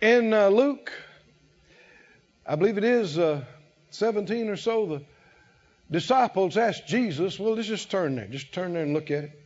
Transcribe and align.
In 0.00 0.32
uh, 0.32 0.48
Luke, 0.48 0.92
I 2.46 2.54
believe 2.54 2.78
it 2.78 2.84
is 2.84 3.18
uh, 3.18 3.44
17 3.90 4.48
or 4.48 4.56
so, 4.56 4.86
the 4.86 5.02
disciples 5.90 6.56
asked 6.56 6.86
Jesus, 6.86 7.38
well, 7.38 7.54
let's 7.54 7.66
just 7.66 7.90
turn 7.90 8.14
there. 8.14 8.26
Just 8.26 8.52
turn 8.52 8.74
there 8.74 8.84
and 8.84 8.94
look 8.94 9.10
at 9.10 9.24
it. 9.24 9.42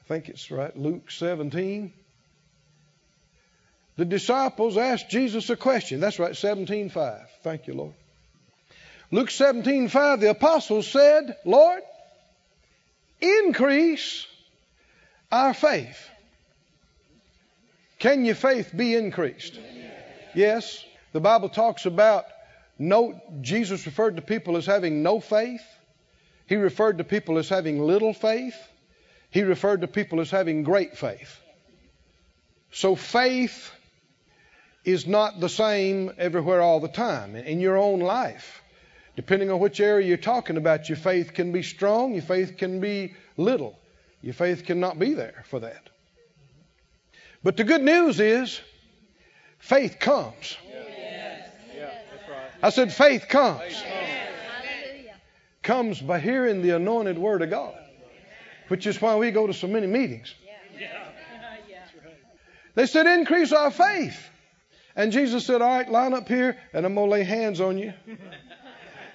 I 0.00 0.08
think 0.08 0.28
it's 0.28 0.50
right, 0.50 0.76
Luke 0.76 1.10
17. 1.10 1.94
The 3.96 4.04
disciples 4.04 4.76
asked 4.76 5.08
Jesus 5.08 5.48
a 5.48 5.56
question. 5.56 6.00
That's 6.00 6.18
right, 6.18 6.32
17:5. 6.32 7.26
Thank 7.42 7.68
you, 7.68 7.74
Lord. 7.74 7.94
Luke 9.10 9.30
17:5, 9.30 10.20
the 10.20 10.30
apostles 10.30 10.88
said, 10.88 11.36
Lord, 11.46 11.80
increase 13.20 14.26
our 15.32 15.54
faith. 15.54 16.10
Can 18.04 18.26
your 18.26 18.34
faith 18.34 18.70
be 18.76 18.94
increased? 18.96 19.58
Yes. 20.34 20.84
The 21.12 21.20
Bible 21.20 21.48
talks 21.48 21.86
about 21.86 22.26
no, 22.78 23.18
Jesus 23.40 23.86
referred 23.86 24.16
to 24.16 24.22
people 24.22 24.58
as 24.58 24.66
having 24.66 25.02
no 25.02 25.20
faith. 25.20 25.64
He 26.46 26.56
referred 26.56 26.98
to 26.98 27.04
people 27.04 27.38
as 27.38 27.48
having 27.48 27.80
little 27.80 28.12
faith. 28.12 28.56
He 29.30 29.40
referred 29.40 29.80
to 29.80 29.86
people 29.86 30.20
as 30.20 30.30
having 30.30 30.64
great 30.64 30.98
faith. 30.98 31.40
So 32.72 32.94
faith 32.94 33.72
is 34.84 35.06
not 35.06 35.40
the 35.40 35.48
same 35.48 36.12
everywhere 36.18 36.60
all 36.60 36.80
the 36.80 36.88
time. 36.88 37.34
In 37.36 37.58
your 37.58 37.78
own 37.78 38.00
life, 38.00 38.60
depending 39.16 39.50
on 39.50 39.60
which 39.60 39.80
area 39.80 40.06
you're 40.06 40.18
talking 40.18 40.58
about, 40.58 40.90
your 40.90 40.98
faith 40.98 41.32
can 41.32 41.52
be 41.52 41.62
strong, 41.62 42.12
your 42.12 42.22
faith 42.22 42.58
can 42.58 42.80
be 42.80 43.14
little. 43.38 43.78
Your 44.20 44.34
faith 44.34 44.66
cannot 44.66 44.98
be 44.98 45.14
there 45.14 45.42
for 45.48 45.60
that. 45.60 45.88
But 47.44 47.58
the 47.58 47.64
good 47.64 47.82
news 47.82 48.18
is 48.18 48.58
faith 49.58 49.98
comes. 50.00 50.56
I 52.62 52.70
said, 52.70 52.92
faith 52.92 53.28
comes. 53.28 53.84
Comes 55.62 56.00
by 56.00 56.18
hearing 56.18 56.62
the 56.62 56.70
anointed 56.70 57.18
word 57.18 57.42
of 57.42 57.50
God, 57.50 57.74
which 58.68 58.86
is 58.86 59.00
why 59.00 59.16
we 59.16 59.30
go 59.30 59.46
to 59.46 59.52
so 59.52 59.66
many 59.66 59.86
meetings. 59.86 60.34
They 62.74 62.86
said, 62.86 63.06
increase 63.06 63.52
our 63.52 63.70
faith. 63.70 64.18
And 64.96 65.12
Jesus 65.12 65.44
said, 65.44 65.60
All 65.60 65.76
right, 65.76 65.88
line 65.88 66.14
up 66.14 66.28
here, 66.28 66.56
and 66.72 66.86
I'm 66.86 66.94
going 66.94 67.08
to 67.08 67.12
lay 67.12 67.24
hands 67.24 67.60
on 67.60 67.78
you 67.78 67.92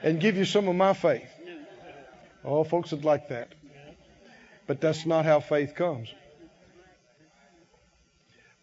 and 0.03 0.19
give 0.19 0.37
you 0.37 0.45
some 0.45 0.67
of 0.67 0.75
my 0.75 0.93
faith. 0.93 1.29
Oh, 2.43 2.63
folks 2.63 2.91
would 2.91 3.05
like 3.05 3.29
that. 3.29 3.53
But 4.67 4.81
that's 4.81 5.05
not 5.05 5.25
how 5.25 5.39
faith 5.39 5.75
comes. 5.75 6.13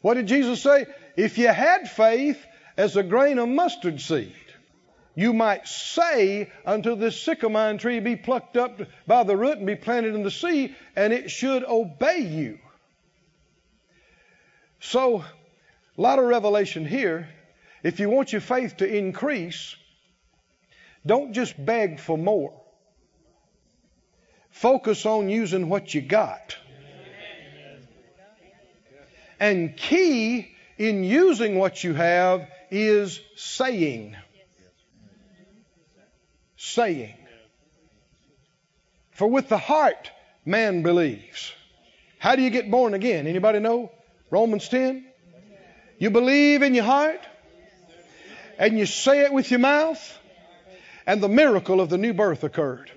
What 0.07 0.15
did 0.15 0.29
Jesus 0.29 0.63
say? 0.63 0.87
If 1.17 1.37
you 1.37 1.49
had 1.49 1.91
faith 1.91 2.47
as 2.77 2.97
a 2.97 3.03
grain 3.03 3.41
of 3.41 3.49
mustard 3.49 4.01
seed, 4.01 4.37
you 5.17 5.33
might 5.33 5.67
say 5.67 6.53
unto 6.65 6.95
this 6.95 7.21
sycamore 7.21 7.77
tree, 7.77 7.99
Be 7.99 8.15
plucked 8.15 8.57
up 8.57 8.83
by 9.09 9.25
the 9.25 9.37
root 9.37 9.59
and 9.59 9.67
be 9.67 9.75
planted 9.75 10.15
in 10.15 10.23
the 10.23 10.31
sea, 10.31 10.77
and 10.95 11.13
it 11.13 11.33
should 11.33 11.65
obey 11.65 12.21
you. 12.21 12.61
So, 14.79 15.25
a 15.99 16.01
lot 16.01 16.21
of 16.21 16.27
revelation 16.27 16.87
here. 16.87 17.29
If 17.83 17.99
you 17.99 18.09
want 18.09 18.31
your 18.31 18.41
faith 18.41 18.77
to 18.77 18.87
increase, 18.87 19.75
don't 21.05 21.33
just 21.33 21.55
beg 21.67 21.99
for 21.99 22.17
more. 22.17 22.55
Focus 24.51 25.05
on 25.05 25.29
using 25.29 25.69
what 25.69 25.95
you 25.95 26.01
got. 26.01 26.57
And 29.39 29.77
key 29.77 30.55
in 30.79 31.05
using 31.05 31.59
what 31.59 31.83
you 31.83 31.95
have 31.95 32.49
is 32.71 33.21
saying. 33.37 34.17
Saying. 36.57 37.15
For 39.13 39.29
with 39.29 39.49
the 39.49 39.59
heart 39.59 40.11
man 40.45 40.83
believes. 40.83 41.53
How 42.19 42.37
do 42.37 42.43
you 42.43 42.51
get 42.51 42.71
born 42.71 42.95
again? 42.95 43.27
Anybody 43.27 43.61
know? 43.61 43.91
Romans 44.31 44.69
10? 44.69 45.07
You 45.99 46.11
believe 46.11 46.63
in 46.63 46.75
your 46.75 46.85
heart 46.85 47.21
and 48.59 48.79
you 48.79 48.87
say 48.87 49.23
it 49.23 49.33
with 49.33 49.51
your 49.51 49.61
mouth, 49.61 50.19
and 51.07 51.23
the 51.23 51.29
miracle 51.29 51.81
of 51.81 51.89
the 51.89 51.99
new 51.99 52.15
birth 52.15 52.43
occurred. 52.43 52.91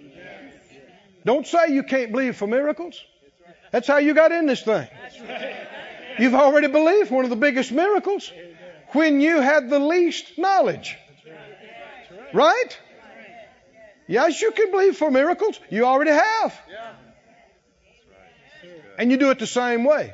Don't 1.25 1.46
say 1.46 1.74
you 1.74 1.84
can't 1.84 2.12
believe 2.12 2.38
for 2.38 2.47
miracles. 2.47 3.00
That's 3.72 3.88
how 3.88 3.97
you 3.97 4.13
got 4.13 4.31
in 4.31 4.46
this 4.46 4.63
thing. 4.63 4.88
You've 6.19 6.35
already 6.35 6.68
believed 6.68 7.12
one 7.12 7.24
of 7.24 7.30
the 7.30 7.35
biggest 7.35 7.72
miracles 7.72 8.31
when 8.90 9.22
you 9.22 9.40
had 9.40 9.69
the 9.69 9.80
least 9.80 10.38
knowledge. 10.38 10.97
Right? 12.34 12.80
Yes, 14.07 14.41
you 14.41 14.52
can 14.52 14.72
believe 14.72 14.97
for 14.97 15.12
miracles. 15.12 15.59
You 15.69 15.85
already 15.85 16.12
have. 16.12 16.62
And 18.97 19.12
you 19.12 19.18
do 19.18 19.30
it 19.30 19.40
the 19.40 19.47
same 19.47 19.85
way. 19.85 20.13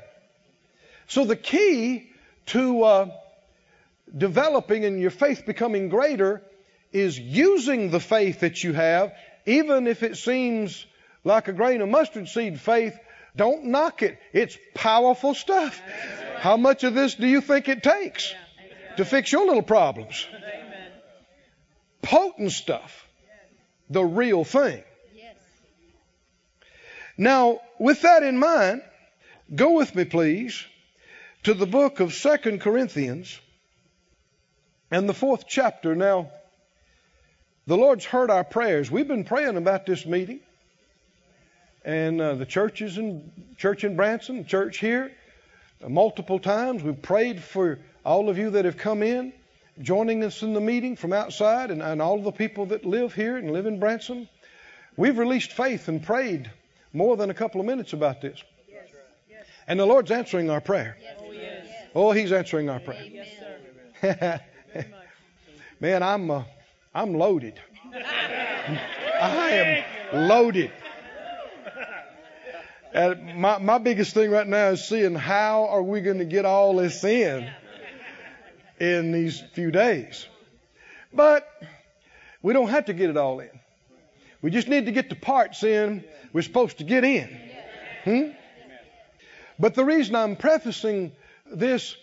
So 1.07 1.25
the 1.25 1.35
key 1.35 2.11
to 2.47 2.83
uh, 2.83 3.11
developing 4.15 4.85
and 4.85 4.99
your 4.99 5.11
faith 5.11 5.45
becoming 5.45 5.89
greater 5.89 6.41
is 6.91 7.17
using 7.17 7.89
the 7.89 7.99
faith 7.99 8.41
that 8.41 8.63
you 8.63 8.73
have, 8.73 9.13
even 9.45 9.87
if 9.87 10.03
it 10.03 10.17
seems 10.17 10.85
like 11.23 11.47
a 11.47 11.53
grain 11.53 11.81
of 11.81 11.89
mustard 11.89 12.27
seed 12.27 12.59
faith. 12.59 12.97
Don't 13.35 13.65
knock 13.65 14.01
it. 14.01 14.17
It's 14.33 14.57
powerful 14.73 15.33
stuff. 15.33 15.81
How 16.37 16.57
much 16.57 16.83
of 16.83 16.93
this 16.93 17.15
do 17.15 17.27
you 17.27 17.41
think 17.41 17.67
it 17.67 17.83
takes 17.83 18.33
to 18.97 19.05
fix 19.05 19.31
your 19.31 19.45
little 19.45 19.63
problems? 19.63 20.25
Potent 22.01 22.51
stuff. 22.51 23.07
The 23.89 24.03
real 24.03 24.43
thing. 24.43 24.83
Now, 27.17 27.61
with 27.79 28.01
that 28.01 28.23
in 28.23 28.37
mind, 28.37 28.81
go 29.53 29.73
with 29.73 29.95
me, 29.95 30.05
please, 30.05 30.65
to 31.43 31.53
the 31.53 31.65
book 31.65 31.99
of 31.99 32.13
Second 32.13 32.61
Corinthians 32.61 33.39
and 34.91 35.07
the 35.07 35.13
fourth 35.13 35.45
chapter. 35.47 35.95
Now, 35.95 36.31
the 37.67 37.77
Lord's 37.77 38.05
heard 38.05 38.29
our 38.29 38.43
prayers. 38.43 38.91
We've 38.91 39.07
been 39.07 39.23
praying 39.23 39.55
about 39.55 39.85
this 39.85 40.05
meeting. 40.05 40.41
And 41.85 42.19
uh, 42.19 42.33
the 42.33 42.47
churches 42.47 42.97
in 42.97 43.31
church 43.57 43.83
in 43.83 43.95
Branson, 43.95 44.45
church 44.45 44.79
here, 44.79 45.11
uh, 45.83 45.87
multiple 45.87 46.39
times. 46.39 46.81
We've 46.81 46.99
prayed 46.99 47.43
for 47.43 47.79
all 48.03 48.27
of 48.27 48.39
you 48.39 48.49
that 48.49 48.65
have 48.65 48.75
come 48.75 49.03
in, 49.03 49.31
joining 49.79 50.23
us 50.23 50.41
in 50.41 50.53
the 50.53 50.61
meeting 50.61 50.95
from 50.95 51.13
outside, 51.13 51.69
and, 51.69 51.83
and 51.83 52.01
all 52.01 52.21
the 52.23 52.31
people 52.31 52.65
that 52.67 52.85
live 52.85 53.13
here 53.13 53.37
and 53.37 53.51
live 53.51 53.67
in 53.67 53.79
Branson. 53.79 54.27
We've 54.97 55.17
released 55.17 55.51
faith 55.53 55.87
and 55.87 56.01
prayed 56.01 56.49
more 56.91 57.17
than 57.17 57.29
a 57.29 57.35
couple 57.35 57.61
of 57.61 57.67
minutes 57.67 57.93
about 57.93 58.19
this. 58.19 58.43
And 59.67 59.79
the 59.79 59.85
Lord's 59.85 60.09
answering 60.09 60.49
our 60.49 60.61
prayer. 60.61 60.97
Oh, 61.93 62.11
He's 62.11 62.31
answering 62.31 62.69
our 62.69 62.79
prayer. 62.79 63.05
Man, 65.79 66.01
I'm 66.01 66.31
uh, 66.31 66.43
I'm 66.93 67.13
loaded. 67.13 67.59
I 69.21 69.83
am 70.13 70.27
loaded. 70.27 70.71
And 72.95 73.35
my 73.35 73.57
my 73.57 73.77
biggest 73.77 74.13
thing 74.13 74.31
right 74.31 74.47
now 74.47 74.69
is 74.69 74.87
seeing 74.87 75.15
how 75.15 75.65
are 75.65 75.83
we 75.83 75.99
going 75.99 76.19
to 76.19 76.25
get 76.25 76.45
all 76.45 76.77
this 76.77 77.03
in 77.03 77.51
in 78.79 79.11
these 79.11 79.43
few 79.51 79.69
days. 79.69 80.25
But 81.13 81.45
we 82.41 82.53
don't 82.53 82.69
have 82.69 82.85
to 82.85 82.93
get 82.93 83.09
it 83.09 83.17
all 83.17 83.41
in. 83.41 83.49
We 84.41 84.49
just 84.49 84.69
need 84.69 84.85
to 84.85 84.93
get 84.93 85.09
the 85.09 85.15
parts 85.17 85.61
in 85.63 86.05
we're 86.31 86.41
supposed 86.41 86.77
to 86.77 86.85
get 86.85 87.03
in. 87.03 87.37
Hmm? 88.05 88.29
But 89.59 89.75
the 89.75 89.83
reason 89.83 90.15
I'm 90.15 90.37
prefacing 90.37 91.11
this 91.51 91.97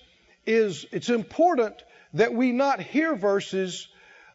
is 0.45 0.85
it's 0.93 1.09
important 1.09 1.83
that 2.13 2.35
we 2.35 2.53
not 2.53 2.81
hear 2.81 3.17
verses 3.17 3.89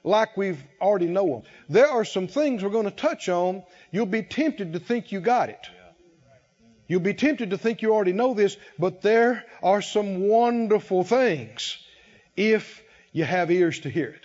like 0.04 0.36
we've 0.36 0.64
already 0.82 1.08
know 1.08 1.28
them. 1.28 1.42
There 1.70 1.88
are 1.88 2.04
some 2.04 2.28
things 2.28 2.64
we're 2.64 2.72
going 2.72 2.86
to 2.86 2.92
touch 2.92 3.30
on. 3.30 3.62
You'll 3.92 4.08
be 4.08 4.24
tempted 4.24 4.74
to 4.74 4.80
think 4.80 5.12
you 5.12 5.20
got 5.20 5.50
it. 5.50 5.70
You'll 6.88 7.02
be 7.02 7.14
tempted 7.14 7.50
to 7.50 7.58
think 7.58 7.82
you 7.82 7.94
already 7.94 8.14
know 8.14 8.34
this, 8.34 8.56
but 8.80 9.02
there 9.02 9.44
are 9.62 9.82
some 9.82 10.28
wonderful 10.28 11.04
things 11.04 11.78
if 12.36 12.82
you 13.12 13.26
have 13.26 13.52
ears 13.52 13.82
to 13.82 13.90
hear 13.90 14.10
it. 14.10 14.24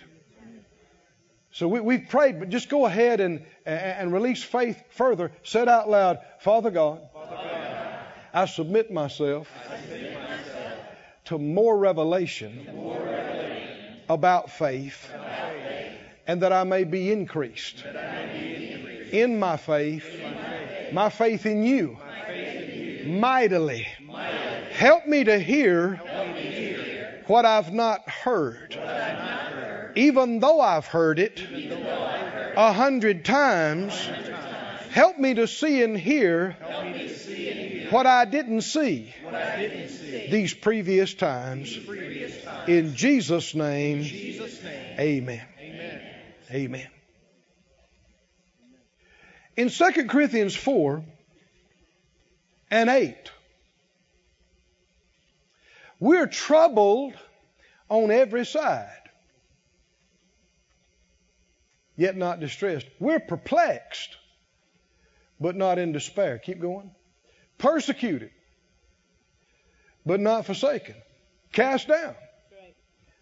So 1.51 1.67
we, 1.67 1.97
have 1.97 2.09
prayed, 2.09 2.39
but 2.39 2.49
just 2.49 2.69
go 2.69 2.85
ahead 2.85 3.19
and, 3.19 3.45
and 3.65 4.11
release 4.11 4.41
faith 4.41 4.81
further. 4.91 5.31
Said 5.43 5.67
out 5.67 5.89
loud, 5.89 6.19
Father 6.39 6.71
God, 6.71 7.01
Father 7.13 7.35
God 7.35 7.99
I, 8.33 8.45
submit 8.45 8.91
myself, 8.91 9.47
I 9.69 9.79
submit 9.81 10.13
myself 10.13 10.79
to 11.25 11.37
more 11.37 11.77
revelation, 11.77 12.65
to 12.65 12.73
more 12.73 12.99
revelation 12.99 13.97
about, 14.09 14.49
faith, 14.49 15.11
about 15.13 15.53
faith, 15.53 15.91
and 16.25 16.41
that 16.41 16.51
I 16.51 16.63
may 16.63 16.85
be 16.85 17.11
increased, 17.11 17.83
be 17.83 18.71
increased 18.71 19.13
in, 19.13 19.37
my 19.37 19.57
faith, 19.57 20.07
in 20.07 20.33
my 20.33 20.41
faith, 20.41 20.93
my 20.93 21.09
faith 21.09 21.45
in 21.45 21.61
you 21.61 21.99
mightily, 23.05 23.87
Help 24.71 25.05
me 25.05 25.23
to 25.23 25.39
hear 25.39 25.95
what 27.27 27.45
I've 27.45 27.71
not 27.71 28.09
heard. 28.09 28.77
Even 29.95 30.39
though 30.39 30.59
I've 30.59 30.87
heard 30.87 31.19
it 31.19 31.39
a 32.57 32.73
hundred 32.73 33.23
times, 33.23 33.93
help 34.89 35.17
me 35.17 35.35
to 35.35 35.47
see 35.47 35.83
and 35.83 35.97
hear 35.97 36.57
what 37.89 38.05
I 38.07 38.25
didn't 38.25 38.61
see 38.61 39.13
these 40.29 40.53
previous 40.53 41.13
times. 41.13 41.77
In 42.67 42.95
Jesus' 42.95 43.53
name, 43.53 43.99
amen. 44.99 45.41
Amen. 46.51 46.87
In 49.55 49.69
2 49.69 50.07
Corinthians 50.07 50.55
4 50.55 51.03
and 52.73 52.89
8, 52.89 53.15
we're 55.99 56.25
troubled 56.25 57.13
on 57.87 58.09
every 58.09 58.47
side, 58.47 58.89
yet 61.95 62.17
not 62.17 62.39
distressed. 62.39 62.87
We're 62.99 63.19
perplexed, 63.19 64.17
but 65.39 65.55
not 65.55 65.77
in 65.77 65.91
despair. 65.91 66.39
Keep 66.39 66.61
going. 66.61 66.89
Persecuted, 67.59 68.31
but 70.03 70.19
not 70.19 70.47
forsaken. 70.47 70.95
Cast 71.51 71.89
down, 71.89 72.15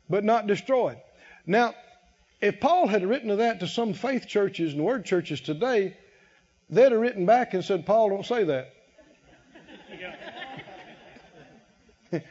but 0.10 0.24
not 0.24 0.48
destroyed. 0.48 0.96
Now, 1.46 1.76
if 2.40 2.62
Paul 2.62 2.88
had 2.88 3.06
written 3.06 3.38
that 3.38 3.60
to 3.60 3.68
some 3.68 3.92
faith 3.92 4.30
churches 4.30 4.72
and 4.72 4.82
word 4.86 5.04
churches 5.04 5.42
today, 5.42 5.98
they'd 6.70 6.94
have 6.94 7.02
written 7.02 7.26
back 7.26 7.54
and 7.54 7.66
said, 7.66 7.86
Paul, 7.86 8.12
don't 8.12 8.26
say 8.26 8.46
that. 8.46 8.74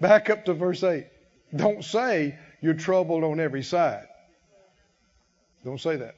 Back 0.00 0.30
up 0.30 0.44
to 0.46 0.54
verse 0.54 0.82
8. 0.82 1.06
Don't 1.54 1.84
say 1.84 2.38
you're 2.60 2.74
troubled 2.74 3.24
on 3.24 3.40
every 3.40 3.62
side. 3.62 4.06
Don't 5.64 5.80
say 5.80 5.96
that. 5.96 6.14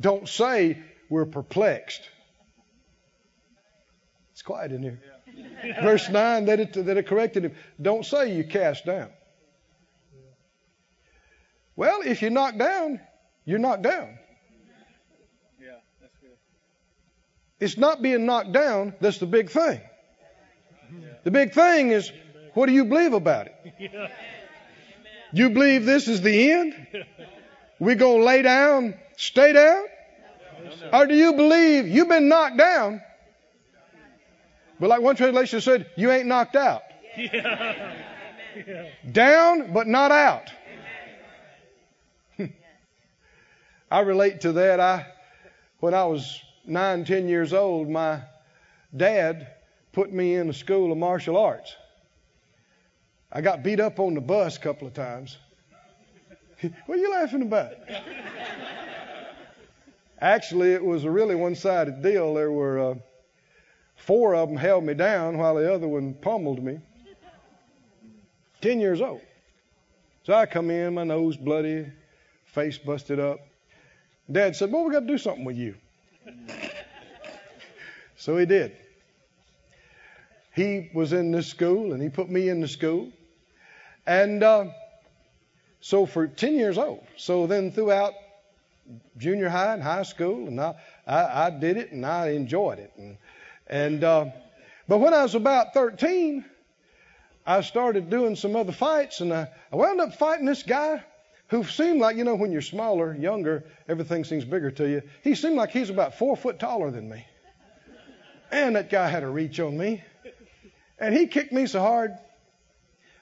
Don't 0.00 0.28
say 0.28 0.82
we're 1.08 1.26
perplexed. 1.26 2.08
It's 4.32 4.42
quiet 4.42 4.72
in 4.72 4.82
here. 4.82 5.00
Verse 5.80 6.08
9, 6.08 6.46
that 6.46 6.60
it, 6.60 6.72
that 6.86 6.96
it 6.96 7.06
corrected 7.06 7.44
him. 7.44 7.54
Don't 7.80 8.04
say 8.04 8.34
you 8.34 8.44
cast 8.44 8.84
down. 8.84 9.10
Well, 11.76 12.00
if 12.04 12.20
you're 12.20 12.30
knocked 12.30 12.58
down, 12.58 13.00
you're 13.44 13.58
knocked 13.58 13.82
down. 13.82 14.18
Yeah, 15.60 15.78
that's 16.00 16.16
good. 16.20 16.36
It's 17.62 17.78
not 17.78 18.02
being 18.02 18.26
knocked 18.26 18.50
down 18.50 18.92
that's 19.00 19.18
the 19.18 19.26
big 19.26 19.48
thing. 19.48 19.80
The 21.22 21.30
big 21.30 21.52
thing 21.52 21.90
is, 21.90 22.10
what 22.54 22.66
do 22.66 22.72
you 22.72 22.84
believe 22.84 23.12
about 23.12 23.46
it? 23.46 23.54
You 25.32 25.48
believe 25.50 25.86
this 25.86 26.08
is 26.08 26.20
the 26.22 26.50
end? 26.50 26.74
We're 27.78 27.94
going 27.94 28.18
to 28.18 28.24
lay 28.24 28.42
down, 28.42 28.94
stay 29.16 29.52
down? 29.52 29.84
Or 30.92 31.06
do 31.06 31.14
you 31.14 31.34
believe 31.34 31.86
you've 31.86 32.08
been 32.08 32.28
knocked 32.28 32.56
down? 32.56 33.00
But 34.80 34.88
like 34.88 35.00
one 35.00 35.14
translation 35.14 35.60
said, 35.60 35.86
you 35.96 36.10
ain't 36.10 36.26
knocked 36.26 36.56
out. 36.56 36.82
Down, 39.12 39.72
but 39.72 39.86
not 39.86 40.10
out. 40.10 40.50
I 43.90 44.00
relate 44.00 44.40
to 44.40 44.52
that. 44.54 44.80
I, 44.80 45.06
when 45.78 45.94
I 45.94 46.06
was 46.06 46.42
nine, 46.64 47.04
ten 47.04 47.28
years 47.28 47.52
old, 47.52 47.88
my 47.88 48.20
dad 48.96 49.48
put 49.92 50.12
me 50.12 50.34
in 50.34 50.48
a 50.48 50.52
school 50.52 50.92
of 50.92 50.98
martial 50.98 51.36
arts. 51.36 51.74
I 53.30 53.40
got 53.40 53.62
beat 53.62 53.80
up 53.80 53.98
on 53.98 54.14
the 54.14 54.20
bus 54.20 54.56
a 54.56 54.60
couple 54.60 54.86
of 54.86 54.94
times. 54.94 55.38
what 56.86 56.98
are 56.98 57.00
you 57.00 57.10
laughing 57.10 57.42
about? 57.42 57.72
Actually, 60.20 60.72
it 60.72 60.84
was 60.84 61.04
a 61.04 61.10
really 61.10 61.34
one-sided 61.34 62.02
deal. 62.02 62.34
There 62.34 62.52
were 62.52 62.92
uh, 62.92 62.94
four 63.96 64.34
of 64.36 64.48
them 64.48 64.56
held 64.56 64.84
me 64.84 64.94
down 64.94 65.38
while 65.38 65.56
the 65.56 65.72
other 65.72 65.88
one 65.88 66.14
pummeled 66.14 66.62
me. 66.62 66.78
Ten 68.60 68.78
years 68.78 69.00
old. 69.00 69.20
So 70.24 70.34
I 70.34 70.46
come 70.46 70.70
in, 70.70 70.94
my 70.94 71.02
nose 71.02 71.36
bloody, 71.36 71.86
face 72.44 72.78
busted 72.78 73.18
up. 73.18 73.40
Dad 74.30 74.54
said, 74.54 74.70
"Well, 74.70 74.84
we 74.84 74.92
got 74.92 75.00
to 75.00 75.06
do 75.06 75.18
something 75.18 75.44
with 75.44 75.56
you." 75.56 75.74
So 78.16 78.36
he 78.36 78.46
did 78.46 78.76
he 80.54 80.90
was 80.92 81.12
in 81.12 81.32
this 81.32 81.46
school 81.46 81.92
and 81.92 82.02
he 82.02 82.08
put 82.08 82.28
me 82.28 82.48
in 82.48 82.60
the 82.60 82.68
school. 82.68 83.10
And 84.06 84.42
uh, 84.42 84.66
so 85.80 86.06
for 86.06 86.26
10 86.26 86.54
years 86.54 86.78
old. 86.78 87.06
So 87.16 87.46
then 87.46 87.72
throughout 87.72 88.12
junior 89.16 89.48
high 89.48 89.72
and 89.72 89.82
high 89.82 90.02
school, 90.02 90.46
and 90.46 90.60
I, 90.60 90.74
I, 91.06 91.46
I 91.46 91.50
did 91.50 91.76
it 91.76 91.92
and 91.92 92.04
I 92.04 92.30
enjoyed 92.30 92.78
it. 92.78 92.92
And, 92.96 93.16
and 93.68 94.04
uh, 94.04 94.26
but 94.88 94.98
when 94.98 95.14
I 95.14 95.22
was 95.22 95.34
about 95.34 95.72
13, 95.72 96.44
I 97.46 97.60
started 97.62 98.10
doing 98.10 98.36
some 98.36 98.54
other 98.54 98.72
fights, 98.72 99.20
and 99.20 99.32
I, 99.32 99.48
I 99.72 99.76
wound 99.76 100.00
up 100.00 100.14
fighting 100.14 100.46
this 100.46 100.62
guy 100.62 101.02
who 101.52 101.62
seemed 101.64 102.00
like, 102.00 102.16
you 102.16 102.24
know, 102.24 102.34
when 102.34 102.50
you're 102.50 102.62
smaller, 102.62 103.14
younger, 103.14 103.64
everything 103.86 104.24
seems 104.24 104.42
bigger 104.42 104.70
to 104.70 104.88
you. 104.88 105.02
He 105.22 105.34
seemed 105.34 105.56
like 105.56 105.70
he's 105.70 105.90
about 105.90 106.18
four 106.18 106.34
foot 106.34 106.58
taller 106.58 106.90
than 106.90 107.10
me. 107.10 107.26
And 108.50 108.74
that 108.76 108.88
guy 108.88 109.06
had 109.06 109.22
a 109.22 109.28
reach 109.28 109.60
on 109.60 109.76
me. 109.76 110.02
And 110.98 111.14
he 111.14 111.26
kicked 111.26 111.52
me 111.52 111.66
so 111.66 111.80
hard, 111.80 112.12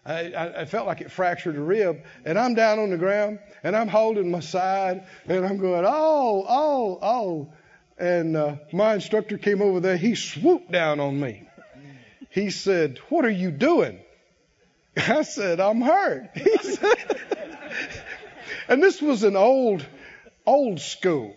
I, 0.06 0.32
I, 0.32 0.60
I, 0.60 0.64
felt 0.64 0.86
like 0.86 1.00
it 1.00 1.10
fractured 1.10 1.56
a 1.56 1.60
rib. 1.60 2.04
And 2.24 2.38
I'm 2.38 2.54
down 2.54 2.78
on 2.78 2.90
the 2.90 2.98
ground, 2.98 3.40
and 3.64 3.74
I'm 3.74 3.88
holding 3.88 4.30
my 4.30 4.40
side, 4.40 5.06
and 5.26 5.44
I'm 5.44 5.58
going, 5.58 5.84
oh, 5.84 6.46
oh, 6.48 6.98
oh. 7.02 7.52
And 7.98 8.36
uh, 8.36 8.56
my 8.72 8.94
instructor 8.94 9.38
came 9.38 9.60
over 9.60 9.80
there. 9.80 9.96
He 9.96 10.14
swooped 10.14 10.70
down 10.70 11.00
on 11.00 11.18
me. 11.18 11.48
He 12.30 12.50
said, 12.50 12.98
What 13.08 13.24
are 13.24 13.30
you 13.30 13.50
doing? 13.50 13.98
I 14.96 15.22
said, 15.22 15.58
I'm 15.58 15.80
hurt. 15.80 16.30
He 16.34 16.56
said, 16.58 17.20
and 18.68 18.82
this 18.82 19.00
was 19.00 19.22
an 19.22 19.36
old, 19.36 19.84
old 20.46 20.80
school. 20.80 21.34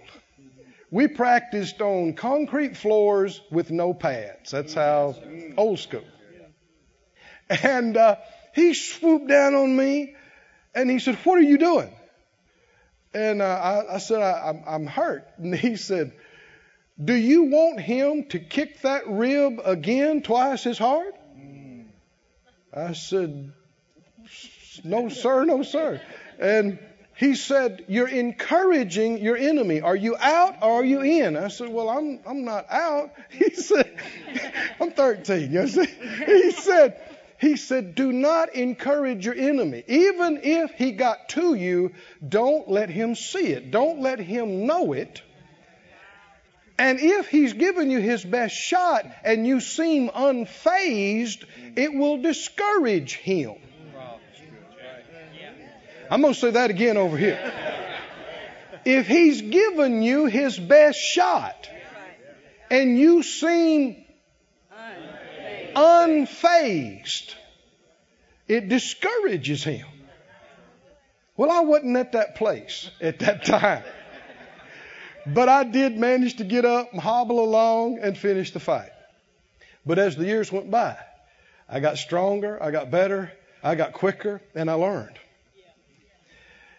We 0.92 1.08
practiced 1.08 1.82
on 1.82 2.14
concrete 2.14 2.78
floors 2.78 3.42
with 3.50 3.72
no 3.72 3.94
pads. 3.94 4.52
That's 4.52 4.76
how 4.76 5.16
old 5.58 5.80
school. 5.80 6.06
And 7.50 7.98
uh, 7.98 8.18
he 8.54 8.74
swooped 8.74 9.28
down 9.28 9.56
on 9.56 9.76
me 9.76 10.16
and 10.76 10.90
he 10.90 11.00
said, 11.00 11.16
What 11.24 11.40
are 11.40 11.44
you 11.44 11.58
doing? 11.58 11.92
And 13.14 13.42
uh, 13.42 13.46
I, 13.46 13.96
I, 13.96 13.98
said, 13.98 14.22
I, 14.22 14.50
I'm, 14.50 14.64
I'm 14.68 14.88
hurt. 14.88 15.28
And 15.38 15.56
he 15.56 15.76
said, 15.76 16.14
Do 17.04 17.14
you 17.14 17.44
want 17.46 17.80
him 17.80 18.26
to 18.30 18.40
kick 18.40 18.82
that 18.82 19.08
rib 19.08 19.62
again 19.66 20.22
twice 20.22 20.66
as 20.66 20.78
hard? 20.78 21.14
I 22.72 22.94
said, 22.94 23.52
No, 24.84 25.10
sir, 25.10 25.44
no, 25.46 25.64
sir. 25.64 26.02
And 26.40 26.80
he 27.16 27.36
said, 27.36 27.86
You're 27.88 28.08
encouraging 28.08 29.20
your 29.20 29.38
enemy. 29.38 29.82
Are 29.82 29.96
you 29.96 30.16
out 30.18 30.58
or 30.62 30.72
are 30.72 30.86
you 30.86 31.02
in? 31.02 31.38
I 31.38 31.48
said, 31.50 31.70
Well, 31.70 31.90
I'm, 31.90 32.20
I'm 32.26 32.44
not 32.44 32.70
out. 32.72 33.14
He 33.30 33.52
said, 33.52 33.96
I'm 34.80 34.92
13. 34.92 35.52
You 35.52 35.68
see? 35.68 35.86
He 36.26 36.52
said, 36.52 37.00
he 37.40 37.58
said, 37.58 37.96
Do 37.96 38.12
not 38.12 38.56
encourage 38.56 39.26
your 39.26 39.36
enemy. 39.36 39.84
Even 39.88 40.40
if 40.44 40.72
he 40.72 40.92
got 40.94 41.30
to 41.30 41.54
you, 41.54 41.94
don't 42.28 42.70
let 42.70 42.90
him 42.90 43.16
see 43.16 43.48
it. 43.48 43.70
Don't 43.70 44.02
let 44.02 44.20
him 44.20 44.66
know 44.66 44.94
it. 44.94 45.22
And 46.80 47.00
if 47.00 47.28
he's 47.28 47.54
given 47.54 47.92
you 47.92 48.00
his 48.00 48.24
best 48.24 48.56
shot 48.56 49.06
and 49.24 49.46
you 49.46 49.60
seem 49.60 50.10
unfazed, 50.10 51.46
it 51.76 51.94
will 51.94 52.22
discourage 52.22 53.16
him. 53.16 53.56
I'm 56.14 56.22
going 56.22 56.36
to 56.36 56.40
say 56.40 56.52
that 56.52 56.70
again 56.70 56.96
over 56.96 57.18
here. 57.18 57.40
If 58.86 59.08
he's 59.08 59.42
given 59.42 60.04
you 60.04 60.28
his 60.28 60.60
best 60.60 61.00
shot 61.00 61.68
and 62.70 63.00
you 63.00 63.24
seem 63.24 64.06
unfazed, 65.76 67.34
it 68.48 68.70
discourages 68.70 69.64
him. 69.64 69.88
Well, 71.36 71.50
I 71.50 71.62
wasn't 71.62 71.98
at 71.98 72.12
that 72.12 72.36
place 72.36 72.92
at 73.02 73.18
that 73.18 73.44
time. 73.44 73.84
But 75.26 75.50
I 75.50 75.64
did 75.64 75.98
manage 75.98 76.36
to 76.36 76.44
get 76.44 76.64
up 76.64 76.94
and 76.94 77.02
hobble 77.02 77.44
along 77.44 77.98
and 77.98 78.16
finish 78.16 78.52
the 78.52 78.60
fight. 78.60 78.92
But 79.84 79.98
as 79.98 80.16
the 80.16 80.26
years 80.26 80.52
went 80.52 80.70
by, 80.70 80.96
I 81.68 81.80
got 81.80 81.98
stronger, 81.98 82.62
I 82.62 82.70
got 82.70 82.92
better, 82.92 83.32
I 83.64 83.74
got 83.74 83.94
quicker, 83.94 84.42
and 84.54 84.70
I 84.70 84.74
learned. 84.74 85.18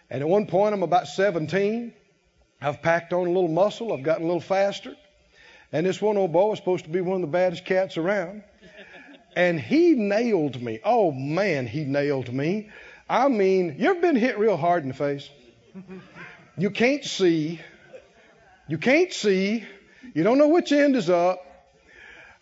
And 0.09 0.21
at 0.21 0.27
one 0.27 0.45
point, 0.45 0.73
I'm 0.73 0.83
about 0.83 1.07
17. 1.07 1.93
I've 2.61 2.81
packed 2.81 3.13
on 3.13 3.27
a 3.27 3.31
little 3.31 3.49
muscle, 3.49 3.93
I've 3.93 4.03
gotten 4.03 4.23
a 4.23 4.27
little 4.27 4.39
faster. 4.41 4.95
And 5.71 5.85
this 5.85 6.01
one 6.01 6.17
old 6.17 6.31
boy 6.31 6.49
was 6.49 6.59
supposed 6.59 6.85
to 6.85 6.89
be 6.89 7.01
one 7.01 7.15
of 7.15 7.21
the 7.21 7.27
baddest 7.27 7.65
cats 7.65 7.97
around. 7.97 8.43
and 9.35 9.59
he 9.59 9.93
nailed 9.93 10.61
me. 10.61 10.79
Oh 10.83 11.11
man, 11.11 11.67
he 11.67 11.83
nailed 11.83 12.31
me. 12.31 12.69
I 13.09 13.27
mean, 13.27 13.75
you 13.77 13.89
ever 13.89 13.99
been 13.99 14.15
hit 14.15 14.39
real 14.39 14.57
hard 14.57 14.83
in 14.83 14.89
the 14.89 14.95
face? 14.95 15.29
You 16.57 16.69
can't 16.69 17.03
see. 17.03 17.59
You 18.67 18.77
can't 18.77 19.11
see. 19.11 19.63
You 20.13 20.23
don't 20.23 20.37
know 20.37 20.47
which 20.47 20.71
end 20.71 20.95
is 20.95 21.09
up. 21.09 21.41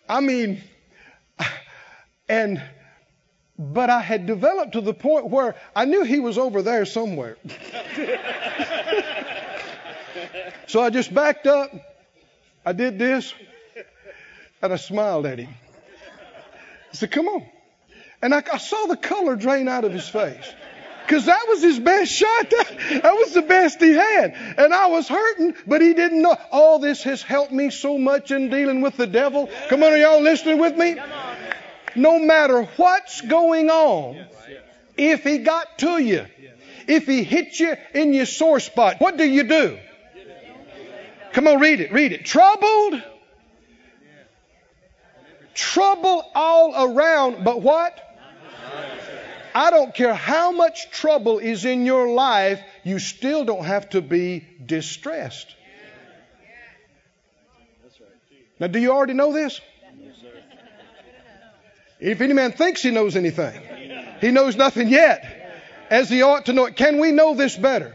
I 0.08 0.20
mean, 0.20 0.62
and, 2.28 2.62
but 3.58 3.90
I 3.90 4.00
had 4.00 4.26
developed 4.26 4.72
to 4.72 4.80
the 4.80 4.94
point 4.94 5.28
where 5.30 5.54
I 5.74 5.84
knew 5.84 6.02
he 6.02 6.20
was 6.20 6.38
over 6.38 6.62
there 6.62 6.84
somewhere. 6.84 7.36
so 10.66 10.82
I 10.82 10.90
just 10.90 11.14
backed 11.14 11.46
up. 11.46 11.70
I 12.66 12.72
did 12.72 12.98
this, 12.98 13.32
and 14.62 14.72
I 14.72 14.76
smiled 14.76 15.26
at 15.26 15.38
him. 15.38 15.54
I 16.92 16.96
said, 16.96 17.10
Come 17.10 17.28
on. 17.28 17.46
And 18.22 18.34
I, 18.34 18.42
I 18.52 18.58
saw 18.58 18.86
the 18.86 18.96
color 18.96 19.36
drain 19.36 19.68
out 19.68 19.84
of 19.84 19.92
his 19.92 20.08
face. 20.08 20.52
Because 21.06 21.26
that 21.26 21.44
was 21.48 21.62
his 21.62 21.78
best 21.78 22.10
shot. 22.10 22.50
That, 22.50 22.78
that, 23.02 23.12
was 23.12 23.34
the 23.34 23.42
best 23.42 23.80
he 23.80 23.92
had. 23.92 24.32
And 24.56 24.72
I 24.72 24.86
was 24.86 25.06
hurting, 25.06 25.54
but 25.66 25.82
he 25.82 25.92
didn't 25.92 26.22
know. 26.22 26.34
All 26.50 26.78
this 26.78 27.02
has 27.02 27.22
helped 27.22 27.52
me 27.52 27.68
so 27.70 27.98
much 27.98 28.30
in 28.30 28.48
dealing 28.48 28.80
with 28.80 28.96
the 28.96 29.06
devil. 29.06 29.50
Come 29.68 29.82
on, 29.82 29.92
are 29.92 29.98
y'all 29.98 30.22
listening 30.22 30.58
with 30.58 30.76
me? 30.76 30.96
No 31.96 32.18
matter 32.18 32.62
what's 32.76 33.20
going 33.20 33.70
on, 33.70 34.26
if 34.96 35.24
he 35.24 35.38
got 35.38 35.78
to 35.78 36.02
you, 36.02 36.26
if 36.86 37.06
he 37.06 37.22
hit 37.24 37.58
you 37.60 37.76
in 37.94 38.12
your 38.12 38.26
sore 38.26 38.60
spot, 38.60 38.96
what 39.00 39.16
do 39.16 39.24
you 39.24 39.44
do? 39.44 39.78
Come 41.32 41.48
on, 41.48 41.60
read 41.60 41.80
it, 41.80 41.92
read 41.92 42.12
it. 42.12 42.24
Troubled 42.24 43.02
trouble 45.54 46.30
all 46.34 46.92
around, 46.92 47.44
but 47.44 47.62
what? 47.62 48.00
I 49.54 49.70
don't 49.70 49.94
care 49.94 50.14
how 50.14 50.50
much 50.50 50.90
trouble 50.90 51.38
is 51.38 51.64
in 51.64 51.86
your 51.86 52.08
life, 52.08 52.60
you 52.82 52.98
still 52.98 53.44
don't 53.44 53.64
have 53.64 53.88
to 53.90 54.02
be 54.02 54.44
distressed. 54.66 55.54
Now, 58.58 58.66
do 58.66 58.78
you 58.78 58.92
already 58.92 59.14
know 59.14 59.32
this? 59.32 59.60
If 62.04 62.20
any 62.20 62.34
man 62.34 62.52
thinks 62.52 62.82
he 62.82 62.90
knows 62.90 63.16
anything, 63.16 63.58
he 64.20 64.30
knows 64.30 64.56
nothing 64.56 64.88
yet, 64.88 65.86
as 65.88 66.10
he 66.10 66.20
ought 66.20 66.46
to 66.46 66.52
know 66.52 66.66
it. 66.66 66.76
Can 66.76 67.00
we 67.00 67.12
know 67.12 67.34
this 67.34 67.56
better? 67.56 67.94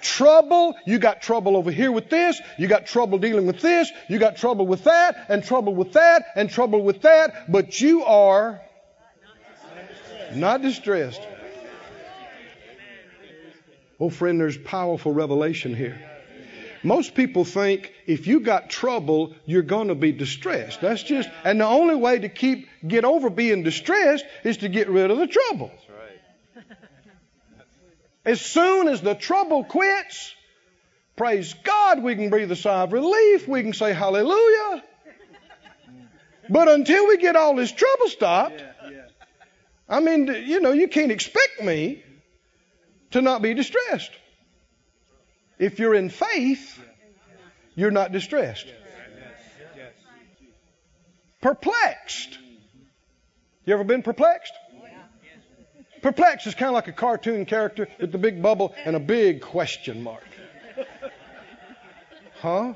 trouble. 0.00 0.76
You 0.86 0.98
got 0.98 1.20
trouble 1.20 1.56
over 1.56 1.70
here 1.70 1.92
with 1.92 2.08
this. 2.08 2.40
You 2.56 2.68
got 2.68 2.86
trouble 2.86 3.18
dealing 3.18 3.46
with 3.46 3.60
this. 3.60 3.90
You 4.08 4.18
got 4.18 4.36
trouble 4.36 4.66
with 4.66 4.84
that, 4.84 5.26
and 5.28 5.44
trouble 5.44 5.74
with 5.74 5.92
that, 5.92 6.24
and 6.36 6.48
trouble 6.48 6.82
with 6.82 7.02
that. 7.02 7.50
But 7.50 7.80
you 7.80 8.04
are 8.04 8.60
not 10.34 10.62
distressed. 10.62 11.20
Oh, 13.98 14.08
friend, 14.08 14.40
there's 14.40 14.56
powerful 14.56 15.12
revelation 15.12 15.74
here. 15.74 16.09
Most 16.82 17.14
people 17.14 17.44
think 17.44 17.92
if 18.06 18.26
you 18.26 18.40
got 18.40 18.70
trouble, 18.70 19.34
you're 19.44 19.62
going 19.62 19.88
to 19.88 19.94
be 19.94 20.12
distressed. 20.12 20.80
That's 20.80 21.02
just, 21.02 21.28
and 21.44 21.60
the 21.60 21.66
only 21.66 21.94
way 21.94 22.18
to 22.18 22.28
keep, 22.28 22.68
get 22.86 23.04
over 23.04 23.28
being 23.28 23.62
distressed 23.62 24.24
is 24.44 24.58
to 24.58 24.68
get 24.68 24.88
rid 24.88 25.10
of 25.10 25.18
the 25.18 25.26
trouble. 25.26 25.70
As 28.24 28.40
soon 28.40 28.88
as 28.88 29.00
the 29.00 29.14
trouble 29.14 29.64
quits, 29.64 30.34
praise 31.16 31.54
God, 31.64 32.02
we 32.02 32.14
can 32.14 32.30
breathe 32.30 32.50
a 32.50 32.56
sigh 32.56 32.82
of 32.82 32.92
relief. 32.92 33.48
We 33.48 33.62
can 33.62 33.72
say 33.72 33.92
hallelujah. 33.92 34.82
But 36.48 36.68
until 36.68 37.06
we 37.08 37.16
get 37.18 37.36
all 37.36 37.54
this 37.54 37.72
trouble 37.72 38.08
stopped, 38.08 38.62
I 39.88 40.00
mean, 40.00 40.26
you 40.46 40.60
know, 40.60 40.72
you 40.72 40.88
can't 40.88 41.12
expect 41.12 41.62
me 41.62 42.02
to 43.12 43.22
not 43.22 43.42
be 43.42 43.54
distressed. 43.54 44.10
If 45.60 45.78
you're 45.78 45.94
in 45.94 46.08
faith, 46.08 46.80
you're 47.74 47.90
not 47.90 48.12
distressed. 48.12 48.66
Perplexed. 51.42 52.38
You 53.66 53.74
ever 53.74 53.84
been 53.84 54.02
perplexed? 54.02 54.54
Perplexed 56.00 56.46
is 56.46 56.54
kind 56.54 56.70
of 56.70 56.74
like 56.74 56.88
a 56.88 56.92
cartoon 56.92 57.44
character 57.44 57.88
with 58.00 58.10
the 58.10 58.16
big 58.16 58.40
bubble 58.40 58.74
and 58.86 58.96
a 58.96 59.00
big 59.00 59.42
question 59.42 60.02
mark. 60.02 60.24
Huh? 62.40 62.72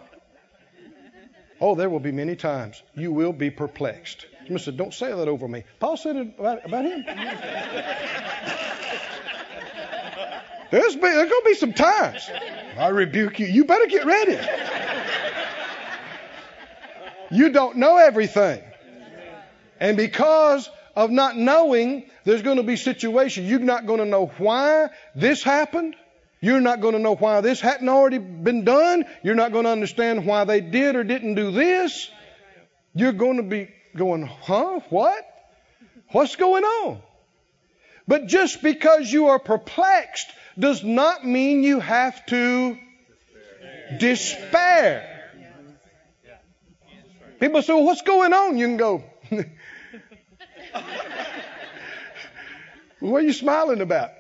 Oh, 1.63 1.75
there 1.75 1.89
will 1.89 2.01
be 2.01 2.13
many 2.13 2.37
times 2.37 2.83
you 2.95 3.13
will 3.13 3.33
be 3.33 3.51
perplexed. 3.51 4.27
Somebody 4.41 4.63
said, 4.63 4.77
Don't 4.77 4.93
say 4.93 5.11
that 5.11 5.27
over 5.27 5.49
me. 5.49 5.65
Paul 5.81 5.97
said 5.97 6.17
it 6.17 6.35
about, 6.39 6.67
about 6.67 6.85
him. 6.85 7.03
There's, 10.75 10.97
there's 10.97 11.31
going 11.31 11.43
to 11.43 11.43
be 11.45 11.55
some 11.55 11.73
times. 11.73 12.29
I 12.77 12.89
rebuke 12.89 13.39
you. 13.39 13.47
You 13.47 13.65
better 13.65 13.87
get 13.87 14.05
ready. 14.07 14.45
You 17.31 17.51
don't 17.51 17.77
know 17.77 17.97
everything. 17.97 18.61
And 19.79 19.97
because 19.97 20.69
of 20.97 21.13
not 21.13 21.37
knowing, 21.37 22.11
there's 22.25 22.43
going 22.43 22.57
to 22.57 22.65
be 22.65 22.75
situations 22.75 23.49
you're 23.49 23.61
not 23.61 23.87
going 23.87 24.01
to 24.01 24.05
know 24.05 24.27
why 24.39 24.89
this 25.15 25.45
happened. 25.45 25.95
You're 26.41 26.61
not 26.61 26.81
going 26.81 26.95
to 26.95 27.01
know 27.01 27.15
why 27.15 27.41
this 27.41 27.61
hadn't 27.61 27.89
already 27.89 28.19
been 28.19 28.65
done. 28.65 29.05
You're 29.23 29.37
not 29.37 29.53
going 29.53 29.67
to 29.67 29.71
understand 29.71 30.27
why 30.27 30.43
they 30.43 30.61
did 30.61 30.97
or 30.97 31.05
didn't 31.05 31.37
do 31.37 31.53
this. 31.53 32.11
You're 32.97 33.13
going 33.13 33.37
to 33.37 33.45
be 33.45 33.69
going, 33.95 34.27
huh? 34.27 34.81
What? 34.91 35.25
What's 36.11 36.35
going 36.35 36.65
on? 36.65 37.01
But 38.09 38.27
just 38.27 38.61
because 38.61 39.13
you 39.13 39.29
are 39.29 39.39
perplexed 39.39 40.33
does 40.59 40.85
not 40.85 41.27
mean 41.27 41.63
you 41.63 41.81
have 41.81 42.25
to 42.27 42.79
despair. 43.99 45.11
People 47.41 47.63
say, 47.63 47.73
well, 47.75 47.85
what's 47.85 48.03
going 48.03 48.33
on? 48.33 48.57
You 48.57 48.67
can 48.67 48.77
go, 48.77 49.05
what 53.01 53.19
are 53.19 53.27
you 53.27 53.33
smiling 53.33 53.81
about? 53.81 54.11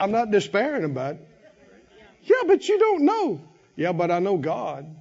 I'm 0.00 0.10
not 0.10 0.30
despairing 0.30 0.84
about 0.84 1.14
it. 1.16 1.28
Yeah, 2.24 2.42
but 2.46 2.68
you 2.68 2.78
don't 2.78 3.04
know. 3.04 3.40
Yeah, 3.76 3.92
but 3.92 4.10
I 4.10 4.18
know 4.18 4.36
God. 4.36 4.94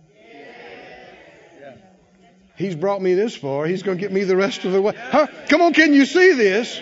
He's 2.56 2.76
brought 2.76 3.02
me 3.02 3.14
this 3.14 3.36
far. 3.36 3.68
He's 3.68 3.84
going 3.84 3.98
to 3.98 4.02
get 4.02 4.12
me 4.12 4.24
the 4.24 4.36
rest 4.36 4.66
of 4.66 4.72
the 4.72 4.82
way. 4.82 4.96
Huh? 4.98 5.28
Come 5.48 5.62
on, 5.62 5.74
can 5.74 5.94
you 5.94 6.06
see 6.06 6.34
this? 6.34 6.80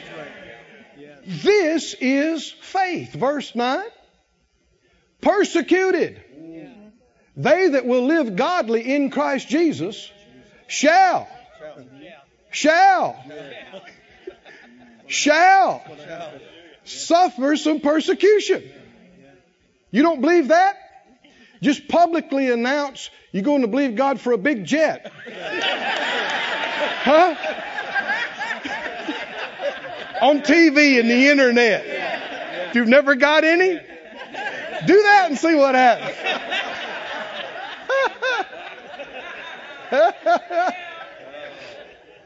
This 1.25 1.96
is 2.00 2.51
faith. 2.62 3.13
Verse 3.13 3.55
9. 3.55 3.84
Persecuted. 5.22 6.22
They 7.38 7.70
that 7.70 7.86
will 7.86 8.05
live 8.05 8.36
godly 8.36 8.94
in 8.96 9.10
Christ 9.10 9.50
Jesus 9.50 10.10
shall 10.67 11.27
shall, 12.55 13.22
shall 15.08 15.84
suffer 16.86 17.58
some 17.58 17.82
persecution. 17.82 18.63
You 19.91 20.03
don't 20.03 20.22
believe 20.22 20.48
that? 20.48 20.77
Just 21.62 21.88
publicly 21.88 22.50
announce 22.50 23.10
you're 23.32 23.44
going 23.44 23.62
to 23.62 23.67
believe 23.67 23.96
God 23.96 24.22
for 24.22 24.32
a 24.32 24.38
big 24.38 24.65
jet. 24.65 25.12
Huh? 27.03 27.36
On 30.22 30.41
TV 30.41 31.00
and 31.00 31.10
the 31.10 31.27
internet. 31.29 32.75
You've 32.75 32.88
never 32.88 33.15
got 33.15 33.43
any? 33.43 33.79
Do 34.86 35.01
that 35.01 35.27
and 35.29 35.38
see 35.38 35.55
what 35.55 35.75
happens. 35.75 36.15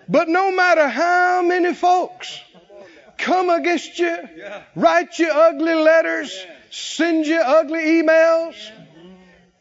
But 0.10 0.27
no 0.27 0.51
matter 0.51 0.88
how 0.88 1.43
many 1.43 1.75
folks 1.75 2.41
come 3.19 3.51
against 3.51 4.00
you, 4.00 4.17
write 4.75 5.19
you 5.19 5.29
ugly 5.29 5.75
letters, 5.75 6.36
send 6.72 7.27
you 7.27 7.39
ugly 7.39 8.01
emails, 8.01 8.55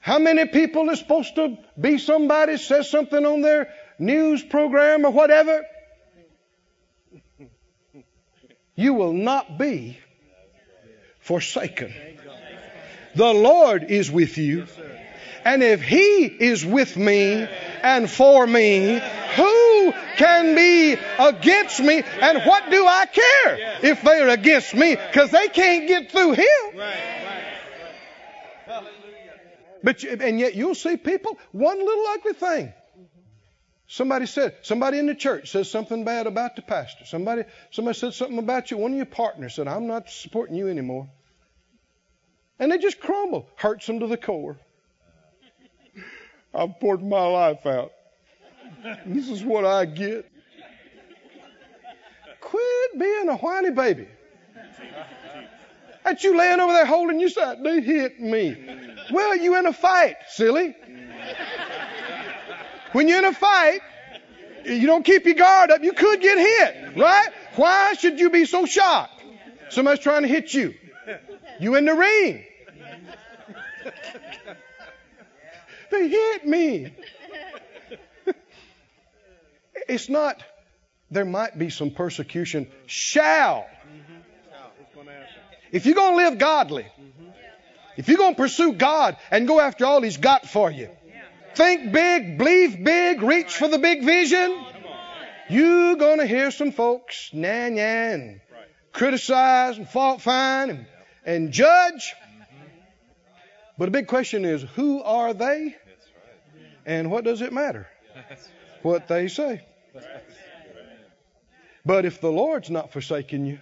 how 0.00 0.18
many 0.18 0.46
people 0.46 0.88
are 0.88 0.96
supposed 0.96 1.34
to 1.34 1.58
be 1.78 1.98
somebody 1.98 2.56
says 2.56 2.88
something 2.90 3.26
on 3.26 3.42
their 3.42 3.74
news 3.98 4.42
program 4.42 5.04
or 5.04 5.10
whatever? 5.10 5.66
You 8.78 8.94
will 8.94 9.12
not 9.12 9.58
be 9.58 9.98
forsaken. 11.18 11.92
The 13.16 13.34
Lord 13.34 13.90
is 13.90 14.08
with 14.08 14.38
you. 14.38 14.68
And 15.44 15.64
if 15.64 15.82
He 15.82 16.26
is 16.26 16.64
with 16.64 16.96
me 16.96 17.48
and 17.82 18.08
for 18.08 18.46
me, 18.46 19.00
who 19.34 19.92
can 20.16 20.54
be 20.54 20.96
against 21.18 21.80
me? 21.80 22.04
And 22.20 22.42
what 22.44 22.70
do 22.70 22.86
I 22.86 23.06
care 23.06 23.80
if 23.82 24.02
they're 24.02 24.28
against 24.28 24.72
me? 24.76 24.94
Because 24.94 25.32
they 25.32 25.48
can't 25.48 25.88
get 25.88 26.12
through 26.12 26.34
Him. 26.34 26.82
But 29.82 30.04
and 30.04 30.38
yet 30.38 30.54
you'll 30.54 30.76
see 30.76 30.96
people 30.96 31.36
one 31.50 31.78
little 31.78 32.06
ugly 32.10 32.34
thing, 32.34 32.72
Somebody 33.90 34.26
said, 34.26 34.54
somebody 34.60 34.98
in 34.98 35.06
the 35.06 35.14
church 35.14 35.50
says 35.50 35.70
something 35.70 36.04
bad 36.04 36.26
about 36.26 36.56
the 36.56 36.62
pastor. 36.62 37.06
Somebody, 37.06 37.44
somebody 37.70 37.98
said 37.98 38.12
something 38.12 38.38
about 38.38 38.70
you. 38.70 38.76
One 38.76 38.92
of 38.92 38.98
your 38.98 39.06
partners 39.06 39.54
said, 39.54 39.66
I'm 39.66 39.86
not 39.86 40.10
supporting 40.10 40.56
you 40.56 40.68
anymore. 40.68 41.08
And 42.58 42.70
they 42.70 42.76
just 42.76 43.00
crumble. 43.00 43.48
Hurts 43.56 43.86
them 43.86 44.00
to 44.00 44.06
the 44.06 44.18
core. 44.18 44.58
I've 46.54 46.78
poured 46.80 47.02
my 47.02 47.26
life 47.26 47.64
out. 47.64 47.92
This 49.06 49.30
is 49.30 49.42
what 49.42 49.64
I 49.64 49.86
get. 49.86 50.30
Quit 52.42 52.98
being 52.98 53.28
a 53.30 53.36
whiny 53.36 53.70
baby. 53.70 54.08
That 56.04 56.22
you 56.24 56.36
laying 56.36 56.60
over 56.60 56.72
there 56.74 56.86
holding 56.86 57.20
your 57.20 57.30
side. 57.30 57.64
They 57.64 57.80
hit 57.80 58.20
me. 58.20 58.54
Well, 59.10 59.36
you 59.36 59.56
in 59.58 59.64
a 59.64 59.72
fight, 59.72 60.16
silly. 60.28 60.74
When 62.92 63.08
you're 63.08 63.18
in 63.18 63.24
a 63.24 63.34
fight, 63.34 63.80
you 64.64 64.86
don't 64.86 65.04
keep 65.04 65.24
your 65.24 65.34
guard 65.34 65.70
up, 65.70 65.82
you 65.82 65.92
could 65.92 66.20
get 66.20 66.38
hit, 66.38 66.96
right? 66.96 67.28
Why 67.56 67.94
should 67.94 68.20
you 68.20 68.30
be 68.30 68.44
so 68.44 68.66
shocked? 68.66 69.22
Somebody's 69.70 70.02
trying 70.02 70.22
to 70.22 70.28
hit 70.28 70.52
you. 70.54 70.74
You 71.60 71.74
in 71.74 71.84
the 71.84 71.94
ring. 71.94 72.44
they 75.90 76.08
hit 76.08 76.46
me. 76.46 76.92
it's 79.88 80.08
not, 80.08 80.42
there 81.10 81.24
might 81.24 81.58
be 81.58 81.70
some 81.70 81.90
persecution. 81.90 82.68
Shall. 82.86 83.66
If 85.70 85.84
you're 85.86 85.94
going 85.94 86.12
to 86.12 86.16
live 86.16 86.38
godly, 86.38 86.86
if 87.96 88.08
you're 88.08 88.16
going 88.16 88.34
to 88.34 88.40
pursue 88.40 88.72
God 88.72 89.16
and 89.30 89.46
go 89.46 89.60
after 89.60 89.84
all 89.84 90.00
He's 90.00 90.16
got 90.16 90.48
for 90.48 90.70
you, 90.70 90.88
think 91.58 91.90
big, 91.90 92.38
believe 92.38 92.84
big, 92.84 93.20
reach 93.20 93.56
for 93.56 93.66
the 93.66 93.80
big 93.80 94.04
vision, 94.04 94.64
you're 95.50 95.96
going 95.96 96.18
to 96.20 96.26
hear 96.26 96.52
some 96.52 96.70
folks 96.70 97.30
nan 97.32 97.76
yan, 97.76 98.40
criticize 98.92 99.76
and 99.76 99.88
fault 99.88 100.22
find 100.22 100.70
and, 100.70 100.86
and 101.26 101.52
judge. 101.52 102.14
But 103.76 103.86
the 103.86 103.90
big 103.90 104.06
question 104.06 104.44
is 104.44 104.62
who 104.76 105.02
are 105.02 105.34
they? 105.34 105.76
And 106.86 107.10
what 107.10 107.24
does 107.24 107.42
it 107.42 107.52
matter? 107.52 107.88
What 108.82 109.08
they 109.08 109.26
say. 109.26 109.66
But 111.84 112.04
if 112.04 112.20
the 112.20 112.30
Lord's 112.30 112.70
not 112.70 112.92
forsaking 112.92 113.46
you, 113.46 113.58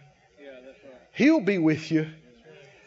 He'll 1.13 1.41
be 1.41 1.57
with 1.57 1.91
you. 1.91 2.11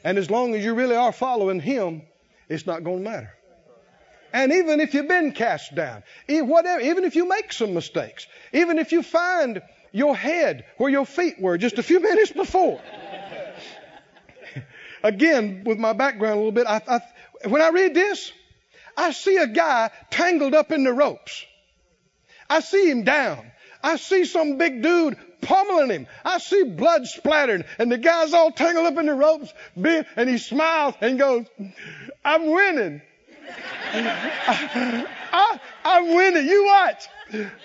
And 0.04 0.20
as 0.20 0.30
long 0.30 0.54
as 0.54 0.64
you 0.64 0.76
really 0.76 0.96
are 0.96 1.12
following 1.12 1.60
Him, 1.60 2.04
it's 2.48 2.68
not 2.68 2.84
going 2.84 3.04
to 3.04 3.10
matter. 3.10 3.34
And 4.34 4.52
even 4.52 4.80
if 4.80 4.94
you've 4.94 5.08
been 5.08 5.32
cast 5.32 5.74
down, 5.74 6.04
whatever, 6.28 6.82
even 6.82 7.04
if 7.04 7.16
you 7.16 7.28
make 7.28 7.52
some 7.52 7.74
mistakes, 7.74 8.28
even 8.54 8.78
if 8.78 8.92
you 8.92 9.02
find 9.02 9.62
your 9.92 10.16
head 10.16 10.66
where 10.78 10.90
your 10.90 11.06
feet 11.06 11.40
were 11.40 11.58
just 11.58 11.78
a 11.78 11.84
few 11.84 12.00
minutes 12.10 12.32
before. 12.32 12.82
Again, 15.04 15.64
with 15.66 15.78
my 15.78 15.94
background 15.94 16.34
a 16.34 16.38
little 16.38 16.52
bit, 16.52 16.68
I, 16.68 16.82
I, 16.88 17.48
when 17.48 17.62
I 17.62 17.70
read 17.70 17.94
this, 17.94 18.32
I 18.98 19.12
see 19.12 19.38
a 19.38 19.48
guy 19.48 19.92
tangled 20.10 20.54
up 20.54 20.72
in 20.72 20.84
the 20.84 20.92
ropes. 20.92 21.46
I 22.50 22.60
see 22.60 22.90
him 22.90 23.04
down. 23.04 23.52
I 23.82 23.96
see 23.96 24.26
some 24.26 24.58
big 24.58 24.82
dude 24.82 25.18
pummeling 25.42 25.90
him. 25.90 26.08
I 26.26 26.40
see 26.40 26.64
blood 26.64 27.08
splattering, 27.08 27.64
and 27.78 27.90
the 27.90 27.98
guy's 27.98 28.34
all 28.34 28.52
tangled 28.52 28.88
up 28.88 28.98
in 28.98 29.06
the 29.06 29.14
ropes, 29.14 29.54
and 29.76 30.30
he 30.30 30.38
smiles 30.38 30.96
and 31.00 31.18
goes, 31.18 31.46
I'm 32.26 32.52
winning. 32.52 33.02
I, 35.34 35.60
am 35.84 36.16
winning. 36.16 36.48
You 36.48 36.66
watch. 36.66 37.08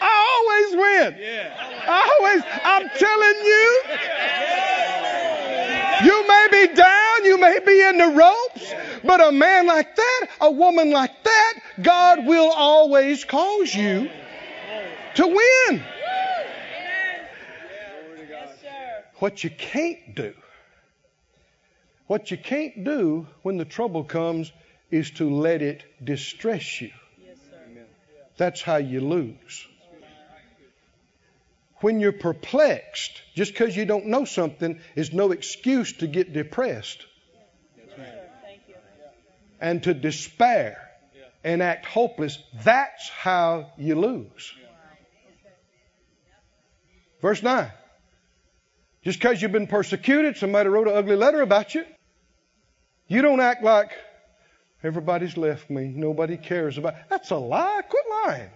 I 0.00 0.12
always 0.35 0.76
win. 0.76 1.17
Yeah. 1.21 1.53
I 1.87 2.00
always, 2.19 2.43
I'm 2.64 2.88
telling 2.99 3.38
you. 3.45 3.83
You 6.05 6.27
may 6.29 6.49
be 6.51 6.75
down, 6.75 7.25
you 7.25 7.38
may 7.38 7.61
be 7.64 7.81
in 7.81 7.99
the 7.99 8.09
ropes, 8.09 8.75
but 9.05 9.20
a 9.20 9.33
man 9.33 9.66
like 9.66 9.94
that, 9.97 10.27
a 10.40 10.51
woman 10.51 10.90
like 10.90 11.23
that, 11.23 11.53
God 11.83 12.27
will 12.27 12.51
always 12.53 13.25
cause 13.25 13.75
you 13.75 14.11
to 15.14 15.27
win. 15.27 15.83
What 19.18 19.44
you 19.44 19.51
can't 19.51 20.14
do, 20.14 20.35
what 22.09 22.31
you 22.31 22.37
can't 22.37 22.85
do 22.85 23.27
when 23.42 23.57
the 23.57 23.64
trouble 23.64 24.05
comes 24.05 24.53
is 24.94 25.11
to 25.11 25.28
let 25.28 25.61
it 25.61 25.83
distress 26.02 26.80
you. 26.80 26.92
That's 28.37 28.62
how 28.62 28.76
you 28.76 29.00
lose. 29.00 29.66
When 31.80 31.98
you're 31.98 32.12
perplexed, 32.12 33.20
just 33.35 33.52
because 33.52 33.76
you 33.76 33.87
don't 33.87 34.07
know 34.07 34.24
something 34.24 34.78
is 34.94 35.12
no 35.12 35.33
excuse 35.33 35.92
to 35.94 36.07
get 36.07 36.33
depressed 36.33 37.04
and 39.61 39.83
to 39.83 39.94
despair 39.94 40.78
and 41.42 41.61
act 41.61 41.87
hopeless. 41.87 42.38
That's 42.62 43.09
how 43.09 43.72
you 43.76 43.96
lose. 43.96 44.54
Verse 47.20 47.42
9. 47.42 47.68
Just 49.02 49.18
because 49.18 49.42
you've 49.42 49.52
been 49.52 49.66
persecuted, 49.66 50.37
somebody 50.37 50.68
wrote 50.68 50.87
an 50.87 50.94
ugly 50.94 51.16
letter 51.16 51.42
about 51.42 51.74
you, 51.74 51.85
you 53.09 53.22
don't 53.22 53.40
act 53.40 53.64
like 53.64 53.90
everybody's 54.85 55.37
left 55.37 55.70
me, 55.70 55.92
nobody 55.94 56.37
cares 56.37 56.79
about. 56.79 56.94
That's 57.09 57.31
a 57.31 57.37
lie. 57.37 57.83
Quit 57.88 58.05
lying. 58.25 58.51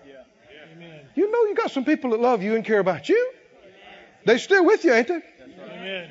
You 1.14 1.30
know 1.30 1.44
you 1.46 1.54
got 1.56 1.70
some 1.72 1.84
people 1.84 2.10
that 2.10 2.20
love 2.20 2.42
you 2.42 2.54
and 2.54 2.64
care 2.64 2.78
about 2.78 3.08
you. 3.08 3.32
They're 4.24 4.38
still 4.38 4.64
with 4.64 4.84
you, 4.84 4.92
ain't 4.92 5.08
they? 5.08 5.22
Amen. 5.72 6.10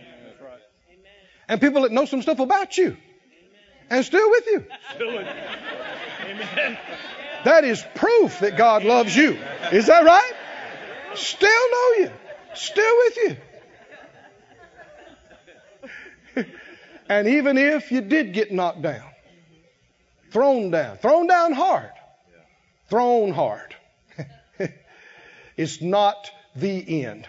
And 1.48 1.62
people 1.62 1.84
that 1.84 1.92
know 1.92 2.06
some 2.06 2.22
stuff 2.22 2.40
about 2.40 2.78
you 2.78 2.98
and 3.90 4.04
still 4.04 4.30
with 4.30 4.46
you. 4.48 4.66
Amen. 5.00 6.78
That 7.46 7.64
is 7.64 7.84
proof 7.96 8.40
that 8.40 8.58
God 8.58 8.84
loves 8.84 9.16
you. 9.16 9.38
Is 9.72 9.88
that 9.88 10.04
right? 10.04 10.34
Still 11.16 11.72
know 11.72 11.94
you. 12.00 12.12
Still 12.54 12.98
with 12.98 13.18
you. 16.36 16.46
and 17.10 17.28
even 17.28 17.58
if 17.58 17.92
you 17.92 18.02
did 18.02 18.34
get 18.34 18.52
knocked 18.52 18.82
down, 18.82 19.04
thrown 20.32 20.72
down, 20.72 20.98
thrown 20.98 21.28
down 21.28 21.54
hard, 21.54 21.92
thrown 22.90 23.32
hard, 23.32 23.76
it's 25.58 25.82
not 25.82 26.30
the 26.56 27.04
end. 27.04 27.28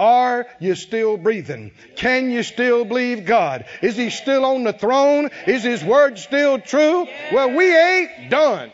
Are 0.00 0.46
you 0.60 0.76
still 0.76 1.16
breathing? 1.16 1.72
Can 1.96 2.30
you 2.30 2.44
still 2.44 2.84
believe 2.84 3.24
God? 3.24 3.64
Is 3.82 3.96
He 3.96 4.10
still 4.10 4.44
on 4.44 4.62
the 4.62 4.72
throne? 4.72 5.30
Is 5.46 5.64
His 5.64 5.82
word 5.82 6.18
still 6.18 6.60
true? 6.60 7.06
Well, 7.32 7.50
we 7.50 7.76
ain't 7.76 8.30
done. 8.30 8.70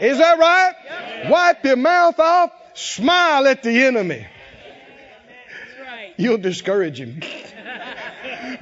Is 0.00 0.18
that 0.18 0.38
right? 0.38 1.30
Wipe 1.30 1.64
your 1.64 1.76
mouth 1.76 2.18
off, 2.18 2.50
smile 2.74 3.46
at 3.46 3.62
the 3.62 3.84
enemy. 3.84 4.26
You'll 6.18 6.38
discourage 6.38 7.00
him. 7.00 7.20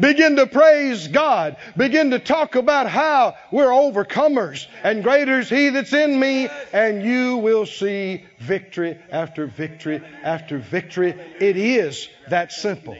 Begin 0.00 0.36
to 0.36 0.46
praise 0.46 1.08
God. 1.08 1.56
Begin 1.76 2.10
to 2.10 2.18
talk 2.18 2.54
about 2.54 2.88
how 2.88 3.36
we're 3.50 3.68
overcomers 3.68 4.66
and 4.82 5.02
greater 5.02 5.40
is 5.40 5.48
He 5.48 5.70
that's 5.70 5.92
in 5.92 6.18
me 6.18 6.48
and 6.72 7.02
you 7.02 7.36
will 7.38 7.66
see 7.66 8.24
victory 8.38 8.98
after 9.10 9.46
victory 9.46 10.02
after 10.22 10.58
victory. 10.58 11.10
It 11.40 11.56
is 11.56 12.08
that 12.28 12.52
simple. 12.52 12.96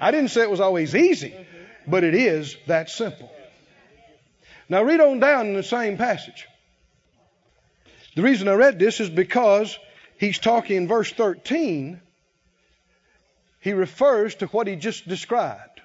I 0.00 0.10
didn't 0.10 0.30
say 0.30 0.42
it 0.42 0.50
was 0.50 0.60
always 0.60 0.94
easy, 0.94 1.34
but 1.86 2.04
it 2.04 2.14
is 2.14 2.56
that 2.66 2.90
simple. 2.90 3.30
Now 4.68 4.82
read 4.82 5.00
on 5.00 5.20
down 5.20 5.46
in 5.46 5.54
the 5.54 5.62
same 5.62 5.96
passage. 5.96 6.46
The 8.14 8.22
reason 8.22 8.48
I 8.48 8.54
read 8.54 8.78
this 8.78 9.00
is 9.00 9.10
because 9.10 9.78
he's 10.18 10.38
talking 10.38 10.76
in 10.76 10.88
verse 10.88 11.12
13. 11.12 12.00
He 13.60 13.72
refers 13.72 14.36
to 14.36 14.46
what 14.46 14.66
he 14.66 14.76
just 14.76 15.08
described. 15.08 15.75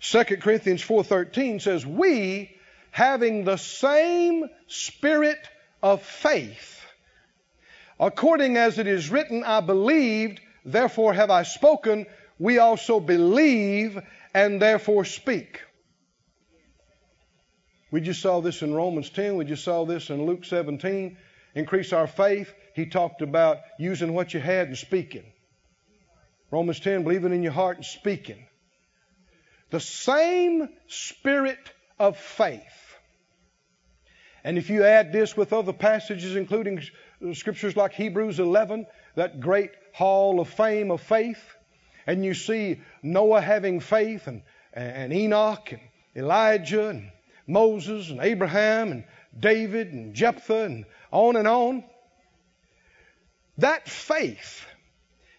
2 0.00 0.24
Corinthians 0.40 0.82
4:13 0.82 1.60
says, 1.60 1.86
"We 1.86 2.56
having 2.90 3.44
the 3.44 3.58
same 3.58 4.48
spirit 4.66 5.38
of 5.82 6.02
faith, 6.02 6.84
according 7.98 8.56
as 8.56 8.78
it 8.78 8.86
is 8.86 9.10
written, 9.10 9.44
I 9.44 9.60
believed, 9.60 10.40
therefore 10.64 11.12
have 11.14 11.30
I 11.30 11.42
spoken, 11.42 12.06
we 12.38 12.58
also 12.58 12.98
believe 12.98 14.00
and 14.34 14.60
therefore 14.60 15.04
speak." 15.04 15.60
We 17.90 18.00
just 18.00 18.22
saw 18.22 18.40
this 18.40 18.62
in 18.62 18.72
Romans 18.72 19.10
10, 19.10 19.36
we 19.36 19.44
just 19.44 19.64
saw 19.64 19.84
this 19.84 20.10
in 20.10 20.24
Luke 20.24 20.44
17. 20.44 21.18
Increase 21.54 21.92
our 21.92 22.06
faith. 22.06 22.52
He 22.74 22.86
talked 22.86 23.22
about 23.22 23.58
using 23.78 24.14
what 24.14 24.32
you 24.32 24.40
had 24.40 24.68
and 24.68 24.78
speaking. 24.78 25.24
Romans 26.50 26.80
10, 26.80 27.02
believing 27.02 27.32
in 27.32 27.42
your 27.42 27.52
heart 27.52 27.78
and 27.78 27.86
speaking. 27.86 28.46
The 29.70 29.80
same 29.80 30.68
spirit 30.88 31.58
of 31.98 32.16
faith. 32.16 32.60
And 34.42 34.58
if 34.58 34.70
you 34.70 34.84
add 34.84 35.12
this 35.12 35.36
with 35.36 35.52
other 35.52 35.72
passages, 35.72 36.34
including 36.34 36.82
scriptures 37.34 37.76
like 37.76 37.92
Hebrews 37.92 38.40
11, 38.40 38.86
that 39.14 39.40
great 39.40 39.70
hall 39.92 40.40
of 40.40 40.48
fame 40.48 40.90
of 40.90 41.00
faith, 41.00 41.42
and 42.06 42.24
you 42.24 42.34
see 42.34 42.80
Noah 43.02 43.42
having 43.42 43.80
faith, 43.80 44.26
and, 44.26 44.42
and 44.72 45.12
Enoch, 45.12 45.72
and 45.72 45.80
Elijah, 46.16 46.88
and 46.88 47.10
Moses, 47.46 48.10
and 48.10 48.20
Abraham, 48.20 48.90
and 48.92 49.04
David, 49.38 49.92
and 49.92 50.14
Jephthah, 50.14 50.64
and 50.64 50.84
on 51.12 51.36
and 51.36 51.46
on. 51.46 51.84
That 53.58 53.88
faith 53.88 54.64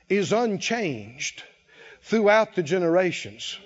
is 0.08 0.32
unchanged 0.32 1.44
throughout 2.04 2.56
the 2.56 2.64
generations 2.64 3.58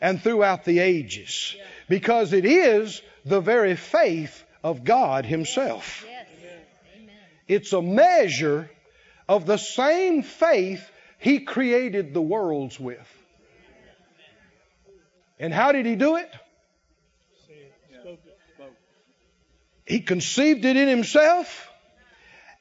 and 0.00 0.20
throughout 0.20 0.64
the 0.64 0.78
ages 0.78 1.56
because 1.88 2.32
it 2.32 2.44
is 2.44 3.00
the 3.24 3.40
very 3.40 3.76
faith 3.76 4.44
of 4.62 4.84
God 4.84 5.24
Himself. 5.24 6.04
It's 7.48 7.72
a 7.72 7.82
measure 7.82 8.70
of 9.28 9.46
the 9.46 9.56
same 9.56 10.22
faith 10.22 10.90
He 11.18 11.40
created 11.40 12.14
the 12.14 12.22
worlds 12.22 12.78
with. 12.78 13.06
And 15.38 15.52
how 15.52 15.72
did 15.72 15.86
He 15.86 15.96
do 15.96 16.16
it? 16.16 16.32
He 19.86 20.00
conceived 20.00 20.64
it 20.64 20.76
in 20.76 20.88
Himself, 20.88 21.68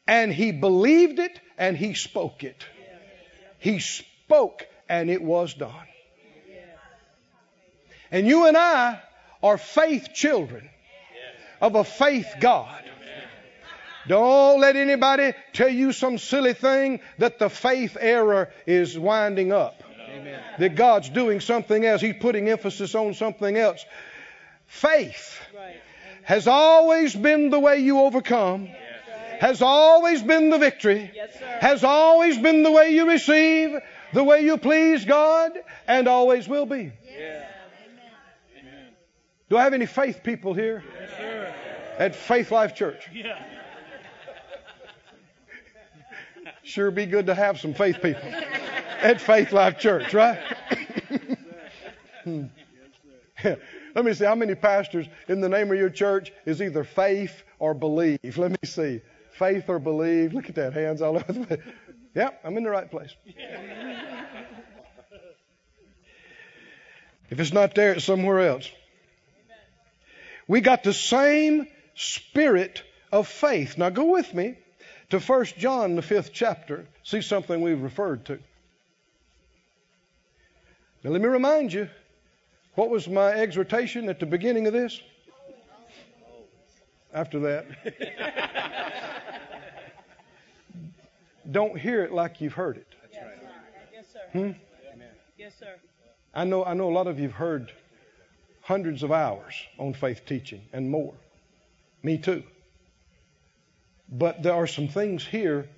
and 0.07 0.31
He 0.31 0.51
believed 0.51 1.17
it, 1.17 1.39
and 1.57 1.75
He 1.75 1.95
spoke 1.95 2.43
it. 2.43 2.63
He 3.57 3.79
spoke, 3.79 4.67
and 4.87 5.09
it 5.09 5.23
was 5.23 5.55
done. 5.55 5.87
And 8.15 8.25
you 8.25 8.47
and 8.47 8.55
I 8.55 9.01
are 9.43 9.57
faith 9.57 10.13
children 10.13 10.69
of 11.59 11.75
a 11.75 11.83
faith 11.83 12.35
God. 12.39 12.81
Don't 14.07 14.61
let 14.61 14.77
anybody 14.77 15.33
tell 15.51 15.67
you 15.67 15.91
some 15.91 16.17
silly 16.17 16.53
thing 16.53 17.01
that 17.17 17.39
the 17.39 17.49
faith 17.49 17.97
error 17.99 18.53
is 18.65 18.97
winding 18.97 19.51
up. 19.51 19.83
Amen. 20.09 20.41
That 20.59 20.75
God's 20.75 21.09
doing 21.09 21.41
something 21.41 21.83
else. 21.83 21.99
He's 21.99 22.15
putting 22.17 22.47
emphasis 22.47 22.95
on 22.95 23.15
something 23.15 23.57
else. 23.57 23.83
Faith 24.65 25.37
has 26.23 26.47
always 26.47 27.13
been 27.13 27.49
the 27.49 27.59
way 27.59 27.79
you 27.79 27.99
overcome. 27.99 28.69
Has 29.41 29.61
always 29.61 30.23
been 30.23 30.51
the 30.51 30.57
victory. 30.57 31.11
Yes, 31.13 31.35
has 31.59 31.83
always 31.83 32.37
been 32.37 32.63
the 32.63 32.71
way 32.71 32.91
you 32.91 33.09
receive, 33.09 33.77
the 34.13 34.23
way 34.23 34.39
you 34.39 34.55
please 34.55 35.03
God, 35.03 35.51
and 35.85 36.07
always 36.07 36.47
will 36.47 36.65
be. 36.65 36.93
Yes. 37.05 37.51
Do 39.55 39.59
I 39.59 39.63
have 39.63 39.73
any 39.73 39.85
faith 39.85 40.21
people 40.21 40.53
here? 40.53 40.83
Yes, 40.99 41.53
At 41.97 42.13
Faith 42.13 42.51
Life 42.51 42.75
Church? 42.75 43.07
Yeah. 43.13 43.41
Sure 46.63 46.91
be 46.91 47.05
good 47.05 47.27
to 47.27 47.35
have 47.35 47.57
some 47.57 47.73
faith 47.73 48.01
people 48.01 48.29
at 49.01 49.21
Faith 49.21 49.53
Life 49.53 49.79
Church, 49.79 50.13
right? 50.13 50.37
Hmm. 52.25 52.47
Let 53.43 54.03
me 54.03 54.13
see 54.13 54.25
how 54.25 54.35
many 54.35 54.55
pastors 54.55 55.05
in 55.29 55.39
the 55.39 55.47
name 55.47 55.71
of 55.71 55.77
your 55.77 55.89
church 55.89 56.33
is 56.45 56.61
either 56.61 56.83
faith 56.83 57.43
or 57.57 57.73
believe. 57.73 58.37
Let 58.37 58.51
me 58.51 58.57
see. 58.65 58.99
Faith 59.31 59.69
or 59.69 59.79
believe. 59.79 60.33
Look 60.33 60.49
at 60.49 60.55
that. 60.55 60.73
Hands 60.73 61.01
all 61.01 61.15
over 61.15 61.31
the 61.31 61.45
place. 61.45 61.61
Yep, 62.13 62.41
I'm 62.43 62.57
in 62.57 62.63
the 62.63 62.71
right 62.71 62.91
place. 62.91 63.15
If 67.29 67.39
it's 67.39 67.53
not 67.53 67.73
there, 67.73 67.93
it's 67.93 68.05
somewhere 68.05 68.41
else. 68.41 68.69
We 70.47 70.61
got 70.61 70.83
the 70.83 70.93
same 70.93 71.67
spirit 71.95 72.83
of 73.11 73.27
faith. 73.27 73.77
Now 73.77 73.89
go 73.89 74.05
with 74.05 74.33
me 74.33 74.57
to 75.09 75.19
1 75.19 75.45
John, 75.57 75.95
the 75.95 76.01
fifth 76.01 76.31
chapter, 76.33 76.85
see 77.03 77.21
something 77.21 77.61
we've 77.61 77.81
referred 77.81 78.25
to. 78.25 78.39
Now, 81.03 81.11
let 81.11 81.21
me 81.21 81.27
remind 81.27 81.71
you 81.71 81.87
what 82.73 82.89
was 82.89 83.07
my 83.07 83.31
exhortation 83.31 84.09
at 84.09 84.19
the 84.19 84.25
beginning 84.25 84.65
of 84.67 84.73
this? 84.73 84.99
After 87.13 87.39
that. 87.41 87.65
Don't 91.51 91.79
hear 91.79 92.03
it 92.03 92.11
like 92.11 92.41
you've 92.41 92.53
heard 92.53 92.77
it. 92.77 92.87
That's 93.03 93.23
right. 93.23 93.37
Yes, 93.93 94.05
sir. 94.11 94.19
Hmm? 94.31 94.51
Yes, 95.37 95.53
sir. 95.59 95.75
I 96.33 96.43
know, 96.43 96.65
I 96.65 96.73
know 96.73 96.89
a 96.89 96.91
lot 96.91 97.07
of 97.07 97.19
you 97.19 97.27
have 97.27 97.37
heard 97.37 97.71
hundreds 98.65 99.03
of 99.03 99.11
hours 99.11 99.53
on 99.77 99.93
faith 99.93 100.25
teaching 100.25 100.61
and 100.73 100.89
more. 100.89 101.13
Me 102.01 102.17
too. 102.17 102.41
But 104.09 104.41
there 104.41 104.53
are 104.53 104.65
some 104.65 104.87
things 104.87 105.23
here 105.23 105.69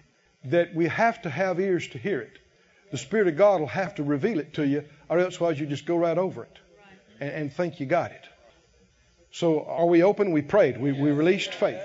that 0.45 0.73
we 0.73 0.88
have 0.88 1.21
to 1.23 1.30
have 1.30 1.60
ears 1.60 1.89
to 1.89 1.97
hear 1.97 2.21
it. 2.21 2.39
The 2.91 2.97
Spirit 2.97 3.28
of 3.28 3.36
God 3.36 3.60
will 3.60 3.67
have 3.67 3.95
to 3.95 4.04
reveal 4.04 4.39
it 4.39 4.54
to 4.54 4.65
you, 4.65 4.86
or 5.10 5.19
else 5.19 5.38
you 5.41 5.65
just 5.65 5.86
go 5.86 5.97
right 5.97 6.17
over 6.17 6.43
it 6.43 6.60
and, 7.19 7.30
and 7.30 7.54
think 7.54 7.82
you 7.82 7.86
got 7.86 8.12
it. 8.12 8.26
So 9.32 9.65
are 9.65 9.86
we 9.86 10.04
open? 10.04 10.32
We 10.32 10.41
prayed. 10.41 10.80
We, 10.80 10.93
we 10.93 11.12
released 11.12 11.54
faith. 11.54 11.82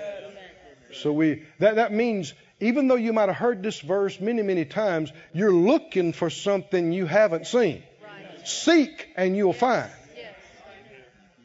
So 0.93 1.11
we 1.11 1.43
that, 1.59 1.75
that 1.75 1.91
means 1.91 2.33
even 2.61 2.87
though 2.87 2.95
you 2.95 3.11
might 3.11 3.27
have 3.27 3.35
heard 3.35 3.61
this 3.61 3.81
verse 3.81 4.21
many, 4.21 4.41
many 4.41 4.63
times, 4.63 5.11
you're 5.33 5.53
looking 5.53 6.13
for 6.13 6.29
something 6.29 6.93
you 6.93 7.07
haven't 7.07 7.45
seen. 7.47 7.83
Seek 8.45 9.09
and 9.17 9.35
you'll 9.35 9.51
find. 9.51 9.91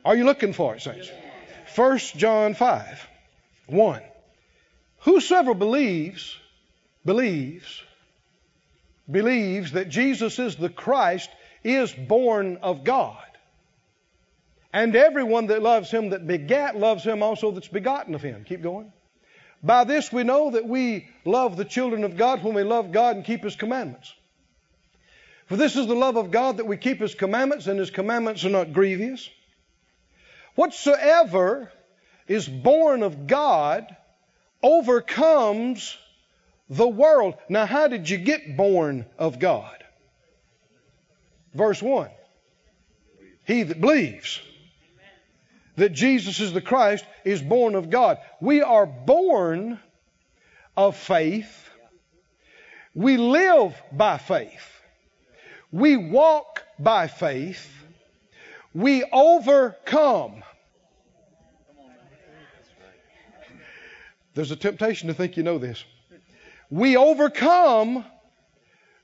Are 0.09 0.16
you 0.16 0.25
looking 0.25 0.55
for 0.55 0.75
it, 0.75 0.81
saints? 0.81 1.11
1 1.77 1.99
John 2.16 2.55
5 2.55 3.09
1. 3.66 4.03
Whosoever 5.01 5.53
believes, 5.53 6.35
believes, 7.05 7.83
believes 9.11 9.73
that 9.73 9.90
Jesus 9.90 10.38
is 10.38 10.57
the 10.57 10.71
Christ 10.71 11.29
is 11.62 11.92
born 11.92 12.57
of 12.62 12.85
God. 12.85 13.23
And 14.73 14.97
everyone 14.97 15.49
that 15.49 15.61
loves 15.61 15.90
him 15.90 16.09
that 16.09 16.27
begat 16.27 16.75
loves 16.75 17.05
him 17.05 17.23
also 17.23 17.51
that's 17.51 17.68
begotten 17.68 18.14
of 18.14 18.23
him. 18.23 18.44
Keep 18.49 18.62
going. 18.62 18.90
By 19.62 19.85
this 19.85 20.11
we 20.11 20.23
know 20.23 20.53
that 20.53 20.66
we 20.66 21.07
love 21.27 21.59
the 21.59 21.66
children 21.66 22.03
of 22.03 22.16
God 22.16 22.42
when 22.42 22.55
we 22.55 22.62
love 22.62 22.92
God 22.92 23.16
and 23.16 23.27
keep 23.27 23.44
his 23.44 23.57
commandments. 23.57 24.11
For 25.49 25.57
this 25.57 25.77
is 25.77 25.87
the 25.87 25.94
love 25.94 26.16
of 26.16 26.31
God 26.31 26.57
that 26.57 26.66
we 26.66 26.79
keep 26.79 26.99
his 26.99 27.14
commandments, 27.14 27.66
and 27.66 27.79
his 27.79 27.90
commandments 27.90 28.47
are 28.47 28.51
not 28.51 28.73
grievous. 28.73 29.29
Whatsoever 30.59 31.71
is 32.27 32.49
born 32.49 33.05
of 33.05 33.29
God 33.29 33.87
overcomes 34.61 35.97
the 36.68 36.88
world. 36.88 37.35
Now, 37.49 37.64
how 37.64 37.87
did 37.87 38.11
you 38.11 38.18
get 38.18 38.57
born 38.57 39.07
of 39.21 39.38
God? 39.38 39.85
Verse 41.55 41.81
1 41.81 42.11
He 43.44 43.62
that 43.62 43.81
believes 43.81 44.40
that 45.77 45.92
Jesus 45.92 46.40
is 46.40 46.53
the 46.53 46.61
Christ 46.61 47.05
is 47.25 47.40
born 47.40 47.77
of 47.77 47.88
God. 47.88 48.18
We 48.40 48.61
are 48.61 48.85
born 48.85 49.79
of 50.77 50.97
faith. 50.97 51.71
We 52.94 53.16
live 53.16 53.81
by 53.92 54.18
faith. 54.18 54.73
We 55.71 55.97
walk 55.97 56.64
by 56.81 57.07
faith. 57.07 57.78
We 58.75 59.05
overcome 59.13 60.43
There's 64.39 64.53
a 64.53 64.57
temptation 64.57 65.09
to 65.09 65.15
think 65.15 65.37
you 65.37 65.43
know 65.43 65.59
this. 65.59 65.85
We 66.71 66.97
overcome 66.97 68.05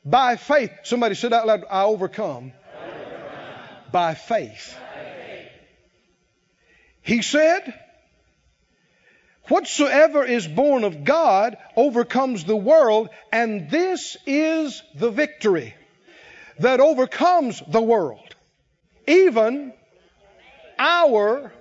by 0.05 0.37
faith. 0.37 0.71
Somebody 0.85 1.17
said 1.17 1.33
out 1.33 1.45
loud, 1.45 1.65
I 1.69 1.83
overcome, 1.83 2.53
By, 3.91 4.15
faith. 4.15 4.77
He 7.03 7.21
said, 7.23 7.75
Whatsoever 9.49 10.25
is 10.25 10.47
born 10.47 10.85
of 10.85 11.03
God 11.03 11.57
overcomes 11.75 12.45
the 12.45 12.55
world, 12.55 13.09
and 13.33 13.69
this 13.69 14.17
is 14.27 14.81
the 14.95 15.11
victory 15.11 15.75
that 16.61 16.79
overcomes 16.79 17.61
the 17.67 17.83
world, 17.83 18.24
even 19.07 19.73
our 20.79 21.53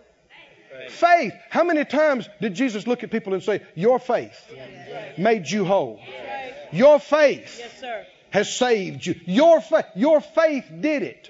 Faith. 0.89 1.33
How 1.49 1.63
many 1.63 1.85
times 1.85 2.27
did 2.41 2.55
Jesus 2.55 2.87
look 2.87 3.03
at 3.03 3.11
people 3.11 3.33
and 3.33 3.43
say, 3.43 3.61
Your 3.75 3.99
faith 3.99 4.35
made 5.17 5.49
you 5.49 5.65
whole? 5.65 5.99
Your 6.71 6.99
faith 6.99 7.61
has 8.31 8.53
saved 8.55 9.05
you. 9.05 9.19
Your, 9.25 9.61
fa- 9.61 9.87
your 9.95 10.19
faith 10.19 10.65
did 10.81 11.03
it. 11.03 11.29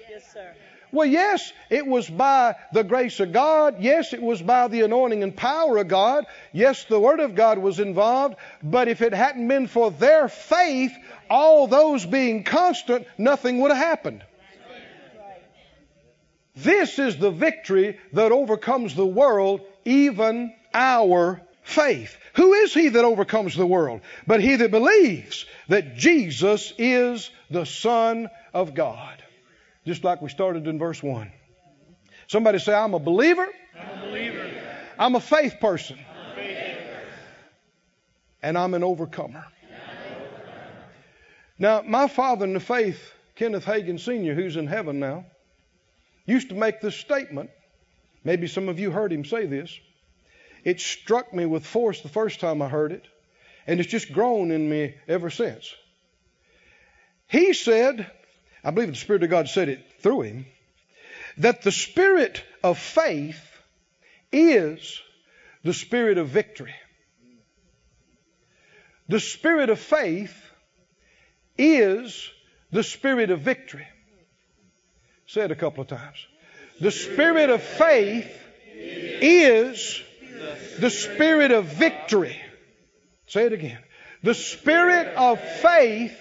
Well, 0.92 1.06
yes, 1.06 1.52
it 1.70 1.84
was 1.86 2.08
by 2.08 2.54
the 2.72 2.84
grace 2.84 3.18
of 3.18 3.32
God. 3.32 3.76
Yes, 3.80 4.12
it 4.12 4.22
was 4.22 4.40
by 4.40 4.68
the 4.68 4.82
anointing 4.82 5.24
and 5.24 5.36
power 5.36 5.78
of 5.78 5.88
God. 5.88 6.24
Yes, 6.52 6.84
the 6.84 7.00
Word 7.00 7.18
of 7.18 7.34
God 7.34 7.58
was 7.58 7.80
involved. 7.80 8.36
But 8.62 8.86
if 8.88 9.02
it 9.02 9.12
hadn't 9.12 9.48
been 9.48 9.66
for 9.66 9.90
their 9.90 10.28
faith, 10.28 10.92
all 11.28 11.66
those 11.66 12.06
being 12.06 12.44
constant, 12.44 13.06
nothing 13.18 13.60
would 13.60 13.72
have 13.72 13.84
happened. 13.84 14.22
This 16.56 16.98
is 16.98 17.16
the 17.16 17.30
victory 17.30 17.98
that 18.12 18.30
overcomes 18.30 18.94
the 18.94 19.06
world, 19.06 19.60
even 19.84 20.54
our 20.72 21.42
faith. 21.62 22.16
Who 22.34 22.52
is 22.54 22.72
he 22.72 22.90
that 22.90 23.04
overcomes 23.04 23.56
the 23.56 23.66
world? 23.66 24.02
But 24.26 24.40
he 24.40 24.56
that 24.56 24.70
believes 24.70 25.46
that 25.68 25.96
Jesus 25.96 26.72
is 26.78 27.30
the 27.50 27.64
Son 27.64 28.28
of 28.52 28.74
God. 28.74 29.22
Just 29.84 30.04
like 30.04 30.22
we 30.22 30.28
started 30.28 30.66
in 30.66 30.78
verse 30.78 31.02
1. 31.02 31.30
Somebody 32.28 32.58
say, 32.58 32.72
I'm 32.74 32.94
a 32.94 32.98
believer. 32.98 33.48
I'm 33.78 33.98
a 33.98 34.06
believer. 34.06 34.50
I'm 34.98 35.14
a 35.16 35.20
faith 35.20 35.56
person. 35.60 35.98
And 38.42 38.58
I'm 38.58 38.74
an 38.74 38.84
overcomer. 38.84 39.44
Now, 41.58 41.82
my 41.82 42.08
father 42.08 42.44
in 42.44 42.52
the 42.52 42.60
faith, 42.60 43.00
Kenneth 43.36 43.64
Hagin 43.64 43.98
Sr., 43.98 44.34
who's 44.34 44.56
in 44.56 44.66
heaven 44.66 45.00
now, 45.00 45.24
used 46.26 46.48
to 46.48 46.54
make 46.54 46.80
this 46.80 46.96
statement. 46.96 47.50
Maybe 48.24 48.46
some 48.46 48.68
of 48.68 48.78
you 48.78 48.90
heard 48.90 49.12
him 49.12 49.24
say 49.24 49.46
this. 49.46 49.78
It 50.64 50.80
struck 50.80 51.32
me 51.34 51.44
with 51.44 51.66
force 51.66 52.00
the 52.00 52.08
first 52.08 52.40
time 52.40 52.62
I 52.62 52.68
heard 52.68 52.92
it, 52.92 53.06
and 53.66 53.80
it's 53.80 53.90
just 53.90 54.12
grown 54.12 54.50
in 54.50 54.68
me 54.68 54.94
ever 55.06 55.28
since. 55.28 55.74
He 57.26 57.52
said, 57.52 58.10
I 58.62 58.70
believe 58.70 58.90
the 58.90 58.96
Spirit 58.96 59.22
of 59.22 59.30
God 59.30 59.48
said 59.48 59.68
it 59.68 59.84
through 60.00 60.22
him, 60.22 60.46
that 61.38 61.62
the 61.62 61.72
spirit 61.72 62.42
of 62.62 62.78
faith 62.78 63.40
is 64.32 65.00
the 65.64 65.74
spirit 65.74 66.16
of 66.16 66.28
victory. 66.28 66.74
The 69.08 69.20
spirit 69.20 69.68
of 69.68 69.78
faith 69.78 70.34
is 71.58 72.30
the 72.70 72.82
spirit 72.82 73.30
of 73.30 73.40
victory. 73.40 73.86
Say 75.34 75.40
it 75.40 75.50
a 75.50 75.56
couple 75.56 75.82
of 75.82 75.88
times. 75.88 76.28
The 76.80 76.92
spirit 76.92 77.50
of 77.50 77.60
faith 77.60 78.30
is 78.72 80.00
the 80.78 80.90
spirit 80.90 81.50
of 81.50 81.64
victory. 81.64 82.40
Say 83.26 83.46
it 83.46 83.52
again. 83.52 83.80
The 84.22 84.34
spirit 84.34 85.08
of 85.16 85.40
faith 85.40 86.16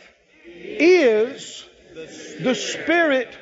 is 0.56 1.64
the 1.94 2.56
spirit 2.56 3.38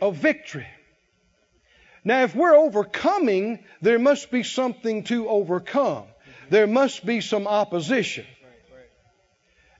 of 0.00 0.16
victory. 0.16 0.66
Now, 2.02 2.22
if 2.22 2.34
we're 2.34 2.56
overcoming, 2.56 3.62
there 3.82 3.98
must 3.98 4.30
be 4.30 4.42
something 4.42 5.04
to 5.04 5.28
overcome. 5.28 6.04
There 6.48 6.66
must 6.66 7.04
be 7.04 7.20
some 7.20 7.46
opposition. 7.46 8.24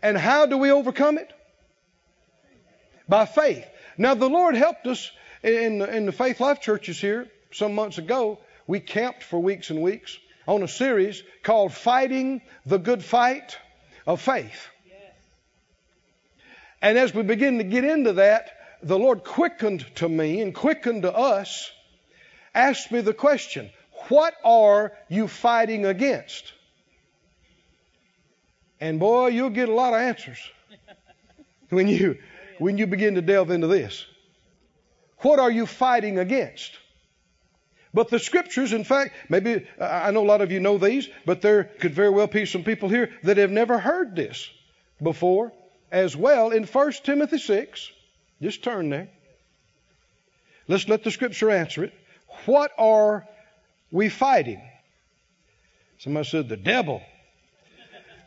And 0.03 0.19
how 0.19 0.45
do 0.45 0.59
we 0.59 0.71
overcome 0.71 1.17
it? 1.17 1.33
By 3.09 3.25
faith. 3.25 3.65
Now, 3.99 4.15
the 4.15 4.29
Lord 4.29 4.55
helped 4.55 4.87
us 4.87 5.11
in 5.43 5.79
the, 5.79 5.97
in 5.97 6.07
the 6.07 6.13
Faith 6.13 6.41
Life 6.41 6.61
churches 6.61 7.01
here 7.01 7.29
some 7.53 7.75
months 7.75 7.99
ago. 7.99 8.39
We 8.67 8.81
camped 8.81 9.23
for 9.23 9.39
weeks 9.39 9.71
and 9.71 9.83
weeks 9.83 10.19
on 10.47 10.63
a 10.63 10.69
series 10.69 11.23
called 11.43 11.73
Fighting 11.73 12.43
the 12.67 12.79
Good 12.79 13.03
Fight 13.03 13.57
of 14.07 14.21
Faith. 14.21 14.69
And 16.83 16.99
as 16.99 17.15
we 17.15 17.23
begin 17.23 17.59
to 17.59 17.65
get 17.65 17.85
into 17.85 18.15
that, 18.15 18.51
the 18.83 18.99
Lord 18.99 19.25
quickened 19.25 19.87
to 19.97 20.09
me 20.09 20.43
and 20.43 20.55
quickened 20.55 21.03
to 21.03 21.13
us, 21.13 21.71
asked 22.55 22.93
me 22.93 23.01
the 23.01 23.15
question, 23.15 23.71
What 24.09 24.35
are 24.45 24.93
you 25.09 25.27
fighting 25.27 25.87
against? 25.87 26.53
And 28.79 29.01
boy, 29.01 29.29
you'll 29.29 29.51
get 29.51 29.71
a 29.71 29.75
lot 29.75 29.95
of 29.95 30.01
answers 30.01 30.39
when 31.71 31.89
you 31.89 32.19
when 32.59 32.79
you 32.79 32.87
begin 32.87 33.15
to 33.15 33.23
delve 33.23 33.51
into 33.51 33.67
this. 33.67 34.07
What 35.19 35.39
are 35.39 35.51
you 35.51 35.67
fighting 35.67 36.19
against? 36.19 36.73
But 37.95 38.11
the 38.11 38.19
scriptures, 38.19 38.73
in 38.73 38.85
fact, 38.85 39.15
maybe 39.31 39.67
I 39.81 40.11
know 40.11 40.23
a 40.23 40.29
lot 40.29 40.43
of 40.43 40.53
you 40.53 40.61
know 40.61 40.77
these, 40.77 41.09
but 41.25 41.41
there 41.41 41.65
could 41.65 41.95
very 41.95 42.11
well 42.11 42.27
be 42.27 42.45
some 42.45 42.63
people 42.63 42.89
here 42.91 43.11
that 43.23 43.39
have 43.39 43.51
never 43.51 43.79
heard 43.79 44.15
this 44.15 44.51
before 45.03 45.53
as 45.91 46.15
well. 46.15 46.51
In 46.51 46.65
1 46.65 46.93
Timothy 47.05 47.39
6, 47.39 47.91
just 48.43 48.63
turn 48.63 48.91
there. 48.91 49.09
Let's 50.69 50.89
let 50.89 51.05
the 51.05 51.11
scripture 51.11 51.51
answer 51.51 51.85
it. 51.85 51.95
What 52.45 52.73
are 52.77 53.27
we 53.91 54.11
fighting? 54.11 54.61
Somebody 55.99 56.29
said 56.29 56.49
the 56.49 56.57
devil. 56.57 57.01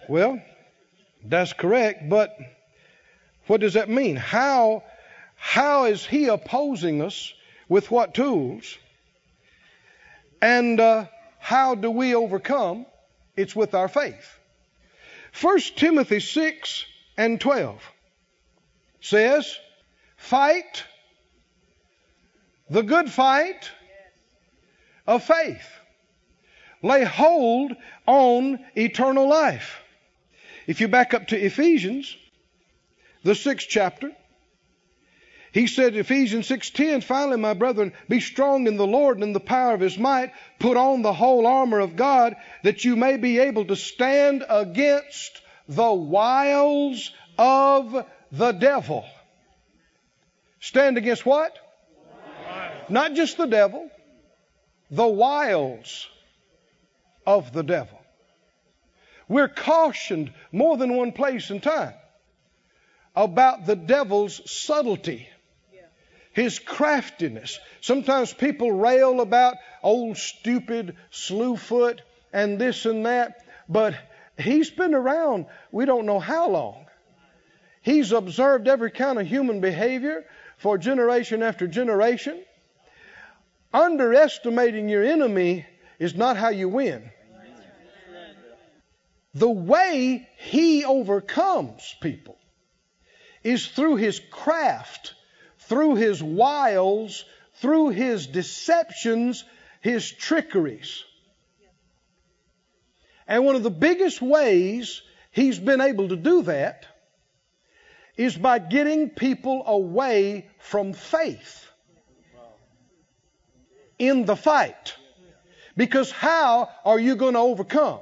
Well, 0.08 0.42
that's 1.24 1.54
correct, 1.54 2.10
but 2.10 2.36
what 3.50 3.62
does 3.62 3.74
that 3.74 3.90
mean? 3.90 4.16
How 4.16 4.84
how 5.36 5.86
is 5.86 6.06
he 6.06 6.28
opposing 6.28 7.02
us 7.02 7.34
with 7.68 7.90
what 7.90 8.14
tools? 8.14 8.78
And 10.40 10.80
uh, 10.80 11.06
how 11.40 11.74
do 11.74 11.90
we 11.90 12.14
overcome? 12.14 12.86
It's 13.36 13.56
with 13.56 13.74
our 13.74 13.88
faith. 13.88 14.38
1 15.42 15.60
Timothy 15.78 16.20
6 16.20 16.86
and 17.18 17.42
12 17.42 17.82
says, 19.02 19.58
Fight 20.16 20.84
the 22.70 22.84
good 22.84 23.10
fight 23.10 23.72
of 25.08 25.24
faith. 25.24 25.68
Lay 26.84 27.04
hold 27.04 27.74
on 28.06 28.60
eternal 28.76 29.28
life. 29.28 29.82
If 30.68 30.82
you 30.82 30.88
back 30.88 31.16
up 31.16 31.30
to 31.30 31.38
Ephesians, 31.38 32.16
the 33.24 33.36
sixth 33.36 33.68
chapter, 33.70 34.12
he 35.52 35.66
said, 35.66 35.96
Ephesians 35.96 36.48
6:10, 36.48 37.04
finally, 37.04 37.38
my 37.38 37.54
brethren, 37.54 37.94
be 38.08 38.20
strong 38.20 38.68
in 38.68 38.78
the 38.78 38.86
Lord 38.86 39.18
and 39.18 39.24
in 39.24 39.34
the 39.34 39.40
power 39.40 39.74
of 39.74 39.80
his 39.80 39.98
might. 39.98 40.32
Put 40.60 40.78
on 40.78 41.02
the 41.02 41.14
whole 41.14 41.48
armor 41.48 41.80
of 41.80 41.96
God 41.96 42.36
that 42.64 42.86
you 42.86 42.96
may 42.96 43.18
be 43.18 43.40
able 43.40 43.66
to 43.66 43.76
stand 43.76 44.46
against 44.48 45.42
the 45.68 45.92
wiles 45.92 47.12
of 47.38 48.06
the 48.32 48.52
devil. 48.52 49.06
Stand 50.60 50.98
against 50.98 51.26
what? 51.26 51.58
Not 52.90 53.14
just 53.14 53.38
the 53.38 53.48
devil, 53.48 53.90
the 54.92 55.08
wiles 55.08 56.08
of 57.26 57.54
the 57.54 57.64
devil. 57.64 58.00
We're 59.28 59.48
cautioned 59.48 60.32
more 60.52 60.78
than 60.78 60.96
one 60.96 61.12
place 61.12 61.50
in 61.50 61.60
time 61.60 61.94
about 63.20 63.66
the 63.66 63.76
devil's 63.76 64.42
subtlety 64.50 65.28
his 66.40 66.58
craftiness. 66.58 67.60
Sometimes 67.82 68.34
people 68.34 68.72
rail 68.72 69.20
about 69.20 69.58
old 69.84 70.18
stupid 70.18 70.96
Slewfoot 71.12 72.00
and 72.32 72.58
this 72.58 72.86
and 72.86 73.06
that, 73.06 73.44
but 73.68 73.94
he's 74.38 74.70
been 74.70 74.94
around 74.94 75.48
we 75.72 75.84
don't 75.84 76.06
know 76.06 76.20
how 76.20 76.50
long. 76.50 76.86
He's 77.82 78.14
observed 78.14 78.70
every 78.70 78.92
kind 78.92 79.20
of 79.20 79.28
human 79.28 79.60
behavior 79.60 80.26
for 80.58 80.78
generation 80.78 81.44
after 81.44 81.68
generation. 81.68 82.42
Underestimating 83.74 84.88
your 84.88 85.04
enemy 85.04 85.66
is 86.00 86.16
not 86.16 86.38
how 86.38 86.50
you 86.50 86.70
win. 86.70 87.12
The 89.34 89.50
way 89.50 90.28
he 90.38 90.86
overcomes 90.86 91.96
people 92.02 92.39
is 93.44 93.68
through 93.68 93.96
his 93.96 94.20
craft 94.32 95.14
through 95.70 95.96
his 95.96 96.22
wiles, 96.22 97.24
through 97.56 97.90
his 97.90 98.26
deceptions, 98.26 99.46
his 99.82 100.12
trickeries. 100.12 101.04
And 103.28 103.46
one 103.46 103.56
of 103.56 103.62
the 103.62 103.70
biggest 103.70 104.20
ways 104.20 105.04
he's 105.32 105.60
been 105.60 105.80
able 105.80 106.10
to 106.10 106.16
do 106.16 106.42
that 106.44 106.88
is 108.18 108.36
by 108.36 108.58
getting 108.58 109.12
people 109.12 109.64
away 109.68 110.50
from 110.58 110.94
faith 110.94 111.68
in 114.00 114.26
the 114.26 114.36
fight. 114.36 114.96
Because 115.78 116.10
how 116.10 116.70
are 116.84 117.00
you 117.00 117.16
going 117.16 117.36
to 117.36 117.40
overcome? 117.40 118.00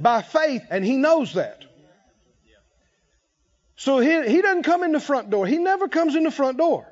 By 0.00 0.22
faith, 0.22 0.62
and 0.70 0.82
he 0.82 0.96
knows 0.96 1.34
that. 1.34 1.65
So 3.76 3.98
he, 3.98 4.28
he 4.28 4.42
doesn't 4.42 4.62
come 4.62 4.82
in 4.82 4.92
the 4.92 5.00
front 5.00 5.30
door. 5.30 5.46
He 5.46 5.58
never 5.58 5.88
comes 5.88 6.16
in 6.16 6.24
the 6.24 6.30
front 6.30 6.56
door. 6.56 6.90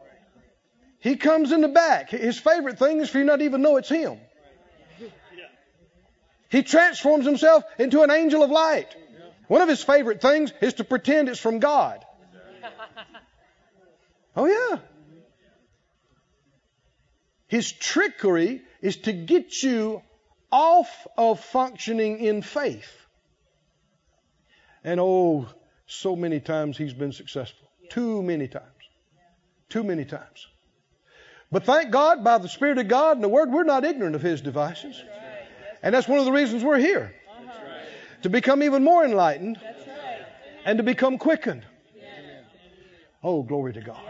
He 1.00 1.16
comes 1.16 1.52
in 1.52 1.60
the 1.60 1.68
back. 1.68 2.10
His 2.10 2.38
favorite 2.38 2.78
thing 2.78 3.00
is 3.00 3.10
for 3.10 3.18
you 3.18 3.24
not 3.24 3.42
even 3.42 3.62
know 3.62 3.76
it's 3.76 3.88
him. 3.88 4.18
He 6.50 6.62
transforms 6.62 7.26
himself 7.26 7.64
into 7.78 8.02
an 8.02 8.10
angel 8.10 8.42
of 8.42 8.50
light. 8.50 8.94
One 9.48 9.60
of 9.60 9.68
his 9.68 9.82
favorite 9.82 10.20
things 10.22 10.52
is 10.60 10.74
to 10.74 10.84
pretend 10.84 11.28
it's 11.28 11.40
from 11.40 11.58
God. 11.58 12.04
Oh, 14.36 14.46
yeah. 14.46 14.80
His 17.46 17.70
trickery 17.70 18.62
is 18.82 18.96
to 19.02 19.12
get 19.12 19.62
you 19.62 20.02
off 20.50 21.06
of 21.16 21.38
functioning 21.38 22.18
in 22.18 22.42
faith. 22.42 22.90
And 24.82 24.98
oh, 24.98 25.46
so 25.86 26.16
many 26.16 26.40
times 26.40 26.76
he's 26.76 26.92
been 26.92 27.12
successful. 27.12 27.68
Too 27.90 28.22
many 28.22 28.48
times. 28.48 28.64
Too 29.68 29.82
many 29.82 30.04
times. 30.04 30.46
But 31.52 31.64
thank 31.64 31.90
God, 31.90 32.24
by 32.24 32.38
the 32.38 32.48
Spirit 32.48 32.78
of 32.78 32.88
God 32.88 33.16
and 33.16 33.24
the 33.24 33.28
Word, 33.28 33.50
we're 33.50 33.64
not 33.64 33.84
ignorant 33.84 34.16
of 34.16 34.22
his 34.22 34.40
devices. 34.40 35.02
And 35.82 35.94
that's 35.94 36.08
one 36.08 36.18
of 36.18 36.24
the 36.24 36.32
reasons 36.32 36.64
we're 36.64 36.78
here. 36.78 37.14
Uh-huh. 37.28 37.52
To 38.22 38.30
become 38.30 38.62
even 38.62 38.82
more 38.82 39.04
enlightened 39.04 39.60
That's 39.62 39.86
right. 39.86 40.26
and 40.64 40.78
to 40.78 40.82
become 40.82 41.18
quickened. 41.18 41.64
Oh, 43.22 43.42
glory 43.42 43.72
to 43.74 43.80
God. 43.80 44.02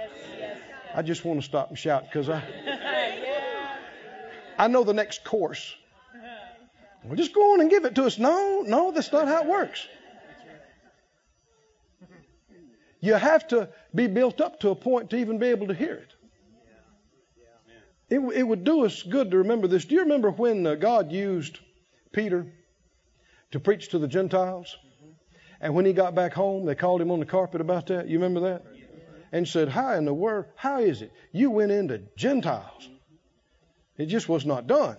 I 0.94 1.02
just 1.02 1.24
want 1.24 1.40
to 1.40 1.44
stop 1.44 1.68
and 1.68 1.78
shout 1.78 2.04
because 2.04 2.28
I, 2.28 2.42
I 4.58 4.68
know 4.68 4.84
the 4.84 4.94
next 4.94 5.24
course. 5.24 5.74
Uh-huh. 6.14 6.28
Well, 7.04 7.16
just 7.16 7.34
go 7.34 7.54
on 7.54 7.60
and 7.60 7.68
give 7.68 7.84
it 7.84 7.94
to 7.96 8.04
us. 8.04 8.18
No, 8.18 8.62
no, 8.66 8.92
that's 8.92 9.12
not 9.12 9.26
how 9.26 9.42
it 9.42 9.48
works. 9.48 9.86
You 13.04 13.12
have 13.12 13.46
to 13.48 13.68
be 13.94 14.06
built 14.06 14.40
up 14.40 14.60
to 14.60 14.70
a 14.70 14.74
point 14.74 15.10
to 15.10 15.16
even 15.16 15.38
be 15.38 15.48
able 15.48 15.66
to 15.66 15.74
hear 15.74 15.92
it. 15.92 16.14
It, 18.08 18.18
it 18.18 18.42
would 18.42 18.64
do 18.64 18.86
us 18.86 19.02
good 19.02 19.30
to 19.32 19.38
remember 19.38 19.68
this. 19.68 19.84
Do 19.84 19.94
you 19.94 20.00
remember 20.00 20.30
when 20.30 20.66
uh, 20.66 20.74
God 20.76 21.12
used 21.12 21.58
Peter 22.12 22.46
to 23.50 23.60
preach 23.60 23.90
to 23.90 23.98
the 23.98 24.08
Gentiles? 24.08 24.74
And 25.60 25.74
when 25.74 25.84
he 25.84 25.92
got 25.92 26.14
back 26.14 26.32
home, 26.32 26.64
they 26.64 26.74
called 26.74 27.02
him 27.02 27.10
on 27.10 27.18
the 27.20 27.26
carpet 27.26 27.60
about 27.60 27.88
that. 27.88 28.08
You 28.08 28.18
remember 28.18 28.40
that? 28.40 28.64
And 29.32 29.46
said, 29.46 29.68
How 29.68 29.92
in 29.92 30.06
the 30.06 30.14
world, 30.14 30.46
how 30.56 30.80
is 30.80 31.02
it 31.02 31.12
you 31.30 31.50
went 31.50 31.72
into 31.72 31.98
Gentiles? 32.16 32.88
It 33.98 34.06
just 34.06 34.30
was 34.30 34.46
not 34.46 34.66
done. 34.66 34.96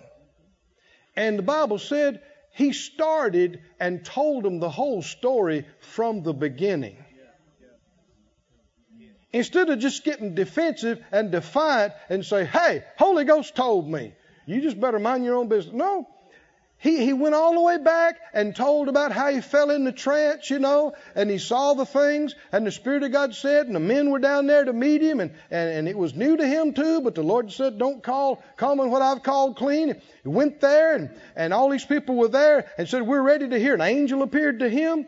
And 1.16 1.36
the 1.36 1.42
Bible 1.42 1.78
said 1.78 2.22
he 2.54 2.72
started 2.72 3.62
and 3.80 4.04
told 4.04 4.44
them 4.44 4.60
the 4.60 4.70
whole 4.70 5.02
story 5.02 5.66
from 5.80 6.22
the 6.22 6.34
beginning. 6.34 6.98
Instead 9.36 9.68
of 9.68 9.78
just 9.78 10.02
getting 10.02 10.34
defensive 10.34 11.04
and 11.12 11.30
defiant 11.30 11.92
and 12.08 12.24
say, 12.24 12.46
hey, 12.46 12.82
Holy 12.96 13.24
Ghost 13.24 13.54
told 13.54 13.86
me, 13.86 14.14
you 14.46 14.62
just 14.62 14.80
better 14.80 14.98
mind 14.98 15.24
your 15.24 15.36
own 15.36 15.48
business. 15.48 15.74
No. 15.74 16.08
He, 16.78 17.04
he 17.04 17.12
went 17.12 17.34
all 17.34 17.52
the 17.52 17.60
way 17.60 17.76
back 17.76 18.16
and 18.32 18.56
told 18.56 18.88
about 18.88 19.12
how 19.12 19.28
he 19.30 19.42
fell 19.42 19.70
in 19.70 19.84
the 19.84 19.92
trance, 19.92 20.48
you 20.48 20.58
know, 20.58 20.94
and 21.14 21.28
he 21.28 21.36
saw 21.36 21.74
the 21.74 21.84
things, 21.84 22.34
and 22.50 22.66
the 22.66 22.70
Spirit 22.70 23.02
of 23.02 23.12
God 23.12 23.34
said, 23.34 23.66
and 23.66 23.74
the 23.74 23.80
men 23.80 24.10
were 24.10 24.18
down 24.18 24.46
there 24.46 24.64
to 24.64 24.72
meet 24.72 25.02
him, 25.02 25.20
and, 25.20 25.32
and, 25.50 25.70
and 25.70 25.88
it 25.88 25.98
was 25.98 26.14
new 26.14 26.36
to 26.36 26.46
him 26.46 26.72
too, 26.72 27.02
but 27.02 27.14
the 27.14 27.22
Lord 27.22 27.52
said, 27.52 27.78
Don't 27.78 28.02
call 28.02 28.42
common 28.56 28.90
what 28.90 29.02
I've 29.02 29.22
called 29.22 29.56
clean. 29.56 30.00
He 30.22 30.28
went 30.28 30.60
there, 30.60 30.94
and, 30.94 31.10
and 31.34 31.52
all 31.52 31.68
these 31.68 31.84
people 31.84 32.14
were 32.14 32.28
there 32.28 32.70
and 32.78 32.88
said, 32.88 33.02
We're 33.02 33.22
ready 33.22 33.48
to 33.48 33.58
hear. 33.58 33.74
An 33.74 33.82
angel 33.82 34.22
appeared 34.22 34.60
to 34.60 34.68
him. 34.68 35.06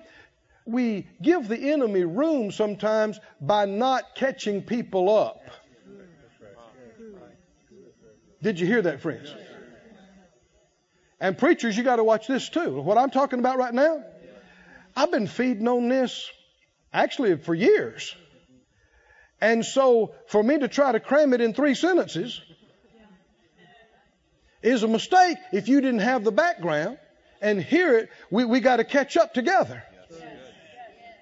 We 0.69 1.09
give 1.23 1.49
the 1.49 1.73
enemy 1.73 2.05
room 2.05 2.53
sometimes 2.53 3.19
by 3.41 3.65
not 3.65 4.15
catching 4.15 4.61
people 4.61 5.09
up. 5.09 5.41
Did 8.43 8.61
you 8.61 8.67
hear 8.67 8.83
that, 8.83 9.01
friends? 9.01 9.35
And 11.21 11.39
preachers, 11.39 11.75
you 11.75 11.85
got 11.85 11.97
to 11.97 12.05
watch 12.05 12.27
this 12.27 12.51
too. 12.51 12.83
What 12.83 12.99
I'm 12.99 13.09
talking 13.09 13.39
about 13.39 13.57
right 13.57 13.73
now, 13.73 14.05
I've 14.95 15.11
been 15.11 15.27
feeding 15.27 15.67
on 15.67 15.89
this 15.89 16.31
actually 16.93 17.39
for 17.39 17.55
years. 17.55 18.15
And 19.41 19.65
so 19.65 20.13
for 20.27 20.43
me 20.43 20.59
to 20.59 20.69
try 20.69 20.93
to 20.93 21.01
cram 21.01 21.33
it 21.33 21.41
in 21.41 21.55
three 21.55 21.75
sentences 21.75 22.43
is 24.63 24.83
a 24.83 24.89
mistake 24.89 25.39
if 25.51 25.67
you 25.67 25.81
didn't 25.81 26.01
have 26.01 26.25
the 26.25 26.33
background 26.33 26.99
and 27.41 27.63
hear 27.63 27.97
it. 27.97 28.11
We, 28.31 28.45
we 28.45 28.61
got 28.61 28.77
to 28.77 28.85
catch 28.85 29.17
up 29.17 29.33
together. 29.33 29.83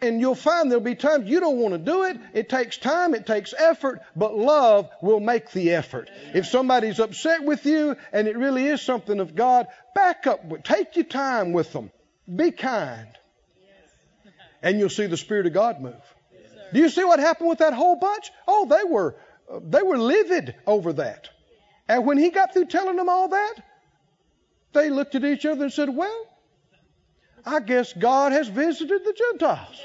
And 0.03 0.21
you'll 0.21 0.35
find 0.35 0.71
there'll 0.71 0.85
be 0.85 0.95
times 0.95 1.29
you 1.29 1.41
don't 1.41 1.59
want 1.59 1.73
to 1.73 1.79
do 1.79 2.05
it. 2.05 2.19
It 2.35 2.49
takes 2.49 2.77
time, 2.77 3.15
it 3.15 3.27
takes 3.27 3.55
effort, 3.57 4.01
but 4.15 4.37
love 4.37 4.91
will 5.01 5.21
make 5.21 5.51
the 5.53 5.73
effort. 5.73 6.11
If 6.35 6.47
somebody's 6.47 7.01
upset 7.01 7.45
with 7.45 7.65
you 7.65 7.97
and 8.13 8.29
it 8.29 8.37
really 8.37 8.67
is 8.67 8.83
something 8.83 9.21
of 9.21 9.35
God, 9.35 9.67
back 9.95 10.27
up. 10.27 10.65
Take 10.65 10.97
your 10.97 11.05
time 11.07 11.53
with 11.53 11.73
them. 11.73 11.91
Be 12.35 12.51
kind. 12.51 13.09
And 14.63 14.79
you'll 14.79 14.91
see 14.91 15.07
the 15.07 15.17
Spirit 15.17 15.47
of 15.47 15.53
God 15.53 15.81
move. 15.81 15.95
Do 16.73 16.81
you 16.81 16.89
see 16.89 17.05
what 17.05 17.21
happened 17.21 17.49
with 17.49 17.59
that 17.59 17.73
whole 17.73 17.97
bunch? 17.97 18.31
Oh, 18.47 18.67
they 18.67 18.85
were 18.85 19.17
they 19.63 19.83
were 19.83 19.99
livid 19.99 20.55
over 20.67 20.93
that. 20.95 21.29
And 21.89 22.05
when 22.05 22.19
he 22.19 22.31
got 22.31 22.53
through 22.53 22.67
telling 22.67 22.97
them 22.97 23.09
all 23.09 23.29
that, 23.29 23.55
they 24.73 24.91
looked 24.91 25.15
at 25.15 25.25
each 25.25 25.47
other 25.47 25.65
and 25.65 25.73
said, 25.73 25.89
"Well, 25.89 26.27
I 27.47 27.61
guess 27.61 27.93
God 27.93 28.33
has 28.33 28.49
visited 28.49 29.05
the 29.05 29.13
Gentiles." 29.13 29.81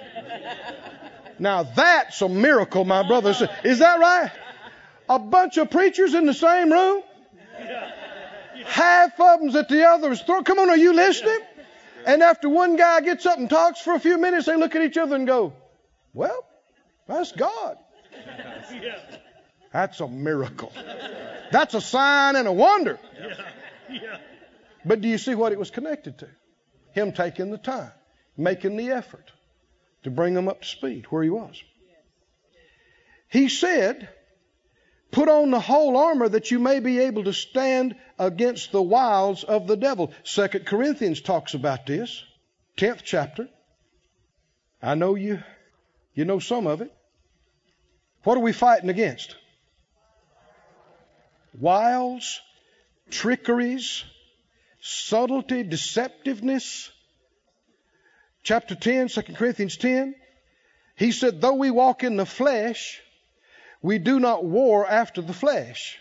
Now 1.40 1.64
that's 1.64 2.22
a 2.22 2.30
miracle, 2.30 2.86
my 2.86 3.08
brother. 3.08 3.32
Is 3.64 3.80
that 3.80 4.00
right? 4.00 4.32
A 5.10 5.20
bunch 5.20 5.58
of 5.58 5.70
preachers 5.72 6.14
in 6.14 6.26
the 6.26 6.34
same 6.34 6.72
room. 6.72 7.04
Half 8.66 9.20
of 9.20 9.40
them's 9.40 9.56
at 9.56 9.68
the 9.68 9.88
other's 9.88 10.22
throat. 10.22 10.46
Come 10.46 10.60
on, 10.60 10.70
are 10.70 10.78
you 10.78 10.94
listening? 10.94 11.40
And 12.06 12.24
after 12.24 12.50
one 12.50 12.76
guy 12.76 13.02
gets 13.02 13.26
up 13.26 13.38
and 13.38 13.50
talks 13.50 13.82
for 13.82 13.94
a 13.94 14.00
few 14.00 14.18
minutes, 14.18 14.46
they 14.46 14.56
look 14.56 14.76
at 14.76 14.82
each 14.82 14.98
other 14.98 15.16
and 15.16 15.28
go, 15.28 15.54
Well, 16.14 16.46
that's 17.08 17.32
God. 17.32 17.78
That's 19.74 20.00
a 20.00 20.08
miracle. 20.08 20.72
That's 21.52 21.74
a 21.74 21.82
sign 21.82 22.36
and 22.36 22.48
a 22.48 22.52
wonder. 22.52 23.00
But 24.86 25.02
do 25.02 25.08
you 25.08 25.18
see 25.18 25.36
what 25.36 25.52
it 25.52 25.60
was 25.60 25.72
connected 25.72 26.20
to? 26.20 26.28
Him 26.92 27.12
taking 27.12 27.52
the 27.52 27.58
time, 27.58 27.92
making 28.38 28.78
the 28.78 28.90
effort 28.90 29.32
to 30.04 30.12
bring 30.12 30.34
them 30.34 30.48
up 30.48 30.62
to 30.62 30.68
speed 30.68 31.06
where 31.10 31.24
he 31.24 31.30
was. 31.30 31.62
He 33.28 33.48
said, 33.48 34.10
Put 35.12 35.28
on 35.28 35.52
the 35.52 35.60
whole 35.60 35.98
armor 35.98 36.30
that 36.30 36.52
you 36.52 36.60
may 36.60 36.80
be 36.80 37.00
able 37.00 37.26
to 37.26 37.34
stand 37.34 37.96
against 38.18 38.72
the 38.72 38.82
wiles 38.82 39.44
of 39.44 39.68
the 39.68 39.76
devil. 39.76 40.14
Second 40.24 40.66
Corinthians 40.66 41.22
talks 41.22 41.54
about 41.54 41.86
this, 41.86 42.24
10th 42.78 43.02
chapter. 43.04 43.50
I 44.82 44.96
know 44.96 45.16
you, 45.16 45.44
you 46.14 46.26
know 46.26 46.40
some 46.40 46.66
of 46.66 46.82
it. 46.82 46.94
What 48.24 48.38
are 48.38 48.42
we 48.42 48.54
fighting 48.54 48.90
against? 48.90 49.36
Wiles, 51.60 52.40
trickeries, 53.10 54.06
subtlety, 54.82 55.64
deceptiveness. 55.64 56.90
Chapter 58.44 58.76
10, 58.76 59.08
2 59.08 59.22
Corinthians 59.36 59.78
10. 59.78 60.16
He 60.96 61.12
said, 61.12 61.40
though 61.40 61.54
we 61.54 61.72
walk 61.72 62.04
in 62.04 62.18
the 62.18 62.26
flesh, 62.26 63.02
we 63.82 64.00
do 64.00 64.20
not 64.20 64.44
war 64.44 64.86
after 64.88 65.22
the 65.22 65.34
flesh. 65.34 65.98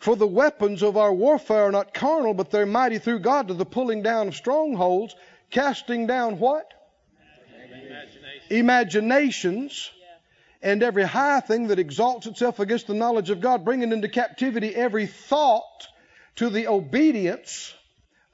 For 0.00 0.16
the 0.16 0.26
weapons 0.26 0.82
of 0.82 0.96
our 0.96 1.12
warfare 1.12 1.64
are 1.64 1.72
not 1.72 1.94
carnal, 1.94 2.34
but 2.34 2.50
they're 2.50 2.66
mighty 2.66 2.98
through 2.98 3.20
God 3.20 3.48
to 3.48 3.54
the 3.54 3.64
pulling 3.64 4.02
down 4.02 4.28
of 4.28 4.34
strongholds, 4.34 5.14
casting 5.50 6.06
down 6.06 6.38
what? 6.38 6.72
Imaginations. 8.50 8.50
Imaginations 8.50 9.90
and 10.62 10.82
every 10.82 11.04
high 11.04 11.40
thing 11.40 11.68
that 11.68 11.78
exalts 11.78 12.26
itself 12.26 12.58
against 12.58 12.86
the 12.86 12.94
knowledge 12.94 13.30
of 13.30 13.40
God, 13.40 13.64
bringing 13.64 13.92
into 13.92 14.08
captivity 14.08 14.74
every 14.74 15.06
thought 15.06 15.88
to 16.36 16.50
the 16.50 16.68
obedience 16.68 17.74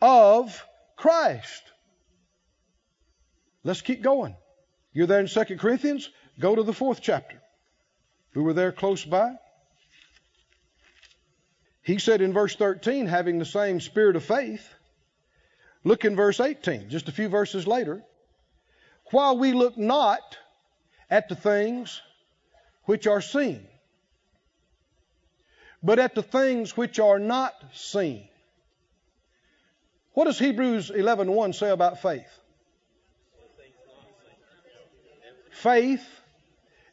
of 0.01 0.65
Christ. 0.97 1.63
Let's 3.65 3.83
keep 3.83 4.03
going. 4.03 4.37
You're 4.93 5.07
there 5.07 5.21
in 5.21 5.29
2 5.29 5.45
Corinthians? 5.59 6.11
Go 6.39 6.55
to 6.55 6.63
the 6.63 6.73
fourth 6.73 7.01
chapter. 7.03 7.41
Who 8.33 8.45
were 8.45 8.55
there 8.55 8.73
close 8.73 9.05
by? 9.05 9.35
He 11.83 11.99
said 11.99 12.21
in 12.21 12.33
verse 12.33 12.57
13, 12.57 13.07
having 13.07 13.39
the 13.39 13.45
same 13.45 13.81
spirit 13.81 14.17
of 14.17 14.25
faith. 14.25 14.67
Look 15.85 16.05
in 16.05 16.15
verse 16.15 16.41
18, 16.41 16.91
just 16.91 17.09
a 17.09 17.13
few 17.13 17.29
verses 17.29 17.67
later. 17.67 18.03
While 19.11 19.39
we 19.39 19.53
look 19.53 19.77
not 19.77 20.39
at 21.09 21.29
the 21.29 21.35
things 21.35 22.01
which 22.85 23.07
are 23.07 23.21
seen, 23.21 23.67
but 25.83 25.99
at 25.99 26.15
the 26.15 26.23
things 26.23 26.77
which 26.77 26.99
are 26.99 27.19
not 27.19 27.55
seen. 27.75 28.30
What 30.13 30.25
does 30.25 30.39
Hebrews 30.39 30.91
11:1 30.91 31.55
say 31.55 31.71
about 31.71 32.01
faith? 32.03 32.29
Faith 35.51 36.07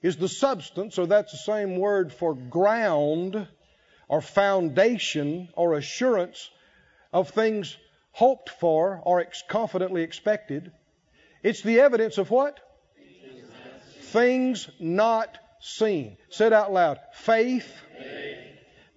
is 0.02 0.18
the 0.18 0.28
substance, 0.28 0.98
or 0.98 1.08
that's 1.08 1.32
the 1.32 1.38
same 1.38 1.78
word 1.78 2.14
for 2.14 2.36
ground 2.36 3.48
or 4.08 4.22
foundation 4.22 5.50
or 5.54 5.74
assurance 5.74 6.50
of 7.14 7.30
things 7.30 7.78
hoped 8.12 8.50
for 8.50 9.02
or 9.04 9.22
ex- 9.22 9.44
confidently 9.48 10.04
expected. 10.04 10.72
It's 11.44 11.62
the 11.62 11.80
evidence 11.80 12.18
of 12.18 12.30
what? 12.30 12.60
Things 14.02 14.70
not 14.80 15.38
seen. 15.60 16.18
Say 16.30 16.48
it 16.48 16.54
out 16.54 16.72
loud. 16.72 17.00
Faith, 17.14 17.72
Faith. 17.98 18.38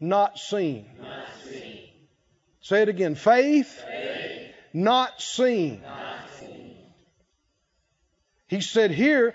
Not, 0.00 0.38
seen. 0.38 0.86
not 0.98 1.26
seen. 1.44 1.49
Say 2.60 2.82
it 2.82 2.88
again. 2.88 3.14
Faith, 3.14 3.82
Faith. 3.86 4.54
Not, 4.72 5.20
seen. 5.20 5.82
not 5.82 6.30
seen. 6.38 6.76
He 8.46 8.60
said 8.60 8.90
here, 8.90 9.34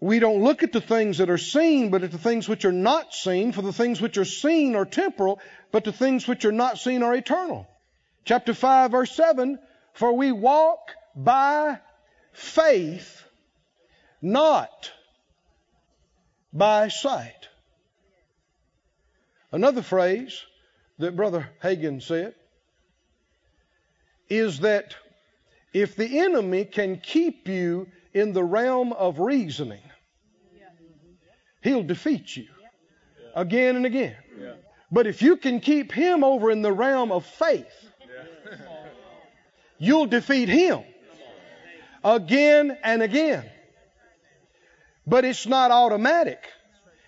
we 0.00 0.18
don't 0.18 0.42
look 0.42 0.62
at 0.62 0.72
the 0.72 0.80
things 0.80 1.18
that 1.18 1.30
are 1.30 1.38
seen, 1.38 1.90
but 1.90 2.02
at 2.02 2.10
the 2.10 2.18
things 2.18 2.48
which 2.48 2.64
are 2.64 2.72
not 2.72 3.14
seen, 3.14 3.52
for 3.52 3.62
the 3.62 3.72
things 3.72 4.00
which 4.00 4.18
are 4.18 4.24
seen 4.24 4.74
are 4.74 4.84
temporal, 4.84 5.40
but 5.70 5.84
the 5.84 5.92
things 5.92 6.26
which 6.26 6.44
are 6.44 6.52
not 6.52 6.78
seen 6.78 7.02
are 7.02 7.14
eternal. 7.14 7.68
Chapter 8.24 8.54
5, 8.54 8.90
verse 8.90 9.14
7 9.14 9.58
For 9.94 10.12
we 10.12 10.32
walk 10.32 10.90
by 11.14 11.78
faith, 12.32 13.22
not 14.20 14.90
by 16.52 16.88
sight. 16.88 17.48
Another 19.52 19.82
phrase 19.82 20.44
that 20.98 21.16
Brother 21.16 21.48
Hagin 21.62 22.02
said 22.02 22.34
is 24.28 24.60
that 24.60 24.94
if 25.72 25.96
the 25.96 26.20
enemy 26.20 26.64
can 26.64 26.98
keep 26.98 27.48
you 27.48 27.88
in 28.12 28.32
the 28.32 28.44
realm 28.44 28.92
of 28.92 29.18
reasoning, 29.18 29.82
he'll 31.62 31.82
defeat 31.82 32.36
you 32.36 32.48
again 33.34 33.76
and 33.76 33.86
again. 33.86 34.16
But 34.90 35.06
if 35.06 35.22
you 35.22 35.36
can 35.36 35.60
keep 35.60 35.90
him 35.90 36.22
over 36.22 36.50
in 36.50 36.60
the 36.60 36.72
realm 36.72 37.10
of 37.10 37.24
faith, 37.24 37.72
you'll 39.78 40.06
defeat 40.06 40.48
him 40.48 40.82
again 42.04 42.76
and 42.84 43.02
again. 43.02 43.44
But 45.06 45.24
it's 45.24 45.46
not 45.46 45.70
automatic. 45.70 46.44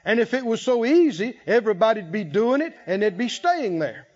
And 0.04 0.20
if 0.20 0.34
it 0.34 0.44
was 0.44 0.60
so 0.60 0.84
easy, 0.84 1.38
everybody'd 1.46 2.12
be 2.12 2.24
doing 2.24 2.60
it 2.60 2.74
and 2.86 3.02
they'd 3.02 3.16
be 3.16 3.28
staying 3.28 3.78
there. 3.78 4.06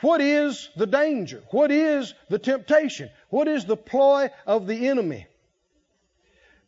What 0.00 0.20
is 0.20 0.68
the 0.76 0.86
danger? 0.86 1.42
What 1.50 1.70
is 1.70 2.12
the 2.28 2.38
temptation? 2.38 3.10
What 3.30 3.46
is 3.48 3.64
the 3.64 3.76
ploy 3.76 4.30
of 4.46 4.66
the 4.66 4.88
enemy? 4.88 5.26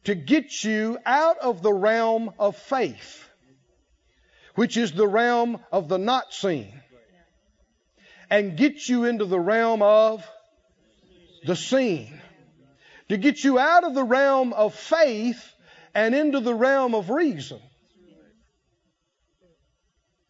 To 0.05 0.15
get 0.15 0.63
you 0.63 0.99
out 1.05 1.39
of 1.39 1.63
the 1.63 1.73
realm 1.73 2.31
of 2.39 2.57
faith, 2.57 3.29
which 4.55 4.77
is 4.77 4.93
the 4.93 5.07
realm 5.07 5.59
of 5.73 5.89
the 5.89 5.99
not 5.99 6.33
seen, 6.33 6.81
and 8.31 8.57
get 8.57 8.89
you 8.89 9.05
into 9.05 9.25
the 9.25 9.41
realm 9.41 9.83
of 9.83 10.25
the 11.45 11.57
seen. 11.57 12.21
To 13.09 13.17
get 13.17 13.43
you 13.43 13.59
out 13.59 13.85
of 13.85 13.95
the 13.95 14.05
realm 14.05 14.53
of 14.53 14.75
faith 14.75 15.54
and 15.95 16.15
into 16.15 16.41
the 16.41 16.55
realm 16.55 16.95
of 16.95 17.11
reason. 17.11 17.61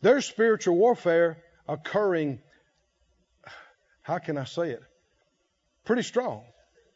There's 0.00 0.26
spiritual 0.26 0.76
warfare 0.76 1.38
occurring 1.66 2.40
how 4.04 4.18
can 4.18 4.36
I 4.36 4.44
say 4.44 4.70
it? 4.70 4.82
Pretty 5.86 6.02
strong. 6.02 6.44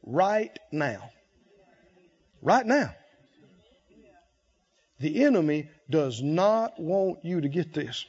Right 0.05 0.57
now. 0.71 1.11
Right 2.43 2.67
now. 2.67 2.95
The 5.01 5.25
enemy 5.25 5.71
does 5.89 6.21
not 6.23 6.79
want 6.79 7.25
you 7.25 7.41
to 7.41 7.49
get 7.49 7.73
this 7.73 8.05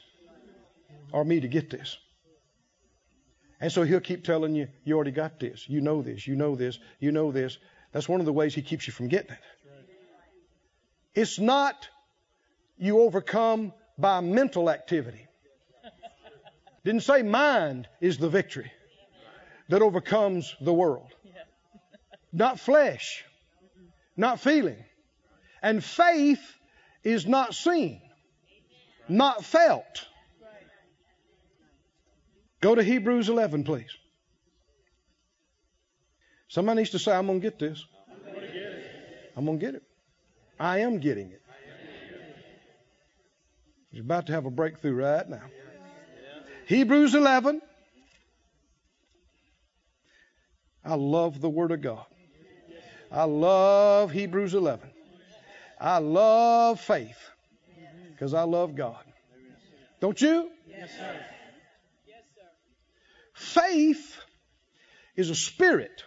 or 1.12 1.24
me 1.24 1.40
to 1.40 1.48
get 1.48 1.70
this. 1.70 1.96
And 3.58 3.72
so 3.72 3.84
he'll 3.84 4.00
keep 4.00 4.22
telling 4.22 4.54
you, 4.54 4.68
you 4.84 4.96
already 4.96 5.12
got 5.12 5.40
this. 5.40 5.66
You 5.66 5.80
know 5.80 6.02
this. 6.02 6.26
You 6.26 6.36
know 6.36 6.56
this. 6.56 6.78
You 6.98 7.10
know 7.10 7.32
this. 7.32 7.56
That's 7.92 8.08
one 8.08 8.20
of 8.20 8.26
the 8.26 8.34
ways 8.34 8.54
he 8.54 8.60
keeps 8.60 8.86
you 8.86 8.92
from 8.92 9.08
getting 9.08 9.32
it. 9.32 9.38
It's 11.14 11.38
not 11.38 11.88
you 12.78 13.00
overcome 13.00 13.72
by 13.98 14.20
mental 14.20 14.70
activity. 14.70 15.26
Didn't 16.84 17.02
say 17.02 17.22
mind 17.22 17.88
is 18.00 18.18
the 18.18 18.28
victory 18.28 18.72
that 19.68 19.82
overcomes 19.82 20.54
the 20.60 20.72
world. 20.72 21.12
Not 22.32 22.58
flesh, 22.58 23.24
not 24.16 24.40
feeling. 24.40 24.82
And 25.62 25.84
faith 25.84 26.40
is 27.04 27.26
not 27.26 27.54
seen, 27.54 28.00
not 29.08 29.44
felt. 29.44 30.06
Go 32.60 32.74
to 32.74 32.82
Hebrews 32.82 33.28
11, 33.28 33.64
please. 33.64 33.90
Somebody 36.48 36.78
needs 36.78 36.90
to 36.90 36.98
say, 36.98 37.12
I'm 37.12 37.26
going 37.26 37.40
to 37.40 37.46
get 37.46 37.58
this. 37.58 37.84
I'm 39.36 39.44
going 39.44 39.58
to 39.58 39.66
get 39.66 39.74
it. 39.76 39.82
I 40.60 40.80
am 40.80 40.98
getting 40.98 41.32
it. 41.32 41.40
He's 43.90 44.02
about 44.02 44.26
to 44.26 44.32
have 44.32 44.44
a 44.44 44.50
breakthrough 44.50 44.94
right 44.94 45.28
now. 45.28 45.42
Hebrews 46.66 47.14
11. 47.14 47.62
I 50.84 50.94
love 50.94 51.40
the 51.40 51.48
Word 51.48 51.72
of 51.72 51.80
God. 51.80 52.04
I 53.10 53.24
love 53.24 54.12
Hebrews 54.12 54.54
11. 54.54 54.88
I 55.80 55.98
love 55.98 56.78
faith 56.78 57.18
because 58.12 58.34
I 58.34 58.42
love 58.42 58.76
God. 58.76 59.02
Don't 60.00 60.20
you? 60.20 60.50
Yes, 60.68 60.90
sir. 60.90 61.20
Yes, 62.06 62.22
sir. 62.34 63.62
Faith 63.62 64.16
is 65.16 65.30
a 65.30 65.34
spirit, 65.34 66.04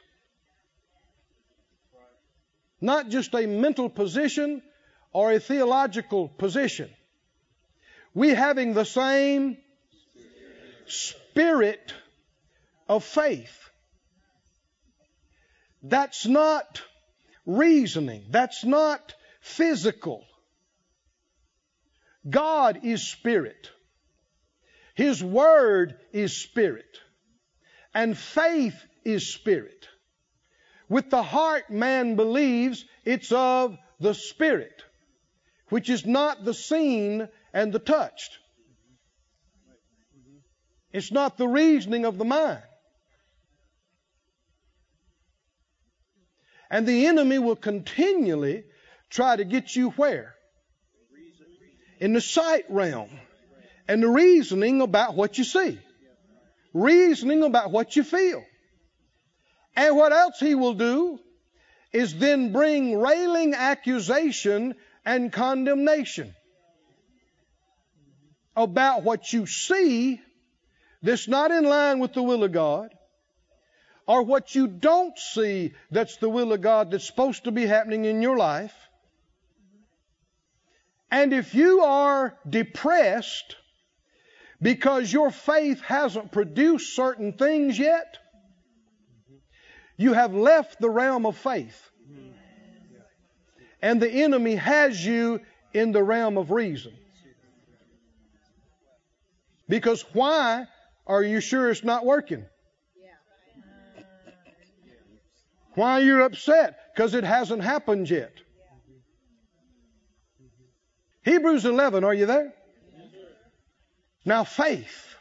not 2.83 3.09
just 3.09 3.33
a 3.33 3.47
mental 3.47 3.89
position 3.89 4.61
or 5.13 5.31
a 5.31 5.39
theological 5.39 6.27
position. 6.27 6.89
We 8.13 8.29
having 8.29 8.73
the 8.73 8.85
same 8.85 9.57
spirit 10.85 11.93
of 12.87 13.03
faith. 13.03 13.57
That's 15.81 16.25
not 16.25 16.81
reasoning. 17.45 18.25
That's 18.29 18.63
not 18.63 19.15
physical. 19.41 20.25
God 22.29 22.81
is 22.83 23.07
spirit. 23.07 23.69
His 24.95 25.23
word 25.23 25.95
is 26.11 26.35
spirit. 26.37 26.99
And 27.93 28.17
faith 28.17 28.75
is 29.03 29.27
spirit. 29.27 29.87
With 30.93 31.09
the 31.09 31.23
heart, 31.23 31.71
man 31.71 32.15
believes 32.15 32.85
it's 33.03 33.31
of 33.31 33.75
the 33.99 34.13
spirit, 34.13 34.83
which 35.69 35.89
is 35.89 36.05
not 36.05 36.45
the 36.45 36.53
seen 36.53 37.27
and 37.51 37.73
the 37.73 37.79
touched. 37.79 38.37
It's 40.91 41.11
not 41.11 41.35
the 41.39 41.47
reasoning 41.47 42.05
of 42.05 42.19
the 42.19 42.25
mind. 42.25 42.61
And 46.69 46.85
the 46.85 47.07
enemy 47.07 47.39
will 47.39 47.55
continually 47.55 48.63
try 49.09 49.35
to 49.35 49.45
get 49.45 49.75
you 49.75 49.89
where? 49.97 50.35
In 51.99 52.13
the 52.13 52.21
sight 52.21 52.65
realm. 52.69 53.09
And 53.87 54.03
the 54.03 54.09
reasoning 54.09 54.79
about 54.81 55.15
what 55.15 55.39
you 55.39 55.43
see. 55.43 55.79
Reasoning 56.71 57.41
about 57.41 57.71
what 57.71 57.95
you 57.95 58.03
feel. 58.03 58.45
And 59.75 59.95
what 59.95 60.11
else 60.11 60.39
he 60.39 60.55
will 60.55 60.73
do 60.73 61.19
is 61.91 62.17
then 62.17 62.51
bring 62.51 62.99
railing 62.99 63.53
accusation 63.53 64.75
and 65.05 65.31
condemnation 65.31 66.33
about 68.55 69.03
what 69.03 69.31
you 69.33 69.45
see 69.45 70.21
that's 71.01 71.27
not 71.27 71.51
in 71.51 71.63
line 71.63 71.99
with 71.99 72.13
the 72.13 72.23
will 72.23 72.43
of 72.43 72.51
God 72.51 72.93
or 74.07 74.23
what 74.23 74.53
you 74.53 74.67
don't 74.67 75.17
see 75.17 75.73
that's 75.91 76.17
the 76.17 76.29
will 76.29 76.53
of 76.53 76.61
God 76.61 76.91
that's 76.91 77.05
supposed 77.05 77.45
to 77.45 77.51
be 77.51 77.65
happening 77.65 78.05
in 78.05 78.21
your 78.21 78.37
life. 78.37 78.75
And 81.09 81.33
if 81.33 81.53
you 81.53 81.81
are 81.81 82.37
depressed 82.47 83.55
because 84.61 85.11
your 85.11 85.29
faith 85.29 85.81
hasn't 85.81 86.31
produced 86.31 86.95
certain 86.95 87.33
things 87.33 87.77
yet, 87.77 88.17
you 89.97 90.13
have 90.13 90.33
left 90.33 90.79
the 90.79 90.89
realm 90.89 91.25
of 91.25 91.37
faith. 91.37 91.91
And 93.81 94.01
the 94.01 94.09
enemy 94.09 94.55
has 94.55 95.05
you 95.05 95.41
in 95.73 95.91
the 95.91 96.03
realm 96.03 96.37
of 96.37 96.51
reason. 96.51 96.93
Because 99.67 100.05
why 100.13 100.65
are 101.05 101.23
you 101.23 101.39
sure 101.39 101.69
it's 101.69 101.83
not 101.83 102.05
working? 102.05 102.45
Why 105.75 105.99
you're 105.99 106.21
upset? 106.21 106.77
Because 106.93 107.13
it 107.13 107.23
hasn't 107.23 107.63
happened 107.63 108.09
yet. 108.09 108.33
Hebrews 111.23 111.65
11, 111.65 112.03
are 112.03 112.13
you 112.13 112.25
there? 112.25 112.53
Now, 114.25 114.43
faith. 114.43 115.15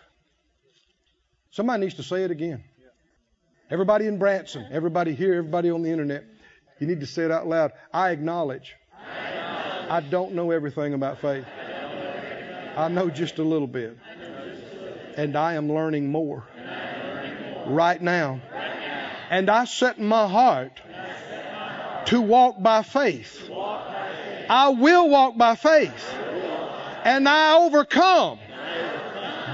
Somebody 1.51 1.83
needs 1.83 1.95
to 1.95 2.03
say 2.03 2.25
it 2.25 2.31
again. 2.31 2.65
Everybody 3.73 4.07
in 4.07 4.19
Branson, 4.19 4.67
everybody 4.71 5.15
here, 5.15 5.33
everybody 5.33 5.71
on 5.71 5.83
the 5.83 5.91
internet, 5.91 6.25
you 6.79 6.87
need 6.87 7.01
to 7.01 7.07
say 7.07 7.25
it 7.25 7.31
out 7.31 7.47
loud. 7.47 7.73
I 7.91 8.11
acknowledge. 8.11 8.77
I, 9.89 10.01
don't 10.11 10.35
know 10.35 10.51
everything 10.51 10.93
about 10.93 11.19
faith. 11.23 11.47
I 12.77 12.89
know 12.89 13.09
just 13.09 13.39
a 13.39 13.43
little 13.43 13.67
bit. 13.67 13.97
And 15.17 15.37
I 15.37 15.55
am 15.55 15.73
learning 15.73 16.11
more 16.11 16.45
right 17.67 18.01
now 18.01 18.43
and 19.31 19.49
I 19.49 19.65
set 19.65 19.99
my 19.99 20.29
heart 20.29 20.83
to 22.07 22.21
walk 22.21 22.63
by 22.63 22.83
faith. 22.83 23.49
I 24.51 24.69
will 24.69 25.09
walk 25.09 25.39
by 25.39 25.55
faith. 25.55 26.15
And 27.05 27.27
I 27.27 27.57
overcome 27.57 28.39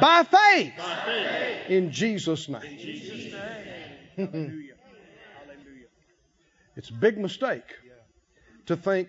by 0.00 0.24
faith. 0.24 0.72
In 1.68 1.92
Jesus' 1.92 2.48
name. 2.48 3.57
Hallelujah. 4.18 4.74
Hallelujah. 5.38 5.86
It's 6.76 6.90
a 6.90 6.94
big 6.94 7.18
mistake 7.18 7.76
to 8.66 8.76
think, 8.76 9.08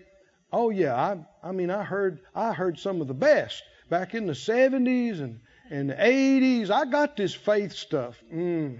oh 0.52 0.70
yeah, 0.70 0.94
I, 0.94 1.18
I 1.42 1.52
mean 1.52 1.70
I 1.70 1.82
heard 1.82 2.20
I 2.34 2.52
heard 2.52 2.78
some 2.78 3.00
of 3.00 3.08
the 3.08 3.14
best 3.14 3.62
back 3.88 4.14
in 4.14 4.26
the 4.26 4.32
70s 4.32 5.20
and, 5.20 5.40
and 5.68 5.90
the 5.90 5.94
80s. 5.94 6.70
I 6.70 6.84
got 6.84 7.16
this 7.16 7.34
faith 7.34 7.72
stuff. 7.72 8.22
Mm. 8.32 8.78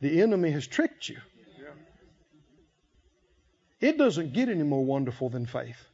The 0.00 0.22
enemy 0.22 0.50
has 0.52 0.66
tricked 0.66 1.08
you. 1.08 1.18
It 3.80 3.98
doesn't 3.98 4.32
get 4.32 4.48
any 4.48 4.62
more 4.62 4.84
wonderful 4.84 5.28
than 5.28 5.44
faith. 5.44 5.88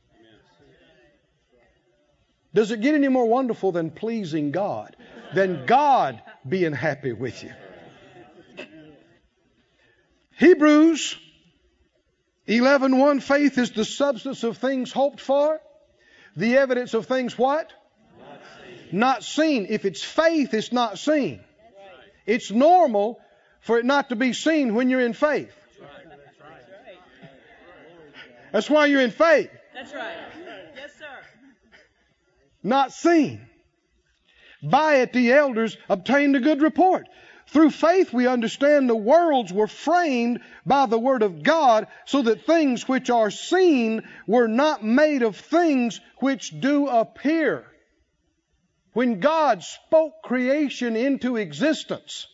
Does 2.55 2.71
it 2.71 2.81
get 2.81 2.95
any 2.95 3.09
more 3.09 3.27
wonderful 3.27 3.73
than 3.73 3.91
pleasing 3.91 4.51
God? 4.51 4.95
Than 5.35 5.65
God 5.67 6.23
being 6.47 6.73
happy 6.73 7.13
with 7.13 7.43
you? 7.43 7.53
Hebrews 10.39 11.17
11:1 12.47 13.21
faith 13.21 13.59
is 13.59 13.73
the 13.73 13.85
substance 13.85 14.45
of 14.45 14.57
things 14.59 14.93
hoped 14.93 15.21
for, 15.21 15.61
the 16.37 16.57
evidence 16.57 16.95
of 16.95 17.07
things 17.07 17.37
what? 17.37 17.73
Not 18.21 18.41
seen. 18.65 18.99
not 18.99 19.25
seen. 19.25 19.67
If 19.69 19.85
it's 19.85 20.03
faith, 20.03 20.55
it's 20.55 20.73
not 20.73 20.99
seen. 20.99 21.41
It's 22.25 22.53
normal 22.53 23.21
for 23.61 23.79
it 23.79 23.85
not 23.85 24.11
to 24.11 24.17
be 24.17 24.33
seen 24.33 24.75
when 24.75 24.89
you're 24.91 25.01
in 25.01 25.13
faith. 25.13 25.53
That's 28.53 28.71
why 28.71 28.87
you're 28.87 29.03
in 29.03 29.11
faith. 29.11 29.51
That's 29.75 29.93
right. 29.93 30.17
Yes, 30.77 30.93
sir. 30.99 31.19
Not 32.63 32.93
seen. 32.93 33.41
By 34.63 34.97
it 34.97 35.13
the 35.13 35.33
elders 35.33 35.77
obtained 35.89 36.37
a 36.37 36.41
good 36.41 36.63
report. 36.63 37.09
Through 37.49 37.71
faith 37.71 38.13
we 38.13 38.27
understand 38.27 38.89
the 38.89 38.97
worlds 38.97 39.53
were 39.53 39.69
framed 39.69 40.41
by 40.67 40.85
the 40.85 40.99
word 40.99 41.23
of 41.23 41.43
God 41.43 41.87
so 42.05 42.23
that 42.23 42.45
things 42.45 42.87
which 42.87 43.09
are 43.09 43.31
seen 43.31 44.03
were 44.27 44.49
not 44.49 44.85
made 44.85 45.23
of 45.23 45.37
things 45.37 45.99
which 46.19 46.61
do 46.61 46.89
appear. 46.89 47.65
When 48.93 49.21
God 49.21 49.63
spoke 49.63 50.23
creation 50.23 50.95
into 50.95 51.37
existence, 51.37 52.27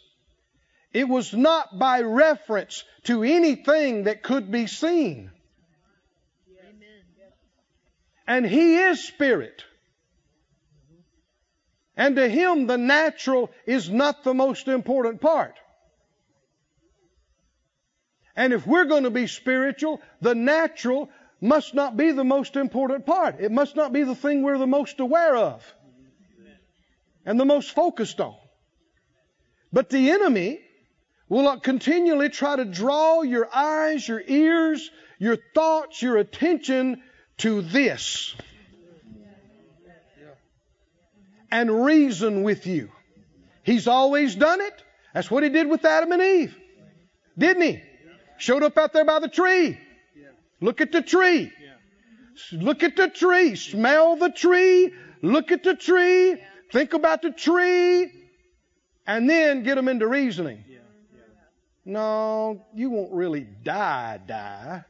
it 0.93 1.09
was 1.09 1.33
not 1.33 1.79
by 1.79 2.01
reference 2.01 2.83
to 3.05 3.23
anything 3.23 4.05
that 4.05 4.23
could 4.25 4.51
be 4.51 4.67
seen. 4.67 5.31
Amen. 6.59 7.03
And 8.27 8.47
He 8.47 8.79
is 8.79 9.05
Spirit. 9.05 9.63
And 11.97 12.17
to 12.17 12.29
Him, 12.29 12.67
the 12.67 12.79
natural 12.79 13.51
is 13.67 13.89
not 13.89 14.25
the 14.25 14.35
most 14.35 14.69
important 14.69 15.21
part. 15.21 15.55
And 18.37 18.53
if 18.53 18.67
we're 18.67 18.87
going 18.87 19.05
to 19.05 19.11
be 19.11 19.29
spiritual, 19.29 20.01
the 20.21 20.35
natural 20.35 21.09
must 21.41 21.75
not 21.75 21.97
be 21.97 22.11
the 22.11 22.25
most 22.25 22.57
important 22.57 23.07
part. 23.07 23.37
It 23.39 23.53
must 23.53 23.77
not 23.77 23.93
be 23.93 24.03
the 24.03 24.15
thing 24.15 24.43
we're 24.43 24.59
the 24.59 24.67
most 24.67 24.99
aware 24.99 25.37
of 25.37 25.63
and 27.25 27.39
the 27.39 27.45
most 27.45 27.71
focused 27.71 28.21
on. 28.21 28.37
But 29.73 29.89
the 29.91 30.11
enemy 30.11 30.61
will 31.29 31.59
continually 31.61 32.29
try 32.29 32.57
to 32.57 32.65
draw 32.65 33.23
your 33.23 33.49
eyes, 33.55 34.07
your 34.07 34.23
ears, 34.27 34.91
your 35.19 35.37
thoughts, 35.55 36.03
your 36.03 36.17
attention 36.17 37.03
to 37.39 37.63
this 37.63 38.35
and 41.51 41.85
reason 41.85 42.43
with 42.43 42.67
you. 42.67 42.91
He's 43.63 43.89
always 43.89 44.35
done 44.35 44.61
it. 44.61 44.83
That's 45.13 45.31
what 45.31 45.43
he 45.43 45.49
did 45.49 45.69
with 45.69 45.85
Adam 45.85 46.13
and 46.13 46.23
Eve. 46.23 46.57
Didn't 47.39 47.63
he? 47.63 47.83
Showed 48.37 48.63
up 48.63 48.77
out 48.77 48.93
there 48.93 49.05
by 49.05 49.21
the 49.21 49.29
tree. 49.29 49.79
Look 50.61 50.81
at 50.81 50.93
the 50.93 51.03
tree. 51.03 51.53
Look 52.53 52.83
at 52.83 52.97
the 52.97 53.09
tree. 53.09 53.55
Smell 53.55 54.17
the 54.17 54.31
tree. 54.31 54.93
Look 55.23 55.53
at 55.53 55.63
the 55.63 55.75
tree. 55.75 56.37
Think 56.73 56.93
about 56.93 57.23
the 57.23 57.31
tree. 57.31 58.11
And 59.07 59.29
then 59.29 59.63
get 59.63 59.77
them 59.77 59.89
into 59.89 60.07
reasoning. 60.07 60.65
No, 61.85 62.65
you 62.75 62.91
won't 62.91 63.13
really 63.13 63.47
die, 63.63 64.19
die. 64.27 64.85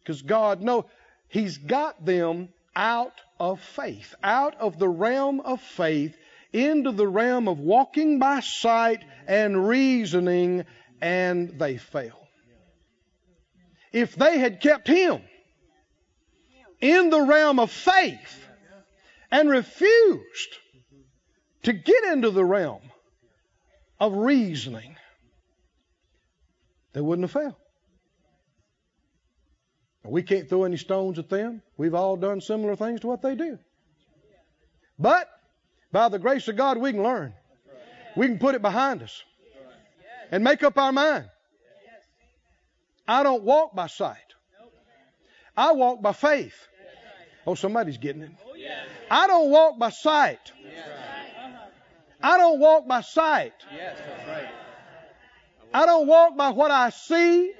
Because 0.00 0.22
God 0.22 0.60
knows. 0.60 0.84
He's 1.28 1.56
got 1.56 2.04
them 2.04 2.48
out 2.74 3.20
of 3.38 3.60
faith, 3.60 4.14
out 4.22 4.54
of 4.56 4.78
the 4.78 4.88
realm 4.88 5.40
of 5.40 5.60
faith 5.60 6.16
into 6.52 6.92
the 6.92 7.06
realm 7.06 7.48
of 7.48 7.58
walking 7.58 8.18
by 8.18 8.40
sight 8.40 9.04
and 9.26 9.66
reasoning, 9.66 10.64
and 11.00 11.58
they 11.58 11.76
fail. 11.76 12.18
If 13.92 14.14
they 14.14 14.38
had 14.38 14.60
kept 14.60 14.88
him 14.88 15.22
in 16.80 17.10
the 17.10 17.22
realm 17.22 17.58
of 17.58 17.70
faith 17.70 18.46
and 19.30 19.48
refused 19.48 20.56
to 21.64 21.72
get 21.72 22.04
into 22.04 22.30
the 22.30 22.44
realm 22.44 22.82
of 24.00 24.14
reasoning, 24.14 24.96
they 26.92 27.00
wouldn't 27.00 27.30
have 27.30 27.42
failed. 27.42 27.61
We 30.04 30.22
can't 30.22 30.48
throw 30.48 30.64
any 30.64 30.76
stones 30.76 31.18
at 31.18 31.28
them. 31.28 31.62
We've 31.76 31.94
all 31.94 32.16
done 32.16 32.40
similar 32.40 32.74
things 32.74 33.00
to 33.00 33.06
what 33.06 33.22
they 33.22 33.34
do. 33.34 33.58
But 34.98 35.28
by 35.92 36.08
the 36.08 36.18
grace 36.18 36.48
of 36.48 36.56
God, 36.56 36.78
we 36.78 36.92
can 36.92 37.02
learn. 37.02 37.34
We 38.16 38.26
can 38.26 38.38
put 38.38 38.54
it 38.54 38.62
behind 38.62 39.02
us 39.02 39.22
and 40.30 40.42
make 40.42 40.62
up 40.62 40.76
our 40.76 40.92
mind. 40.92 41.26
I 43.06 43.22
don't 43.22 43.42
walk 43.42 43.74
by 43.74 43.86
sight. 43.86 44.18
I 45.56 45.72
walk 45.72 46.02
by 46.02 46.12
faith. 46.12 46.54
Oh, 47.46 47.54
somebody's 47.54 47.98
getting 47.98 48.22
it. 48.22 48.30
I 49.10 49.26
don't 49.26 49.50
walk 49.50 49.78
by 49.78 49.90
sight. 49.90 50.52
I 52.22 52.38
don't 52.38 52.60
walk 52.60 52.86
by 52.86 53.00
sight. 53.00 53.54
I 55.74 55.86
don't 55.86 56.06
walk 56.06 56.36
by 56.36 56.50
what 56.50 56.70
I 56.70 56.90
see. 56.90 57.52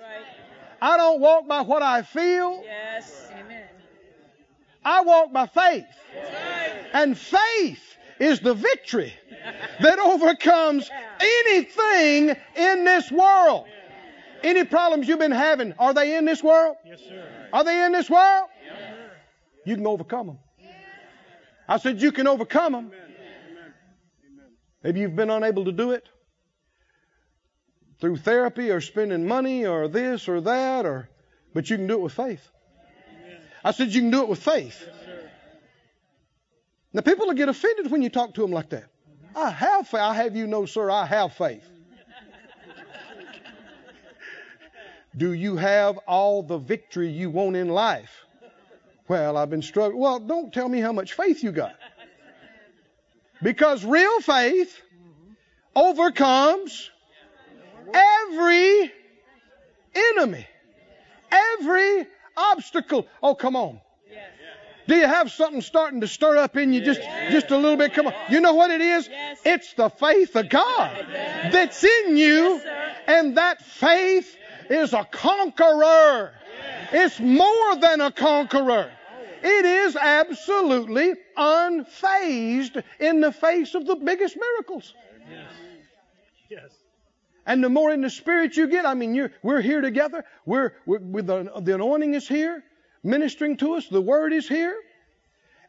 I 0.82 0.96
don't 0.96 1.20
walk 1.20 1.46
by 1.46 1.60
what 1.60 1.80
I 1.80 2.02
feel. 2.02 2.60
Yes. 2.64 3.28
Amen. 3.38 3.68
I 4.84 5.02
walk 5.02 5.32
by 5.32 5.46
faith. 5.46 5.86
And 6.92 7.16
faith 7.16 7.96
is 8.18 8.40
the 8.40 8.52
victory 8.54 9.14
that 9.80 10.00
overcomes 10.00 10.90
anything 11.20 12.36
in 12.56 12.84
this 12.84 13.12
world. 13.12 13.66
Any 14.42 14.64
problems 14.64 15.06
you've 15.06 15.20
been 15.20 15.30
having, 15.30 15.72
are 15.78 15.94
they 15.94 16.16
in 16.16 16.24
this 16.24 16.42
world? 16.42 16.74
Yes, 16.84 16.98
sir. 17.08 17.48
Are 17.52 17.62
they 17.62 17.86
in 17.86 17.92
this 17.92 18.10
world? 18.10 18.48
Yes. 18.64 18.82
You 19.64 19.76
can 19.76 19.86
overcome 19.86 20.26
them. 20.26 20.38
I 21.68 21.78
said 21.78 22.02
you 22.02 22.10
can 22.10 22.26
overcome 22.26 22.72
them. 22.72 22.92
Maybe 24.82 24.98
you've 24.98 25.14
been 25.14 25.30
unable 25.30 25.64
to 25.64 25.70
do 25.70 25.92
it 25.92 26.08
through 28.02 28.16
therapy 28.16 28.68
or 28.68 28.80
spending 28.80 29.28
money 29.28 29.64
or 29.64 29.86
this 29.86 30.28
or 30.28 30.40
that 30.40 30.84
or 30.84 31.08
but 31.54 31.70
you 31.70 31.76
can 31.76 31.86
do 31.86 31.94
it 31.94 32.00
with 32.00 32.12
faith. 32.12 32.50
I 33.62 33.70
said 33.70 33.90
you 33.90 34.00
can 34.00 34.10
do 34.10 34.22
it 34.22 34.28
with 34.28 34.42
faith. 34.42 34.84
Now 36.92 37.02
people 37.02 37.28
will 37.28 37.34
get 37.34 37.48
offended 37.48 37.92
when 37.92 38.02
you 38.02 38.10
talk 38.10 38.34
to 38.34 38.40
them 38.40 38.50
like 38.50 38.70
that. 38.70 38.86
I 39.36 39.50
have 39.50 39.86
faith. 39.86 40.00
I 40.00 40.14
have 40.14 40.34
you 40.34 40.48
know, 40.48 40.66
sir, 40.66 40.90
I 40.90 41.06
have 41.06 41.34
faith. 41.34 41.64
do 45.16 45.32
you 45.32 45.54
have 45.54 45.96
all 45.98 46.42
the 46.42 46.58
victory 46.58 47.08
you 47.08 47.30
want 47.30 47.54
in 47.54 47.68
life? 47.68 48.26
Well, 49.06 49.36
I've 49.36 49.50
been 49.50 49.62
struggling. 49.62 50.00
Well, 50.00 50.18
don't 50.18 50.52
tell 50.52 50.68
me 50.68 50.80
how 50.80 50.92
much 50.92 51.12
faith 51.12 51.44
you 51.44 51.52
got. 51.52 51.76
Because 53.44 53.84
real 53.84 54.20
faith 54.22 54.76
mm-hmm. 54.92 55.34
overcomes 55.76 56.90
every 57.92 58.92
enemy, 59.94 60.46
every 61.30 62.06
obstacle. 62.36 63.06
Oh, 63.22 63.34
come 63.34 63.56
on. 63.56 63.80
Do 64.88 64.96
you 64.96 65.06
have 65.06 65.30
something 65.30 65.60
starting 65.60 66.00
to 66.00 66.08
stir 66.08 66.36
up 66.38 66.56
in 66.56 66.72
you 66.72 66.80
just, 66.80 67.00
just 67.30 67.50
a 67.50 67.56
little 67.56 67.76
bit? 67.76 67.94
Come 67.94 68.08
on. 68.08 68.14
You 68.30 68.40
know 68.40 68.54
what 68.54 68.70
it 68.70 68.80
is? 68.80 69.08
It's 69.44 69.72
the 69.74 69.88
faith 69.88 70.34
of 70.34 70.48
God 70.48 71.06
that's 71.52 71.84
in 71.84 72.16
you, 72.16 72.60
and 73.06 73.36
that 73.36 73.64
faith 73.64 74.36
is 74.68 74.92
a 74.92 75.04
conqueror. 75.04 76.32
It's 76.92 77.20
more 77.20 77.76
than 77.76 78.00
a 78.00 78.10
conqueror. 78.10 78.90
It 79.42 79.64
is 79.64 79.96
absolutely 79.96 81.14
unfazed 81.36 82.82
in 83.00 83.20
the 83.20 83.32
face 83.32 83.74
of 83.74 83.86
the 83.86 83.96
biggest 83.96 84.36
miracles. 84.36 84.94
Yes. 86.48 86.70
And 87.44 87.62
the 87.62 87.68
more 87.68 87.90
in 87.92 88.02
the 88.02 88.10
spirit 88.10 88.56
you 88.56 88.68
get, 88.68 88.86
I 88.86 88.94
mean, 88.94 89.14
you 89.14 89.30
we're 89.42 89.60
here 89.60 89.80
together. 89.80 90.24
We're, 90.46 90.72
we're 90.86 91.00
with 91.00 91.26
the, 91.26 91.50
the 91.60 91.74
anointing 91.74 92.14
is 92.14 92.28
here, 92.28 92.62
ministering 93.02 93.56
to 93.56 93.74
us. 93.74 93.88
The 93.88 94.00
word 94.00 94.32
is 94.32 94.48
here, 94.48 94.76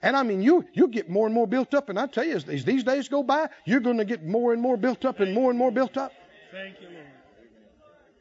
And 0.03 0.17
I 0.17 0.23
mean, 0.23 0.41
you 0.41 0.65
you 0.73 0.89
get 0.89 1.09
more 1.09 1.25
and 1.25 1.33
more 1.33 1.47
built 1.47 1.73
up. 1.73 1.89
And 1.89 1.97
I 1.97 2.07
tell 2.07 2.25
you, 2.25 2.35
as, 2.35 2.47
as 2.49 2.65
these 2.65 2.83
days 2.83 3.07
go 3.07 3.23
by, 3.23 3.47
you're 3.65 3.79
going 3.79 3.97
to 3.97 4.05
get 4.05 4.23
more 4.23 4.51
and 4.51 4.61
more 4.61 4.75
built 4.75 5.05
up 5.05 5.21
and 5.21 5.33
more 5.33 5.49
and 5.49 5.57
more 5.57 5.71
built 5.71 5.95
up. 5.95 6.11
Thank 6.51 6.81
you, 6.81 6.89
Lord. 6.89 7.07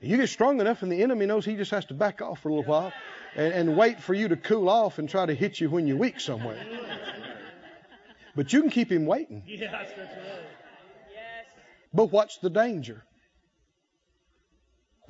You 0.00 0.16
get 0.16 0.28
strong 0.28 0.60
enough, 0.60 0.82
and 0.82 0.90
the 0.90 1.02
enemy 1.02 1.26
knows 1.26 1.44
he 1.44 1.56
just 1.56 1.72
has 1.72 1.84
to 1.86 1.94
back 1.94 2.22
off 2.22 2.40
for 2.40 2.48
a 2.48 2.54
little 2.54 2.70
while 2.70 2.92
and, 3.34 3.52
and 3.52 3.76
wait 3.76 4.00
for 4.00 4.14
you 4.14 4.28
to 4.28 4.36
cool 4.36 4.68
off 4.68 4.98
and 4.98 5.08
try 5.08 5.26
to 5.26 5.34
hit 5.34 5.60
you 5.60 5.70
when 5.70 5.86
you're 5.88 5.96
weak 5.96 6.20
somewhere. 6.20 6.64
But 8.34 8.52
you 8.52 8.60
can 8.62 8.70
keep 8.70 8.90
him 8.90 9.04
waiting. 9.04 9.42
Yes, 9.46 9.70
that's 9.72 9.98
right. 9.98 10.08
Yes. 11.12 11.46
But 11.92 12.12
what's 12.12 12.38
the 12.38 12.48
danger? 12.48 13.02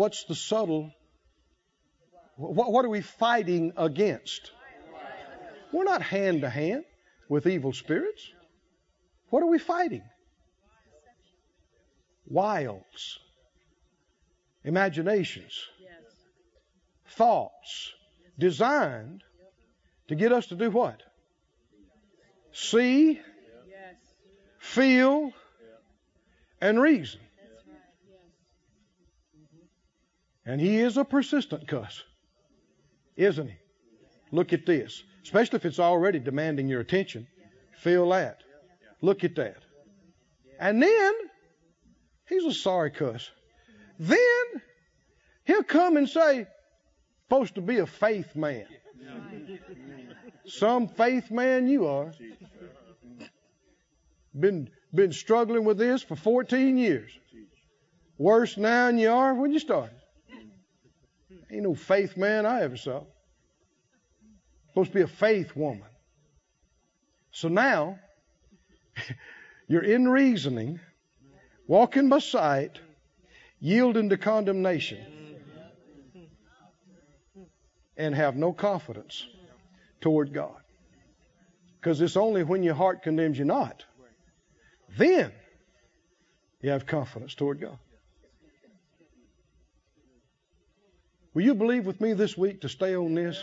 What's 0.03 0.25
the 0.25 0.35
subtle? 0.35 0.91
What, 2.35 2.73
what 2.73 2.85
are 2.85 2.89
we 2.89 3.03
fighting 3.03 3.73
against? 3.77 4.51
We're 5.71 5.85
not 5.85 6.03
hand 6.03 6.41
to 6.41 6.51
hand 6.51 6.83
with 7.29 7.47
evil 7.47 7.73
spirits. 7.73 8.29
What 9.31 9.45
are 9.45 9.47
we 9.47 9.61
fighting? 9.61 10.03
Wiles, 12.27 13.21
imaginations, 14.65 15.57
thoughts 17.11 17.93
designed 18.37 19.23
to 20.09 20.17
get 20.17 20.33
us 20.33 20.49
to 20.49 20.57
do 20.57 20.69
what? 20.73 21.01
See, 22.53 23.21
feel, 24.59 25.31
and 26.61 26.83
reason. 26.83 27.21
And 30.45 30.61
he 30.61 30.81
is 30.81 30.97
a 30.97 31.05
persistent 31.05 31.69
cuss, 31.69 32.03
isn't 33.17 33.49
he? 33.49 33.57
Look 34.33 34.53
at 34.53 34.67
this, 34.67 35.03
especially 35.23 35.57
if 35.57 35.65
it's 35.65 35.79
already 35.79 36.19
demanding 36.19 36.69
your 36.69 36.81
attention. 36.81 37.27
Feel 37.79 38.09
that. 38.11 38.43
Look 39.01 39.25
at 39.25 39.37
that. 39.37 39.63
And 40.59 40.83
then 40.83 41.13
he's 42.29 42.45
a 42.45 42.53
sorry 42.53 42.91
cuss. 42.91 43.31
Then 43.99 44.63
he'll 45.45 45.63
come 45.63 45.97
and 45.97 46.09
say, 46.09 46.47
supposed 47.25 47.55
to 47.55 47.61
be 47.61 47.79
a 47.79 47.87
faith 47.87 48.35
man. 48.35 48.67
Some 50.47 50.89
faith 50.89 51.31
man 51.31 51.69
you 51.69 51.87
are. 51.87 52.13
Been 54.39 54.71
been 54.95 55.13
struggling 55.13 55.65
with 55.65 55.79
this 55.79 56.03
for 56.03 56.17
14 56.17 56.77
years. 56.77 57.11
Worse 58.19 58.57
now 58.57 58.87
than 58.87 58.99
you 58.99 59.11
are 59.11 59.35
when 59.35 59.53
you 59.53 59.59
started. 59.59 60.02
Ain't 61.53 61.65
no 61.65 61.75
faith 61.75 62.17
man 62.17 62.47
I 62.47 62.63
ever 62.63 62.79
saw. 62.79 63.03
Supposed 64.69 64.93
to 64.93 64.95
be 64.95 65.03
a 65.03 65.07
faith 65.07 65.55
woman. 65.55 65.85
So 67.31 67.49
now, 67.49 67.99
you're 69.69 69.85
in 69.85 70.09
reasoning, 70.09 70.81
walking 71.67 72.09
by 72.09 72.21
sight, 72.21 72.81
yielding 73.61 74.09
to 74.09 74.17
condemnation, 74.17 75.05
and 77.99 78.15
have 78.15 78.35
no 78.35 78.55
confidence 78.55 79.27
toward 80.01 80.33
God. 80.33 80.57
Because 81.79 82.01
it's 82.01 82.17
only 82.17 82.45
when 82.45 82.63
your 82.63 82.75
heart 82.75 83.03
condemns 83.03 83.39
you 83.39 83.45
not, 83.45 83.85
then 84.97 85.33
you 86.63 86.71
have 86.71 86.87
confidence 86.87 87.35
toward 87.35 87.61
God. 87.61 87.79
Will 91.35 91.43
you 91.43 91.55
believe 91.55 91.87
with 91.87 92.01
me 92.01 92.13
this 92.13 92.37
week 92.37 92.61
to 92.61 92.69
stay 92.69 92.95
on 92.95 93.15
this 93.15 93.43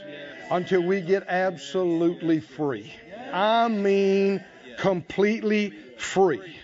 until 0.52 0.82
we 0.82 1.02
get 1.02 1.26
absolutely 1.28 2.40
free? 2.40 2.94
I 3.34 3.68
mean, 3.68 4.44
completely 4.78 5.74
free 5.98 6.56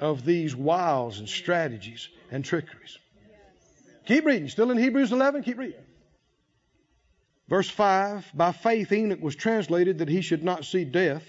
of 0.00 0.24
these 0.24 0.56
wiles 0.56 1.18
and 1.18 1.28
strategies 1.28 2.08
and 2.30 2.44
trickeries. 2.44 2.98
Keep 4.06 4.24
reading. 4.24 4.48
Still 4.48 4.70
in 4.70 4.78
Hebrews 4.78 5.12
11? 5.12 5.42
Keep 5.42 5.58
reading. 5.58 5.80
Verse 7.48 7.68
5 7.68 8.30
By 8.34 8.52
faith 8.52 8.90
Enoch 8.90 9.20
was 9.20 9.36
translated 9.36 9.98
that 9.98 10.08
he 10.08 10.22
should 10.22 10.44
not 10.44 10.64
see 10.64 10.84
death. 10.84 11.24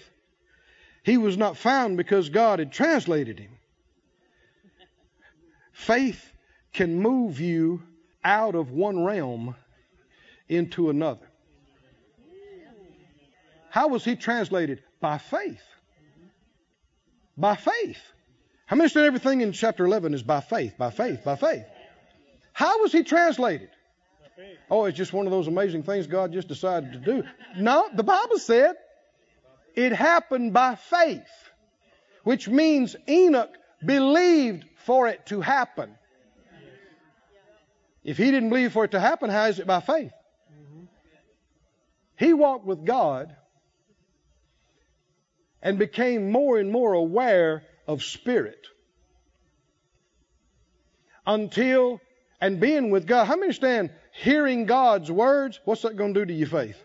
He 1.02 1.18
was 1.18 1.36
not 1.36 1.58
found 1.58 1.98
because 1.98 2.30
God 2.30 2.58
had 2.58 2.72
translated 2.72 3.38
him. 3.38 3.50
Faith 5.72 6.32
can 6.72 7.00
move 7.00 7.40
you 7.40 7.82
out 8.24 8.54
of 8.54 8.70
one 8.70 9.04
realm 9.04 9.54
into 10.48 10.90
another. 10.90 11.26
How 13.70 13.88
was 13.88 14.04
he 14.04 14.16
translated? 14.16 14.82
By 15.00 15.18
faith. 15.18 15.62
By 17.36 17.56
faith. 17.56 18.02
How 18.66 18.76
many 18.76 18.84
understand 18.84 19.06
everything 19.06 19.40
in 19.40 19.52
chapter 19.52 19.84
11 19.84 20.14
is 20.14 20.22
by 20.22 20.40
faith, 20.40 20.74
by 20.76 20.90
faith, 20.90 21.24
by 21.24 21.36
faith? 21.36 21.64
How 22.52 22.82
was 22.82 22.92
he 22.92 23.02
translated? 23.02 23.70
Oh, 24.70 24.84
it's 24.84 24.96
just 24.96 25.12
one 25.12 25.26
of 25.26 25.32
those 25.32 25.48
amazing 25.48 25.82
things 25.82 26.06
God 26.06 26.32
just 26.32 26.48
decided 26.48 26.92
to 26.92 26.98
do. 26.98 27.24
No, 27.56 27.88
the 27.94 28.02
Bible 28.02 28.38
said 28.38 28.74
it 29.74 29.92
happened 29.92 30.52
by 30.52 30.74
faith, 30.74 31.28
which 32.24 32.48
means 32.48 32.96
Enoch 33.08 33.50
believed 33.84 34.64
for 34.84 35.08
it 35.08 35.26
to 35.26 35.40
happen. 35.40 35.96
If 38.04 38.16
he 38.16 38.30
didn't 38.30 38.48
believe 38.48 38.72
for 38.72 38.84
it 38.84 38.92
to 38.92 39.00
happen, 39.00 39.30
how 39.30 39.46
is 39.46 39.58
it 39.58 39.66
by 39.66 39.80
faith? 39.80 40.12
He 42.16 42.32
walked 42.32 42.66
with 42.66 42.84
God 42.84 43.34
and 45.62 45.78
became 45.78 46.30
more 46.30 46.58
and 46.58 46.70
more 46.70 46.92
aware 46.92 47.62
of 47.86 48.02
spirit 48.02 48.66
until 51.26 52.00
and 52.40 52.60
being 52.60 52.90
with 52.90 53.06
God. 53.06 53.26
How 53.26 53.34
many 53.34 53.44
understand 53.44 53.90
hearing 54.12 54.66
God's 54.66 55.10
words? 55.10 55.60
What's 55.64 55.82
that 55.82 55.96
going 55.96 56.14
to 56.14 56.20
do 56.20 56.26
to 56.26 56.32
your 56.32 56.48
faith? 56.48 56.82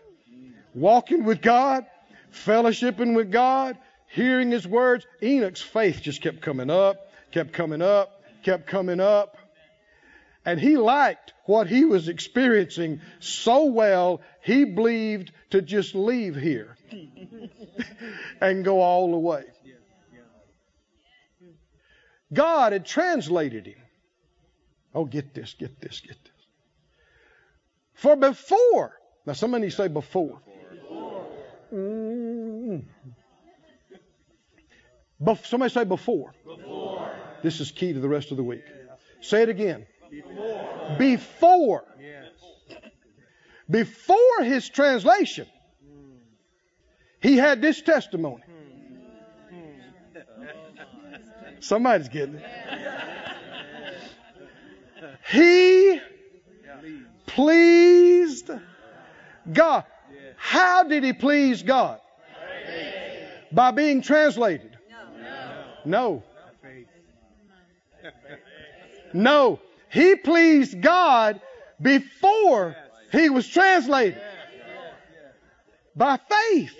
Walking 0.74 1.24
with 1.24 1.40
God, 1.40 1.86
fellowshipping 2.32 3.16
with 3.16 3.32
God, 3.32 3.78
hearing 4.08 4.50
His 4.50 4.66
words. 4.66 5.06
Enoch's 5.22 5.62
faith 5.62 6.00
just 6.02 6.20
kept 6.20 6.42
coming 6.42 6.70
up, 6.70 6.96
kept 7.30 7.52
coming 7.52 7.80
up, 7.80 8.22
kept 8.42 8.66
coming 8.66 9.00
up. 9.00 9.38
And 10.46 10.60
he 10.60 10.76
liked 10.76 11.34
what 11.46 11.66
he 11.66 11.84
was 11.84 12.08
experiencing 12.08 13.00
so 13.18 13.64
well, 13.64 14.20
he 14.42 14.64
believed 14.64 15.32
to 15.50 15.60
just 15.60 15.96
leave 15.96 16.36
here 16.36 16.76
and 18.40 18.64
go 18.64 18.80
all 18.80 19.10
the 19.10 19.18
way. 19.18 19.42
God 22.32 22.72
had 22.72 22.86
translated 22.86 23.66
him. 23.66 23.82
Oh, 24.94 25.04
get 25.04 25.34
this, 25.34 25.54
get 25.58 25.80
this, 25.80 26.00
get 26.00 26.16
this. 26.22 26.32
For 27.94 28.14
before, 28.14 28.96
now 29.26 29.32
somebody 29.32 29.68
say 29.70 29.88
before. 29.88 30.40
Mm. 31.74 32.84
Bef- 35.20 35.46
somebody 35.46 35.72
say 35.72 35.84
before. 35.84 36.32
Before. 36.44 37.10
This 37.42 37.60
is 37.60 37.72
key 37.72 37.92
to 37.92 38.00
the 38.00 38.08
rest 38.08 38.30
of 38.30 38.36
the 38.36 38.44
week. 38.44 38.64
Say 39.20 39.42
it 39.42 39.48
again. 39.48 39.86
Before. 40.10 40.96
Before. 40.98 41.84
Yes. 42.00 42.32
Before 43.68 44.42
his 44.42 44.68
translation, 44.68 45.46
he 47.20 47.36
had 47.36 47.60
this 47.60 47.82
testimony. 47.82 48.42
Somebody's 51.60 52.08
getting 52.08 52.36
it. 52.36 52.44
He 55.28 56.00
pleased 57.26 58.50
God. 59.52 59.84
How 60.36 60.84
did 60.84 61.02
he 61.02 61.12
please 61.12 61.62
God? 61.62 62.00
By 63.50 63.72
being 63.72 64.02
translated. 64.02 64.76
No. 65.84 66.22
Faith. 66.62 66.86
No. 69.12 69.60
He 69.90 70.16
pleased 70.16 70.80
God 70.80 71.40
before 71.80 72.76
he 73.12 73.30
was 73.30 73.46
translated. 73.46 74.20
By 75.94 76.18
faith. 76.18 76.76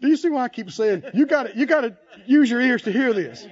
Do 0.00 0.08
you 0.08 0.16
see 0.16 0.28
why 0.28 0.44
I 0.44 0.48
keep 0.48 0.70
saying 0.70 1.02
you 1.12 1.26
got 1.26 1.56
you 1.56 1.66
got 1.66 1.80
to 1.80 1.96
use 2.26 2.48
your 2.48 2.60
ears 2.60 2.82
to 2.82 2.92
hear 2.92 3.12
this? 3.12 3.46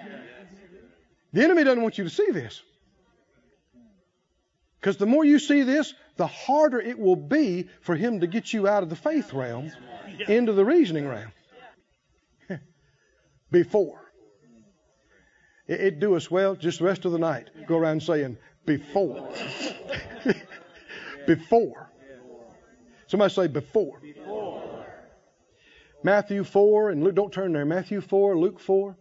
The 1.33 1.43
enemy 1.43 1.65
doesn't 1.65 1.83
want 1.83 1.99
you 1.99 2.05
to 2.05 2.11
see 2.11 2.31
this. 2.31 2.63
Because 4.81 4.97
the 4.99 5.07
more 5.07 5.25
you 5.25 5.41
see 5.41 5.63
this, 5.63 5.93
the 6.17 6.27
harder 6.27 6.81
it 6.81 6.99
will 6.99 7.17
be 7.17 7.69
for 7.81 7.97
him 7.97 8.21
to 8.21 8.29
get 8.29 8.53
you 8.53 8.69
out 8.69 8.85
of 8.85 8.89
the 8.89 8.97
faith 8.97 9.33
realm 9.33 9.73
into 10.29 10.53
the 10.53 10.65
reasoning 10.65 11.09
realm. 11.09 11.33
Before. 13.51 14.06
It, 15.67 15.81
it 15.81 16.01
do 16.01 16.14
us 16.17 16.31
well 16.31 16.55
just 16.55 16.79
the 16.79 16.85
rest 16.85 17.05
of 17.05 17.12
the 17.12 17.19
night. 17.19 17.51
Go 17.67 17.77
around 17.77 18.03
saying, 18.03 18.37
before. 18.64 19.29
before. 21.27 21.91
Somebody 23.07 23.33
say 23.33 23.47
before. 23.47 24.01
Matthew 26.03 26.45
4 26.45 26.91
and 26.91 27.03
Luke, 27.03 27.14
don't 27.14 27.33
turn 27.33 27.53
there. 27.53 27.64
Matthew 27.64 28.01
4, 28.01 28.37
Luke 28.37 28.61
4. 28.61 28.97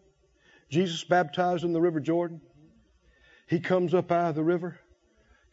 Jesus 0.70 1.04
baptized 1.04 1.64
in 1.64 1.74
the 1.74 1.82
River 1.82 2.00
Jordan. 2.00 2.42
He 3.48 3.60
comes 3.60 3.94
up 3.94 4.12
out 4.12 4.30
of 4.30 4.36
the 4.36 4.44
river. 4.44 4.80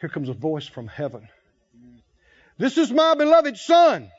Here 0.00 0.08
comes 0.08 0.28
a 0.28 0.34
voice 0.34 0.66
from 0.66 0.88
heaven. 0.88 1.28
This 2.58 2.78
is 2.78 2.90
my 2.90 3.14
beloved 3.14 3.56
Son, 3.56 4.10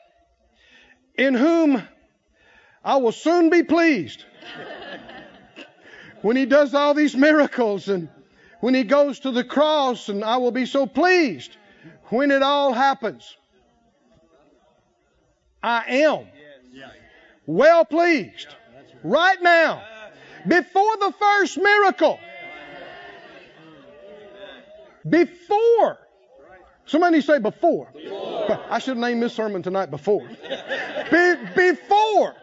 in 1.16 1.34
whom 1.34 1.82
I 2.84 2.96
will 2.96 3.12
soon 3.12 3.50
be 3.50 3.62
pleased. 3.62 4.24
When 6.24 6.36
he 6.36 6.46
does 6.46 6.72
all 6.72 6.94
these 6.94 7.14
miracles 7.14 7.88
and 7.88 8.08
when 8.60 8.72
he 8.72 8.82
goes 8.82 9.20
to 9.20 9.30
the 9.30 9.44
cross, 9.44 10.08
and 10.08 10.24
I 10.24 10.38
will 10.38 10.52
be 10.52 10.64
so 10.64 10.86
pleased 10.86 11.54
when 12.04 12.30
it 12.30 12.42
all 12.42 12.72
happens. 12.72 13.36
I 15.62 15.84
am 15.86 16.26
well 17.44 17.84
pleased 17.84 18.48
right 19.02 19.36
now 19.42 19.84
before 20.48 20.96
the 20.96 21.12
first 21.18 21.58
miracle. 21.58 22.18
Before. 25.06 25.98
Somebody 26.86 27.20
say 27.20 27.38
before. 27.38 27.92
I 28.70 28.78
should 28.78 28.96
name 28.96 29.20
this 29.20 29.34
sermon 29.34 29.62
tonight 29.62 29.90
before. 29.90 30.26
Be- 31.10 31.34
before. 31.54 32.34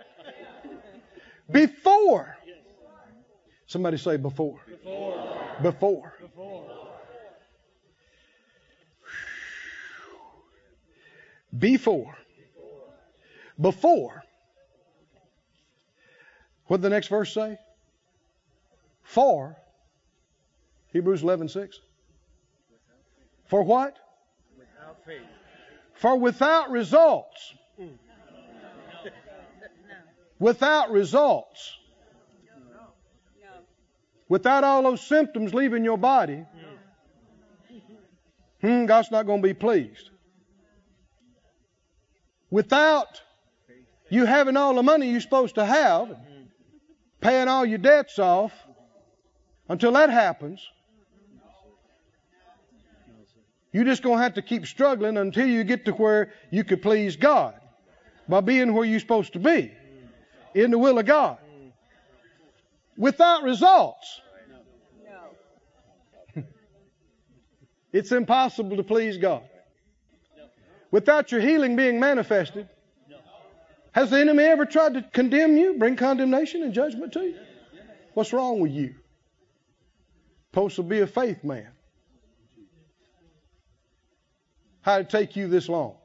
Before. 1.50 2.38
Somebody 3.72 3.96
say 3.96 4.18
before. 4.18 4.60
Before. 4.68 5.64
Before. 5.64 6.14
Before. 11.58 12.18
Before. 13.62 14.24
What 16.68 16.78
did 16.78 16.82
the 16.82 16.90
next 16.90 17.08
verse 17.08 17.34
say? 17.34 17.58
For. 19.04 19.56
Hebrews 20.92 21.22
11:6. 21.24 21.76
For 23.46 23.64
what? 23.64 23.96
Without 24.58 25.06
faith. 25.06 25.22
For 25.94 26.18
without 26.18 26.72
results. 26.72 27.54
Mm. 27.80 27.98
Without 30.40 30.92
results. 30.92 31.78
Without 34.32 34.64
all 34.64 34.82
those 34.84 35.02
symptoms 35.02 35.54
leaving 35.54 35.84
your 35.84 35.98
body, 35.98 36.46
hmm, 38.62 38.86
God's 38.86 39.12
not 39.12 39.26
going 39.26 39.42
to 39.42 39.46
be 39.46 39.54
pleased. 39.54 40.10
Without 42.50 43.22
you 44.10 44.24
having 44.24 44.56
all 44.56 44.74
the 44.74 44.84
money 44.84 45.12
you're 45.12 45.20
supposed 45.20 45.56
to 45.56 45.66
have, 45.66 46.16
paying 47.20 47.50
all 47.50 47.66
your 47.66 47.78
debts 47.78 48.20
off, 48.20 48.54
until 49.68 49.92
that 49.92 50.10
happens, 50.10 50.66
you're 53.74 53.84
just 53.84 54.02
going 54.02 54.16
to 54.16 54.24
have 54.24 54.36
to 54.36 54.42
keep 54.42 54.66
struggling 54.66 55.18
until 55.18 55.46
you 55.46 55.66
get 55.66 55.84
to 55.84 55.92
where 55.92 56.32
you 56.52 56.64
could 56.64 56.82
please 56.82 57.18
God 57.18 57.54
by 58.30 58.40
being 58.40 58.74
where 58.74 58.86
you're 58.86 59.02
supposed 59.02 59.34
to 59.34 59.40
be 59.40 59.74
in 60.56 60.72
the 60.72 60.78
will 60.78 60.98
of 61.00 61.06
God. 61.06 61.38
Without 62.98 63.44
results, 63.44 64.22
It's 67.94 68.12
impossible 68.12 68.78
to 68.78 68.84
please 68.84 69.18
God. 69.18 69.44
Without 70.92 71.32
your 71.32 71.42
healing 71.42 71.76
being 71.76 72.00
manifested, 72.00 72.68
has 73.94 74.10
the 74.10 74.20
enemy 74.20 74.44
ever 74.44 74.66
tried 74.66 74.94
to 74.94 75.02
condemn 75.02 75.58
you, 75.58 75.74
bring 75.78 75.96
condemnation 75.96 76.64
and 76.64 76.74
judgment 76.74 77.12
to 77.14 77.22
you? 77.22 77.36
What's 78.14 78.32
wrong 78.32 78.60
with 78.60 78.72
you? 78.72 78.96
Supposed 80.50 80.78
to 80.78 80.84
be 80.84 81.00
a 81.00 81.08
faith 81.08 81.44
man. 81.44 81.68
How'd 84.82 85.02
it 85.02 85.10
take 85.10 85.36
you 85.36 85.48
this 85.48 85.70
long? 85.70 85.96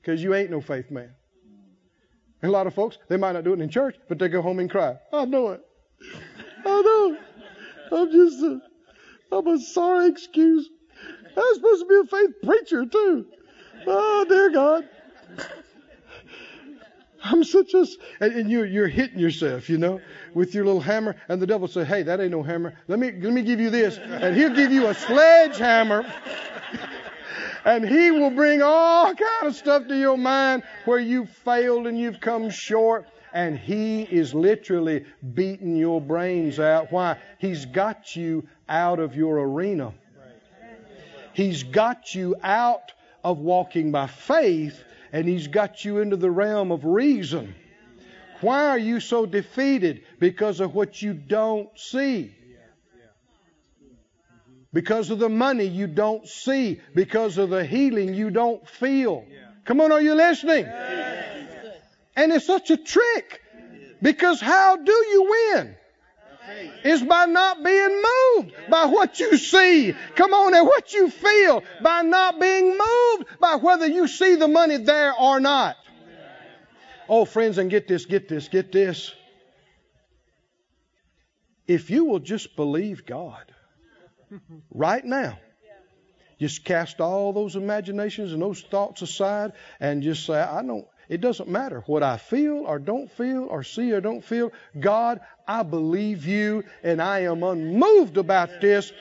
Because 0.00 0.22
you 0.22 0.34
ain't 0.34 0.50
no 0.50 0.60
faith 0.60 0.90
man. 0.90 1.10
And 2.44 2.50
a 2.50 2.52
lot 2.52 2.66
of 2.66 2.74
folks, 2.74 2.98
they 3.08 3.16
might 3.16 3.32
not 3.32 3.44
do 3.44 3.54
it 3.54 3.60
in 3.62 3.70
church, 3.70 3.96
but 4.06 4.18
they 4.18 4.28
go 4.28 4.42
home 4.42 4.58
and 4.58 4.70
cry. 4.70 4.96
I 5.10 5.24
know 5.24 5.52
it. 5.52 5.62
I 6.66 6.82
know. 6.82 7.16
I'm 7.90 8.12
just 8.12 8.42
a, 8.42 8.60
I'm 9.32 9.46
a 9.46 9.58
sorry 9.58 10.10
excuse. 10.10 10.68
I'm 11.34 11.54
supposed 11.54 11.80
to 11.80 11.88
be 11.88 11.94
a 11.94 12.04
faith 12.04 12.34
preacher 12.42 12.84
too. 12.84 13.24
Oh 13.86 14.26
dear 14.28 14.50
God. 14.50 14.86
I'm 17.22 17.44
such 17.44 17.72
a, 17.72 17.86
and, 18.20 18.34
and 18.34 18.50
you, 18.50 18.64
you're 18.64 18.88
hitting 18.88 19.18
yourself, 19.18 19.70
you 19.70 19.78
know, 19.78 20.02
with 20.34 20.54
your 20.54 20.66
little 20.66 20.82
hammer, 20.82 21.16
and 21.30 21.40
the 21.40 21.46
devil 21.46 21.66
say, 21.66 21.82
"Hey, 21.82 22.02
that 22.02 22.20
ain't 22.20 22.32
no 22.32 22.42
hammer. 22.42 22.74
Let 22.88 22.98
me, 22.98 23.10
let 23.10 23.32
me 23.32 23.40
give 23.40 23.58
you 23.58 23.70
this," 23.70 23.96
and 23.96 24.36
he'll 24.36 24.54
give 24.54 24.70
you 24.70 24.88
a 24.88 24.94
sledgehammer, 24.94 26.04
and 27.64 27.88
he 27.88 28.10
will 28.10 28.30
bring 28.30 28.62
all 28.62 29.06
kind 29.06 29.46
of 29.46 29.54
stuff 29.54 29.88
to 29.88 29.98
your 29.98 30.18
mind 30.18 30.62
where 30.84 30.98
you've 30.98 31.30
failed 31.30 31.86
and 31.86 31.98
you've 31.98 32.20
come 32.20 32.50
short, 32.50 33.06
and 33.32 33.58
he 33.58 34.02
is 34.02 34.34
literally 34.34 35.04
beating 35.34 35.74
your 35.74 36.00
brains 36.00 36.60
out. 36.60 36.92
Why? 36.92 37.18
He's 37.38 37.66
got 37.66 38.14
you 38.14 38.46
out 38.68 39.00
of 39.00 39.16
your 39.16 39.38
arena. 39.38 39.92
He's 41.32 41.64
got 41.64 42.14
you 42.14 42.36
out 42.42 42.92
of 43.24 43.38
walking 43.38 43.90
by 43.90 44.06
faith 44.06 44.84
and 45.12 45.28
he's 45.28 45.48
got 45.48 45.84
you 45.84 45.98
into 45.98 46.16
the 46.16 46.30
realm 46.30 46.70
of 46.70 46.84
reason. 46.84 47.54
Why 48.40 48.66
are 48.66 48.78
you 48.78 49.00
so 49.00 49.26
defeated? 49.26 50.02
Because 50.18 50.60
of 50.60 50.74
what 50.74 51.00
you 51.00 51.14
don't 51.14 51.68
see. 51.78 52.34
Because 54.74 55.10
of 55.10 55.20
the 55.20 55.28
money 55.28 55.66
you 55.66 55.86
don't 55.86 56.26
see. 56.28 56.80
Because 56.96 57.38
of 57.38 57.48
the 57.48 57.64
healing 57.64 58.12
you 58.12 58.30
don't 58.30 58.68
feel. 58.68 59.24
Come 59.64 59.80
on, 59.80 59.92
are 59.92 60.02
you 60.02 60.14
listening? 60.14 60.66
And 62.16 62.32
it's 62.32 62.44
such 62.44 62.70
a 62.70 62.76
trick. 62.76 63.40
Because 64.02 64.40
how 64.40 64.76
do 64.76 64.92
you 64.92 65.30
win? 65.30 65.76
It's 66.84 67.02
by 67.02 67.26
not 67.26 67.62
being 67.62 68.02
moved 68.02 68.52
by 68.68 68.86
what 68.86 69.20
you 69.20 69.36
see. 69.36 69.94
Come 70.16 70.34
on, 70.34 70.54
and 70.54 70.66
what 70.66 70.92
you 70.92 71.08
feel 71.08 71.62
by 71.80 72.02
not 72.02 72.40
being 72.40 72.76
moved 72.76 73.40
by 73.40 73.54
whether 73.54 73.86
you 73.86 74.08
see 74.08 74.34
the 74.34 74.48
money 74.48 74.78
there 74.78 75.14
or 75.14 75.38
not. 75.38 75.76
Oh, 77.08 77.24
friends, 77.24 77.58
and 77.58 77.70
get 77.70 77.86
this, 77.86 78.06
get 78.06 78.28
this, 78.28 78.48
get 78.48 78.72
this. 78.72 79.12
If 81.68 81.90
you 81.90 82.06
will 82.06 82.18
just 82.18 82.56
believe 82.56 83.06
God 83.06 83.53
right 84.70 85.04
now, 85.04 85.38
just 86.40 86.64
cast 86.64 87.00
all 87.00 87.32
those 87.32 87.56
imaginations 87.56 88.32
and 88.32 88.42
those 88.42 88.60
thoughts 88.60 89.02
aside 89.02 89.52
and 89.80 90.02
just 90.02 90.26
say, 90.26 90.34
I 90.40 90.62
don't, 90.62 90.86
it 91.08 91.20
doesn't 91.20 91.48
matter 91.48 91.82
what 91.86 92.02
I 92.02 92.16
feel 92.16 92.64
or 92.66 92.78
don't 92.78 93.10
feel 93.10 93.44
or 93.44 93.62
see 93.62 93.92
or 93.92 94.00
don't 94.00 94.24
feel. 94.24 94.52
God, 94.78 95.20
I 95.46 95.62
believe 95.62 96.26
you 96.26 96.64
and 96.82 97.00
I 97.00 97.20
am 97.20 97.42
unmoved 97.42 98.16
about 98.16 98.60
this. 98.60 98.92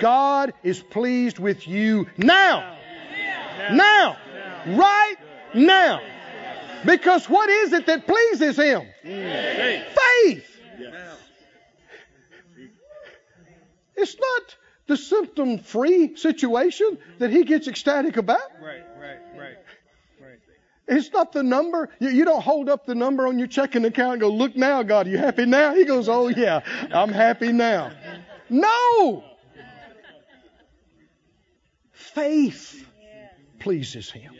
God 0.00 0.52
is 0.62 0.82
pleased 0.82 1.38
with 1.38 1.66
you 1.68 2.06
now. 2.16 2.76
Now. 3.70 4.16
Right 4.66 5.16
now. 5.54 6.00
Because 6.84 7.28
what 7.28 7.48
is 7.48 7.72
it 7.72 7.86
that 7.86 8.06
pleases 8.06 8.56
Him? 8.56 8.82
Mm. 9.04 9.84
Faith. 10.24 10.48
It's 13.94 14.16
not 14.18 14.56
the 14.86 14.96
symptom 14.96 15.58
free 15.58 16.16
situation 16.16 16.98
that 17.18 17.30
He 17.30 17.44
gets 17.44 17.68
ecstatic 17.68 18.16
about. 18.16 18.40
Right, 18.62 18.82
right, 19.00 19.18
right, 19.36 19.56
right. 20.20 20.38
It's 20.88 21.12
not 21.12 21.32
the 21.32 21.42
number. 21.42 21.88
You, 22.00 22.10
you 22.10 22.24
don't 22.24 22.42
hold 22.42 22.68
up 22.68 22.86
the 22.86 22.94
number 22.94 23.26
on 23.26 23.38
your 23.38 23.48
checking 23.48 23.84
account 23.84 24.14
and 24.14 24.20
go, 24.20 24.28
look 24.28 24.56
now, 24.56 24.82
God, 24.82 25.06
you 25.06 25.16
happy 25.16 25.46
now? 25.46 25.74
He 25.74 25.84
goes, 25.84 26.08
oh 26.08 26.28
yeah, 26.28 26.60
I'm 26.92 27.10
happy 27.10 27.52
now. 27.52 27.92
No! 28.50 29.24
Faith 31.92 32.86
pleases 33.60 34.10
Him. 34.10 34.34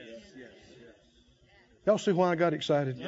Y'all 1.86 1.98
see 1.98 2.12
why 2.12 2.30
I 2.30 2.34
got 2.34 2.52
excited? 2.52 3.00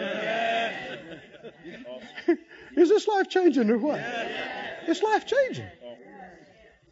Is 2.76 2.88
this 2.88 3.06
life 3.06 3.28
changing 3.28 3.70
or 3.70 3.78
what? 3.78 4.00
It's 4.86 5.02
life 5.02 5.26
changing. 5.26 5.68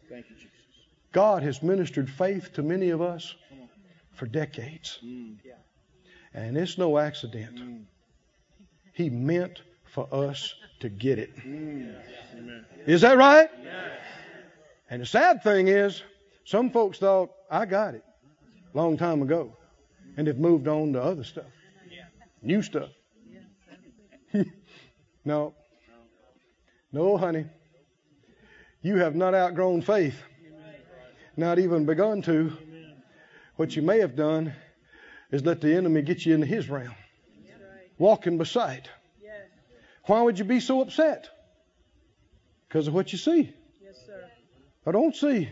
Thank 0.09 0.29
you, 0.29 0.35
Jesus. 0.35 0.51
God 1.11 1.43
has 1.43 1.61
ministered 1.61 2.09
faith 2.09 2.53
to 2.53 2.63
many 2.63 2.89
of 2.89 3.01
us 3.01 3.35
for 4.13 4.25
decades. 4.25 4.99
Mm. 5.03 5.37
And 6.33 6.57
it's 6.57 6.77
no 6.77 6.97
accident. 6.97 7.55
Mm. 7.55 7.83
He 8.93 9.09
meant 9.09 9.61
for 9.85 10.07
us 10.11 10.55
to 10.79 10.89
get 10.89 11.19
it. 11.19 11.35
Mm. 11.37 11.95
Is 12.85 13.01
that 13.01 13.17
right? 13.17 13.49
And 14.89 15.01
the 15.01 15.05
sad 15.05 15.43
thing 15.43 15.67
is, 15.67 16.03
some 16.45 16.69
folks 16.69 16.99
thought, 16.99 17.31
I 17.49 17.65
got 17.65 17.95
it 17.95 18.03
long 18.73 18.97
time 18.97 19.21
ago, 19.21 19.55
and 20.17 20.27
have 20.27 20.37
moved 20.37 20.67
on 20.67 20.93
to 20.93 21.01
other 21.01 21.23
stuff. 21.23 21.45
New 22.41 22.61
stuff. 22.61 22.89
no. 25.25 25.53
No, 26.91 27.17
honey. 27.17 27.45
You 28.83 28.97
have 28.97 29.15
not 29.15 29.33
outgrown 29.33 29.81
faith. 29.81 30.21
Not 31.37 31.57
even 31.57 31.85
begun 31.85 32.21
to. 32.23 32.51
What 33.55 33.75
you 33.75 33.81
may 33.81 33.99
have 33.99 34.15
done 34.15 34.53
is 35.31 35.43
let 35.45 35.61
the 35.61 35.73
enemy 35.73 36.01
get 36.01 36.25
you 36.25 36.35
into 36.35 36.45
his 36.45 36.69
realm. 36.69 36.93
Walking 37.97 38.37
beside. 38.37 38.89
Why 40.05 40.21
would 40.21 40.37
you 40.37 40.43
be 40.43 40.59
so 40.59 40.81
upset? 40.81 41.29
Because 42.67 42.87
of 42.89 42.93
what 42.93 43.13
you 43.13 43.17
see. 43.17 43.53
I 44.85 44.91
don't 44.91 45.15
see. 45.15 45.49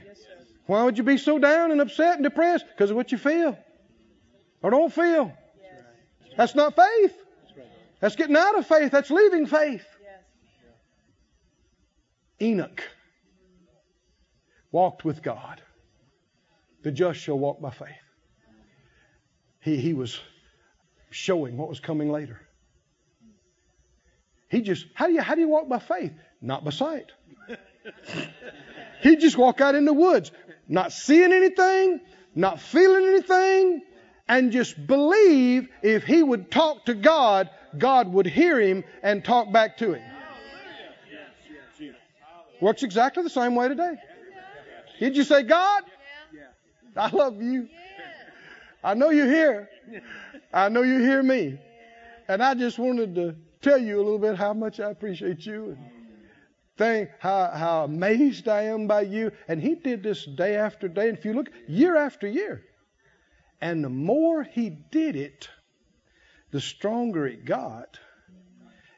Why 0.66 0.84
would 0.84 0.98
you 0.98 1.06
be 1.06 1.18
so 1.18 1.40
down 1.40 1.72
and 1.72 1.80
upset 1.80 2.16
and 2.16 2.24
depressed? 2.24 2.66
Because 2.68 2.92
of 2.92 2.98
what 2.98 3.14
you 3.14 3.18
feel. 3.18 3.58
Or 4.62 4.72
don't 4.72 4.94
feel. 4.94 5.32
That's 6.36 6.54
not 6.54 6.76
faith. 6.76 7.16
That's 8.02 8.18
getting 8.18 8.36
out 8.36 8.58
of 8.58 8.68
faith. 8.68 8.92
That's 8.92 9.10
leaving 9.10 9.46
faith. 9.46 9.86
Enoch 12.42 12.84
walked 14.72 15.04
with 15.06 15.22
God. 15.22 15.62
The 16.84 16.92
just 16.92 17.20
shall 17.20 17.38
walk 17.38 17.62
by 17.62 17.72
faith. 17.72 17.90
He, 19.60 19.78
he 19.78 19.94
was 19.94 20.20
showing 21.12 21.58
what 21.58 21.70
was 21.70 21.80
coming 21.80 22.12
later. 22.12 22.42
He 24.50 24.62
just, 24.62 24.86
how 24.94 25.08
do 25.08 25.14
you, 25.14 25.22
how 25.22 25.36
do 25.36 25.42
you 25.42 25.48
walk 25.48 25.70
by 25.70 25.80
faith? 25.80 26.12
Not 26.42 26.64
by 26.64 26.72
sight. 26.72 27.12
He'd 29.02 29.20
just 29.20 29.38
walk 29.38 29.62
out 29.62 29.76
in 29.76 29.86
the 29.86 29.94
woods, 29.94 30.32
not 30.68 30.92
seeing 30.92 31.32
anything, 31.32 32.02
not 32.36 32.60
feeling 32.60 33.06
anything, 33.06 33.82
and 34.28 34.52
just 34.52 34.88
believe 34.88 35.68
if 35.82 36.04
he 36.04 36.22
would 36.22 36.52
talk 36.52 36.86
to 36.86 36.94
God, 36.94 37.50
God 37.78 38.12
would 38.14 38.26
hear 38.26 38.60
him 38.60 38.84
and 39.04 39.24
talk 39.24 39.52
back 39.52 39.78
to 39.78 39.94
him. 39.94 40.04
Works 42.60 42.84
exactly 42.84 43.24
the 43.24 43.30
same 43.30 43.56
way 43.56 43.68
today. 43.68 43.96
Did 45.02 45.18
you 45.18 45.24
say, 45.24 45.42
God, 45.42 45.84
Yeah. 46.32 46.42
I 46.96 47.10
love 47.10 47.42
you. 47.42 47.64
Yeah. 47.64 47.70
I 48.84 48.94
know 48.94 49.10
you're 49.10 49.26
here. 49.26 49.68
I 50.54 50.70
know 50.70 50.84
you 50.84 51.00
hear 51.00 51.24
me. 51.24 51.60
And 52.28 52.44
I 52.44 52.54
just 52.54 52.78
wanted 52.78 53.16
to 53.16 53.36
tell 53.64 53.80
you 53.80 53.96
a 53.96 54.04
little 54.04 54.20
bit 54.20 54.36
how 54.36 54.54
much 54.54 54.80
I 54.80 54.92
appreciate 54.92 55.44
you 55.44 55.70
and 55.72 55.78
think 56.78 57.10
how, 57.18 57.50
how 57.52 57.84
amazed 57.86 58.48
I 58.48 58.66
am 58.66 58.86
by 58.86 59.02
you. 59.02 59.32
And 59.48 59.60
he 59.60 59.74
did 59.74 60.04
this 60.04 60.24
day 60.24 60.56
after 60.56 60.88
day. 60.88 61.10
And 61.10 61.18
if 61.18 61.26
you 61.26 61.34
look, 61.34 61.50
year 61.68 61.96
after 61.96 62.28
year. 62.28 62.62
And 63.60 63.84
the 63.84 63.90
more 63.90 64.44
he 64.44 64.70
did 64.92 65.16
it, 65.16 65.50
the 66.52 66.62
stronger 66.62 67.26
it 67.26 67.44
got. 67.44 67.98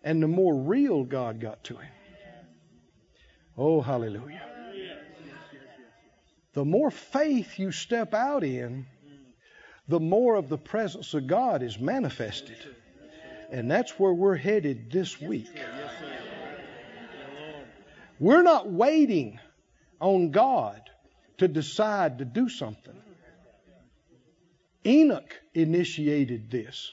And 0.03 0.21
the 0.21 0.27
more 0.27 0.53
real 0.53 1.05
God 1.05 1.39
got 1.39 1.63
to 1.63 1.77
him. 1.77 1.91
Oh, 3.57 3.79
hallelujah. 3.79 4.52
The 6.53 6.65
more 6.65 6.91
faith 6.91 7.57
you 7.57 7.71
step 7.71 8.13
out 8.13 8.43
in, 8.43 8.85
the 9.87 9.99
more 9.99 10.35
of 10.35 10.49
the 10.49 10.57
presence 10.57 11.13
of 11.13 11.27
God 11.27 11.63
is 11.63 11.79
manifested. 11.79 12.57
And 13.51 13.69
that's 13.69 13.99
where 13.99 14.13
we're 14.13 14.35
headed 14.35 14.91
this 14.91 15.19
week. 15.19 15.49
We're 18.19 18.43
not 18.43 18.71
waiting 18.71 19.39
on 19.99 20.31
God 20.31 20.81
to 21.39 21.47
decide 21.47 22.19
to 22.19 22.25
do 22.25 22.49
something. 22.49 22.95
Enoch 24.85 25.41
initiated 25.53 26.51
this. 26.51 26.91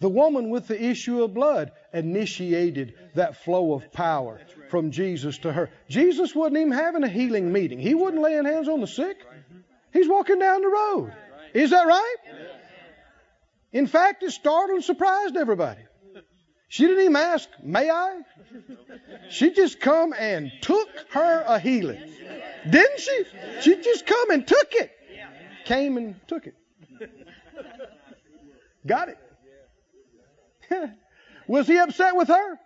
The 0.00 0.08
woman 0.08 0.50
with 0.50 0.68
the 0.68 0.82
issue 0.82 1.22
of 1.22 1.32
blood 1.32 1.72
initiated 1.94 2.94
that 3.14 3.44
flow 3.44 3.72
of 3.74 3.90
power 3.92 4.40
from 4.68 4.90
Jesus 4.90 5.38
to 5.38 5.52
her. 5.52 5.70
Jesus 5.88 6.34
wasn't 6.34 6.58
even 6.58 6.72
having 6.72 7.02
a 7.02 7.08
healing 7.08 7.50
meeting. 7.52 7.78
He 7.78 7.94
wasn't 7.94 8.20
laying 8.20 8.44
hands 8.44 8.68
on 8.68 8.80
the 8.80 8.86
sick. 8.86 9.18
He's 9.92 10.08
walking 10.08 10.38
down 10.38 10.60
the 10.60 10.68
road. 10.68 11.12
Is 11.54 11.70
that 11.70 11.86
right? 11.86 12.16
In 13.72 13.86
fact, 13.86 14.22
it 14.22 14.32
startled 14.32 14.76
and 14.76 14.84
surprised 14.84 15.36
everybody. 15.36 15.80
She 16.68 16.86
didn't 16.86 17.04
even 17.04 17.16
ask, 17.16 17.48
May 17.62 17.88
I? 17.90 18.20
She 19.30 19.50
just 19.50 19.80
come 19.80 20.12
and 20.12 20.52
took 20.60 20.88
her 21.10 21.44
a 21.46 21.58
healing. 21.58 22.02
Didn't 22.68 23.00
she? 23.00 23.24
She 23.62 23.76
just 23.76 24.04
come 24.04 24.30
and 24.30 24.46
took 24.46 24.72
it. 24.72 24.90
Came 25.64 25.96
and 25.96 26.14
took 26.28 26.46
it. 26.46 26.54
Got 28.86 29.08
it. 29.08 29.18
was 31.46 31.66
he 31.66 31.78
upset 31.78 32.16
with 32.16 32.28
her? 32.28 32.58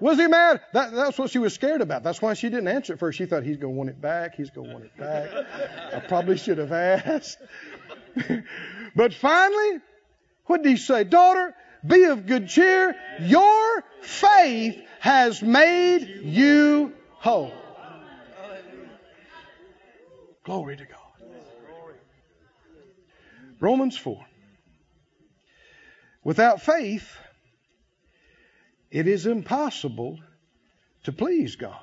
Was 0.00 0.18
he 0.18 0.26
mad? 0.26 0.60
That, 0.72 0.92
that's 0.92 1.16
what 1.16 1.30
she 1.30 1.38
was 1.38 1.54
scared 1.54 1.80
about. 1.80 2.02
That's 2.02 2.20
why 2.20 2.34
she 2.34 2.48
didn't 2.48 2.66
answer 2.66 2.94
at 2.94 2.98
first. 2.98 3.18
She 3.18 3.26
thought 3.26 3.44
he's 3.44 3.56
going 3.56 3.74
to 3.74 3.78
want 3.78 3.90
it 3.90 4.00
back. 4.00 4.34
He's 4.34 4.50
going 4.50 4.66
to 4.66 4.72
want 4.72 4.84
it 4.84 4.96
back. 4.96 5.30
I 5.94 6.00
probably 6.00 6.36
should 6.36 6.58
have 6.58 6.72
asked. 6.72 7.38
but 8.96 9.14
finally, 9.14 9.80
what 10.46 10.62
did 10.62 10.70
he 10.70 10.76
say? 10.76 11.04
Daughter, 11.04 11.54
be 11.86 12.04
of 12.04 12.26
good 12.26 12.48
cheer. 12.48 12.96
Your 13.20 13.84
faith 14.00 14.82
has 14.98 15.40
made 15.40 16.22
you 16.24 16.92
whole. 17.10 17.52
Glory 20.44 20.76
to 20.76 20.84
God. 20.84 20.98
Romans 23.60 23.96
4. 23.96 24.26
Without 26.24 26.62
faith, 26.62 27.16
it 28.90 29.08
is 29.08 29.26
impossible 29.26 30.18
to 31.04 31.12
please 31.12 31.56
God. 31.56 31.78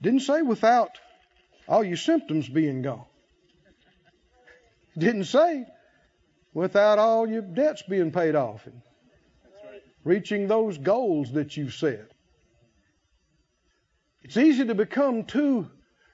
Didn't 0.00 0.20
say 0.20 0.42
without 0.42 0.90
all 1.68 1.84
your 1.84 1.98
symptoms 1.98 2.48
being 2.48 2.82
gone. 2.82 3.04
Didn't 4.96 5.24
say 5.24 5.66
without 6.54 6.98
all 6.98 7.28
your 7.28 7.42
debts 7.42 7.82
being 7.82 8.10
paid 8.10 8.34
off 8.34 8.66
and 8.66 8.80
reaching 10.04 10.48
those 10.48 10.78
goals 10.78 11.32
that 11.32 11.56
you 11.56 11.70
set. 11.70 12.10
It's 14.22 14.36
easy 14.36 14.66
to 14.66 14.74
become 14.74 15.24
too 15.24 15.70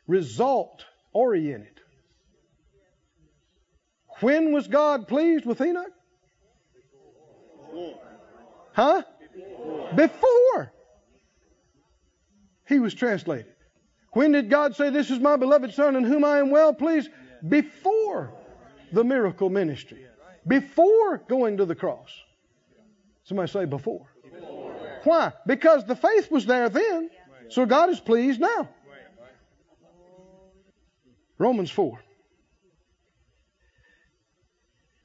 result 0.07 0.85
oriented. 1.13 1.81
When 4.21 4.53
was 4.53 4.67
God 4.67 5.09
pleased 5.09 5.45
with 5.47 5.61
Enoch? 5.61 5.93
Huh? 8.73 9.03
Before 9.95 10.73
he 12.67 12.79
was 12.79 12.95
translated. 12.95 13.53
When 14.13 14.33
did 14.33 14.51
God 14.51 14.75
say, 14.77 14.91
This 14.91 15.11
is 15.11 15.21
my 15.21 15.37
beloved 15.37 15.73
Son 15.75 15.97
in 15.97 16.05
whom 16.05 16.25
I 16.25 16.39
am 16.39 16.51
well 16.51 16.73
pleased? 16.73 17.11
Before 17.47 18.33
the 18.93 19.05
miracle 19.05 19.51
ministry. 19.51 20.07
Before 20.47 21.19
going 21.19 21.57
to 21.59 21.65
the 21.65 21.75
cross. 21.75 22.11
Somebody 23.25 23.51
say 23.51 23.65
before. 23.65 24.07
Why? 25.05 25.33
Because 25.47 25.85
the 25.85 25.97
faith 25.97 26.31
was 26.31 26.47
there 26.47 26.69
then. 26.69 27.11
So 27.49 27.67
God 27.67 27.91
is 27.91 28.01
pleased 28.01 28.41
now. 28.41 28.69
Romans 31.39 31.71
4. 31.71 32.01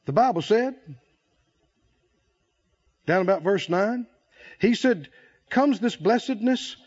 The 0.06 0.14
Bible 0.14 0.42
said, 0.42 0.76
down 3.06 3.22
about 3.22 3.44
verse 3.44 3.70
9, 3.70 4.06
he 4.60 4.74
said, 4.74 5.10
Comes 5.50 5.80
this 5.80 5.96
blessedness 5.96 6.78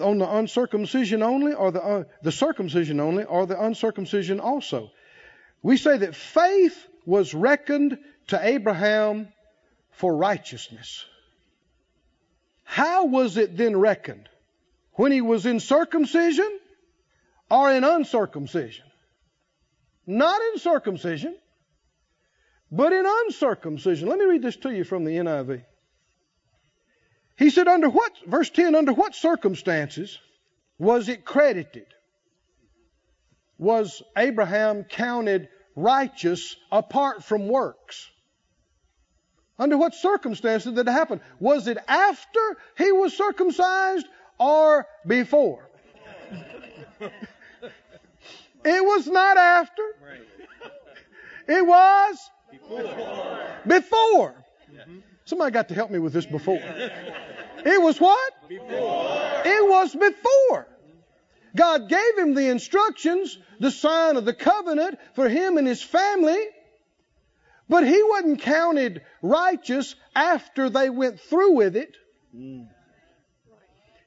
on 0.00 0.18
the 0.18 0.30
uncircumcision 0.30 1.22
only, 1.22 1.54
or 1.54 1.70
the, 1.70 1.82
uh, 1.82 2.04
the 2.22 2.32
circumcision 2.32 3.00
only, 3.00 3.24
or 3.24 3.46
the 3.46 3.62
uncircumcision 3.62 4.40
also? 4.40 4.90
We 5.62 5.76
say 5.76 5.98
that 5.98 6.14
faith 6.14 6.76
was 7.06 7.34
reckoned 7.34 7.98
to 8.28 8.46
Abraham 8.46 9.28
for 9.92 10.14
righteousness. 10.14 11.04
How 12.64 13.06
was 13.06 13.36
it 13.36 13.56
then 13.56 13.76
reckoned? 13.76 14.28
When 14.94 15.12
he 15.12 15.20
was 15.20 15.46
in 15.46 15.60
circumcision 15.60 16.58
or 17.50 17.70
in 17.70 17.84
uncircumcision? 17.84 18.86
Not 20.06 20.40
in 20.52 20.58
circumcision, 20.58 21.36
but 22.72 22.92
in 22.94 23.04
uncircumcision. 23.06 24.08
Let 24.08 24.18
me 24.18 24.24
read 24.24 24.42
this 24.42 24.56
to 24.56 24.70
you 24.70 24.82
from 24.82 25.04
the 25.04 25.12
NIV. 25.12 25.62
He 27.36 27.50
said, 27.50 27.68
under 27.68 27.90
what, 27.90 28.12
verse 28.26 28.48
10, 28.48 28.74
under 28.74 28.94
what 28.94 29.14
circumstances 29.14 30.18
was 30.78 31.08
it 31.10 31.24
credited? 31.24 31.86
Was 33.58 34.02
Abraham 34.16 34.84
counted 34.84 35.48
righteous 35.76 36.56
apart 36.70 37.22
from 37.24 37.46
works? 37.48 38.08
Under 39.58 39.76
what 39.76 39.94
circumstances 39.94 40.72
did 40.72 40.88
it 40.88 40.90
happen? 40.90 41.20
Was 41.40 41.68
it 41.68 41.78
after 41.86 42.40
he 42.78 42.90
was 42.90 43.14
circumcised 43.16 44.06
or 44.38 44.86
before? 45.06 45.68
it 47.00 47.10
was 48.64 49.06
not 49.06 49.36
after. 49.36 49.82
It 51.48 51.66
was 51.66 52.30
Before. 53.66 54.34
Somebody 55.24 55.52
got 55.52 55.68
to 55.68 55.74
help 55.74 55.90
me 55.90 55.98
with 55.98 56.12
this 56.12 56.26
before. 56.26 56.60
It 57.64 57.80
was 57.80 58.00
what? 58.00 58.48
Before. 58.48 59.42
It 59.44 59.68
was 59.68 59.94
before. 59.94 60.66
God 61.54 61.88
gave 61.88 62.18
him 62.18 62.34
the 62.34 62.48
instructions, 62.48 63.38
the 63.60 63.70
sign 63.70 64.16
of 64.16 64.24
the 64.24 64.32
covenant 64.32 64.98
for 65.14 65.28
him 65.28 65.58
and 65.58 65.66
his 65.66 65.82
family, 65.82 66.38
but 67.68 67.86
he 67.86 68.02
wasn't 68.02 68.40
counted 68.40 69.02
righteous 69.20 69.94
after 70.14 70.70
they 70.70 70.90
went 70.90 71.20
through 71.20 71.52
with 71.52 71.76
it. 71.76 71.96
Mm. 72.34 72.68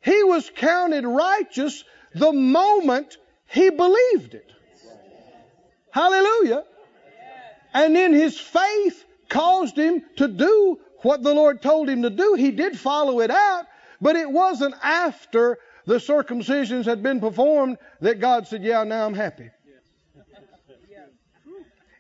He 0.02 0.24
was 0.24 0.52
counted 0.56 1.06
righteous 1.06 1.84
the 2.14 2.34
moment 2.34 3.18
he 3.48 3.70
believed 3.70 4.34
it. 4.34 4.52
Hallelujah. 5.92 6.64
And 7.76 7.94
then 7.94 8.14
his 8.14 8.40
faith 8.40 9.04
caused 9.28 9.78
him 9.78 10.02
to 10.16 10.30
do 10.30 10.80
what 11.02 11.22
the 11.22 11.34
Lord 11.34 11.62
told 11.62 11.90
him 11.90 12.04
to 12.04 12.10
do. 12.10 12.36
He 12.36 12.52
did 12.52 12.80
follow 12.80 13.20
it 13.20 13.30
out, 13.30 13.66
but 14.00 14.16
it 14.16 14.32
wasn't 14.32 14.76
after 14.82 15.58
the 15.86 15.96
circumcisions 15.96 16.86
had 16.86 17.04
been 17.04 17.20
performed 17.20 17.78
that 18.00 18.22
God 18.22 18.48
said, 18.48 18.64
Yeah, 18.64 18.86
now 18.86 19.06
I'm 19.06 19.14
happy. 19.14 19.50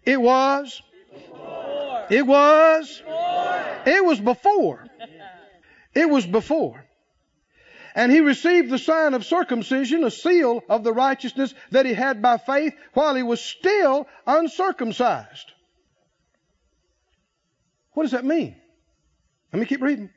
It 0.05 0.21
was. 0.21 0.81
It 2.09 2.25
was. 2.25 3.03
It 3.85 4.05
was 4.05 4.19
before. 4.21 4.87
It 5.93 6.09
was 6.09 6.25
before. 6.25 6.85
And 7.95 8.13
he 8.13 8.21
received 8.21 8.69
the 8.69 8.79
sign 8.79 9.13
of 9.13 9.25
circumcision, 9.25 10.05
a 10.05 10.11
seal 10.11 10.63
of 10.69 10.85
the 10.85 10.93
righteousness 10.93 11.53
that 11.71 11.85
he 11.85 11.93
had 11.93 12.21
by 12.21 12.37
faith 12.37 12.73
while 12.93 13.13
he 13.15 13.23
was 13.23 13.41
still 13.41 14.07
uncircumcised. 14.25 15.51
What 17.95 18.03
does 18.03 18.11
that 18.11 18.25
mean? 18.25 18.55
Let 19.51 19.59
me 19.59 19.65
keep 19.65 19.81
reading. 19.81 20.11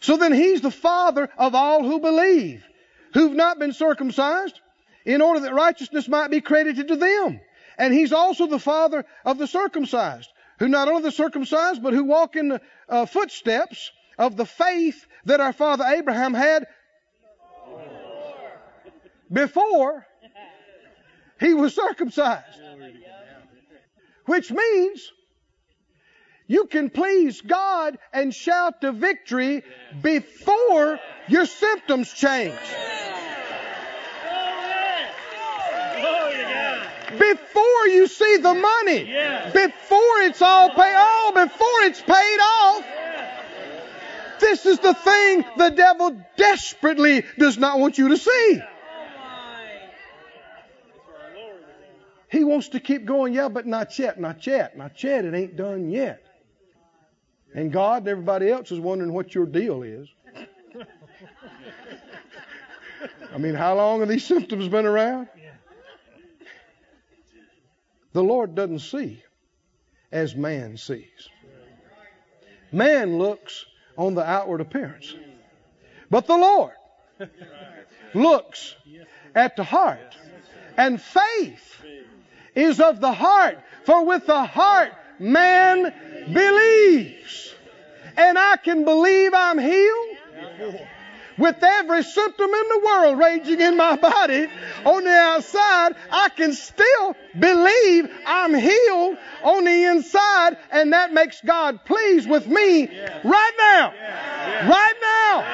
So 0.00 0.16
then 0.16 0.32
he's 0.32 0.60
the 0.60 0.70
father 0.70 1.28
of 1.36 1.54
all 1.54 1.84
who 1.84 2.00
believe, 2.00 2.64
who've 3.12 3.34
not 3.34 3.58
been 3.58 3.72
circumcised, 3.72 4.58
in 5.04 5.20
order 5.20 5.40
that 5.40 5.54
righteousness 5.54 6.08
might 6.08 6.30
be 6.30 6.40
credited 6.40 6.88
to 6.88 6.96
them. 6.96 7.40
And 7.76 7.94
he's 7.94 8.12
also 8.12 8.46
the 8.46 8.58
father 8.58 9.04
of 9.24 9.38
the 9.38 9.46
circumcised, 9.46 10.30
who 10.58 10.68
not 10.68 10.88
only 10.88 11.02
the 11.02 11.12
circumcised, 11.12 11.82
but 11.82 11.92
who 11.92 12.04
walk 12.04 12.34
in 12.34 12.48
the 12.48 12.60
uh, 12.88 13.06
footsteps 13.06 13.90
of 14.18 14.36
the 14.36 14.46
faith 14.46 15.06
that 15.26 15.40
our 15.40 15.52
father 15.52 15.84
Abraham 15.84 16.34
had 16.34 16.66
before 19.30 20.06
he 21.38 21.52
was 21.52 21.74
circumcised. 21.74 22.60
Which 24.24 24.50
means 24.50 25.12
you 26.48 26.64
can 26.64 26.90
please 26.90 27.40
God 27.42 27.98
and 28.12 28.34
shout 28.34 28.80
to 28.80 28.92
victory 28.92 29.62
before 30.02 30.98
your 31.28 31.46
symptoms 31.46 32.12
change. 32.12 32.58
Before 37.18 37.86
you 37.88 38.06
see 38.06 38.38
the 38.38 38.54
money. 38.54 39.04
Before 39.52 40.20
it's 40.22 40.42
all 40.42 40.70
paid 40.70 40.94
off. 40.94 41.08
Oh, 41.10 41.32
before 41.34 41.82
it's 41.82 42.00
paid 42.00 42.38
off. 42.40 42.84
This 44.40 44.66
is 44.66 44.78
the 44.78 44.94
thing 44.94 45.44
the 45.56 45.70
devil 45.70 46.18
desperately 46.36 47.24
does 47.38 47.58
not 47.58 47.78
want 47.78 47.98
you 47.98 48.08
to 48.08 48.16
see. 48.16 48.60
He 52.30 52.44
wants 52.44 52.68
to 52.70 52.80
keep 52.80 53.04
going, 53.04 53.34
yeah, 53.34 53.48
but 53.48 53.66
not 53.66 53.98
yet, 53.98 54.20
not 54.20 54.46
yet, 54.46 54.76
not 54.76 55.02
yet. 55.02 55.24
It 55.24 55.34
ain't 55.34 55.56
done 55.56 55.90
yet. 55.90 56.27
And 57.54 57.72
God 57.72 58.02
and 58.02 58.08
everybody 58.08 58.50
else 58.50 58.70
is 58.70 58.78
wondering 58.78 59.12
what 59.12 59.34
your 59.34 59.46
deal 59.46 59.82
is. 59.82 60.08
I 63.34 63.38
mean, 63.38 63.54
how 63.54 63.76
long 63.76 64.00
have 64.00 64.08
these 64.08 64.24
symptoms 64.24 64.68
been 64.68 64.86
around? 64.86 65.28
The 68.12 68.22
Lord 68.22 68.54
doesn't 68.54 68.80
see 68.80 69.22
as 70.10 70.34
man 70.34 70.76
sees. 70.76 71.28
Man 72.72 73.18
looks 73.18 73.64
on 73.96 74.14
the 74.14 74.24
outward 74.24 74.60
appearance. 74.60 75.14
But 76.10 76.26
the 76.26 76.36
Lord 76.36 76.72
looks 78.14 78.74
at 79.34 79.56
the 79.56 79.64
heart. 79.64 80.16
And 80.76 81.00
faith 81.00 81.82
is 82.54 82.80
of 82.80 83.00
the 83.00 83.12
heart. 83.12 83.58
For 83.84 84.04
with 84.04 84.26
the 84.26 84.44
heart 84.44 84.92
man 85.18 85.92
believes. 86.32 87.54
And 88.16 88.38
I 88.38 88.56
can 88.56 88.84
believe 88.84 89.32
I'm 89.34 89.58
healed 89.58 90.18
with 91.38 91.62
every 91.62 92.02
symptom 92.02 92.50
in 92.50 92.68
the 92.68 92.82
world 92.84 93.18
raging 93.18 93.60
in 93.60 93.76
my 93.76 93.96
body 93.96 94.48
on 94.84 95.04
the 95.04 95.10
outside, 95.10 95.94
I 96.10 96.28
can 96.30 96.52
still 96.52 97.16
believe 97.38 98.10
I'm 98.26 98.54
healed 98.54 99.16
on 99.44 99.64
the 99.64 99.84
inside, 99.84 100.56
and 100.70 100.92
that 100.92 101.12
makes 101.12 101.40
God 101.40 101.84
pleased 101.84 102.28
with 102.28 102.46
me 102.46 102.88
right 103.24 103.52
now. 103.58 103.94
Right 104.68 104.94
now. 105.00 105.44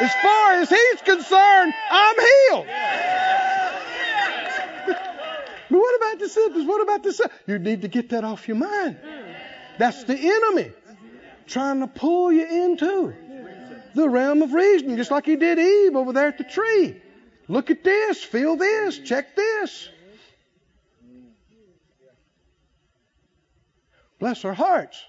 As 0.00 0.12
far 0.22 0.52
as 0.54 0.68
He's 0.68 1.02
concerned, 1.02 1.74
I'm 1.90 2.16
healed. 2.16 2.66
But 5.70 5.78
what 5.78 5.96
about 5.96 6.18
the 6.18 6.28
symptoms? 6.28 6.66
What 6.66 6.82
about 6.82 7.02
the 7.02 7.12
symptoms? 7.12 7.40
You 7.46 7.58
need 7.58 7.82
to 7.82 7.88
get 7.88 8.10
that 8.10 8.24
off 8.24 8.48
your 8.48 8.56
mind. 8.56 8.98
That's 9.78 10.04
the 10.04 10.16
enemy 10.16 10.72
trying 11.46 11.80
to 11.80 11.86
pull 11.86 12.32
you 12.32 12.46
into 12.46 13.14
the 13.94 14.08
realm 14.08 14.42
of 14.42 14.52
reason, 14.52 14.96
just 14.96 15.10
like 15.10 15.26
he 15.26 15.36
did 15.36 15.58
Eve 15.58 15.96
over 15.96 16.12
there 16.12 16.28
at 16.28 16.38
the 16.38 16.44
tree. 16.44 17.00
Look 17.48 17.70
at 17.70 17.82
this, 17.82 18.22
feel 18.22 18.56
this, 18.56 18.98
check 18.98 19.34
this. 19.34 19.88
Bless 24.18 24.44
our 24.44 24.54
hearts. 24.54 25.02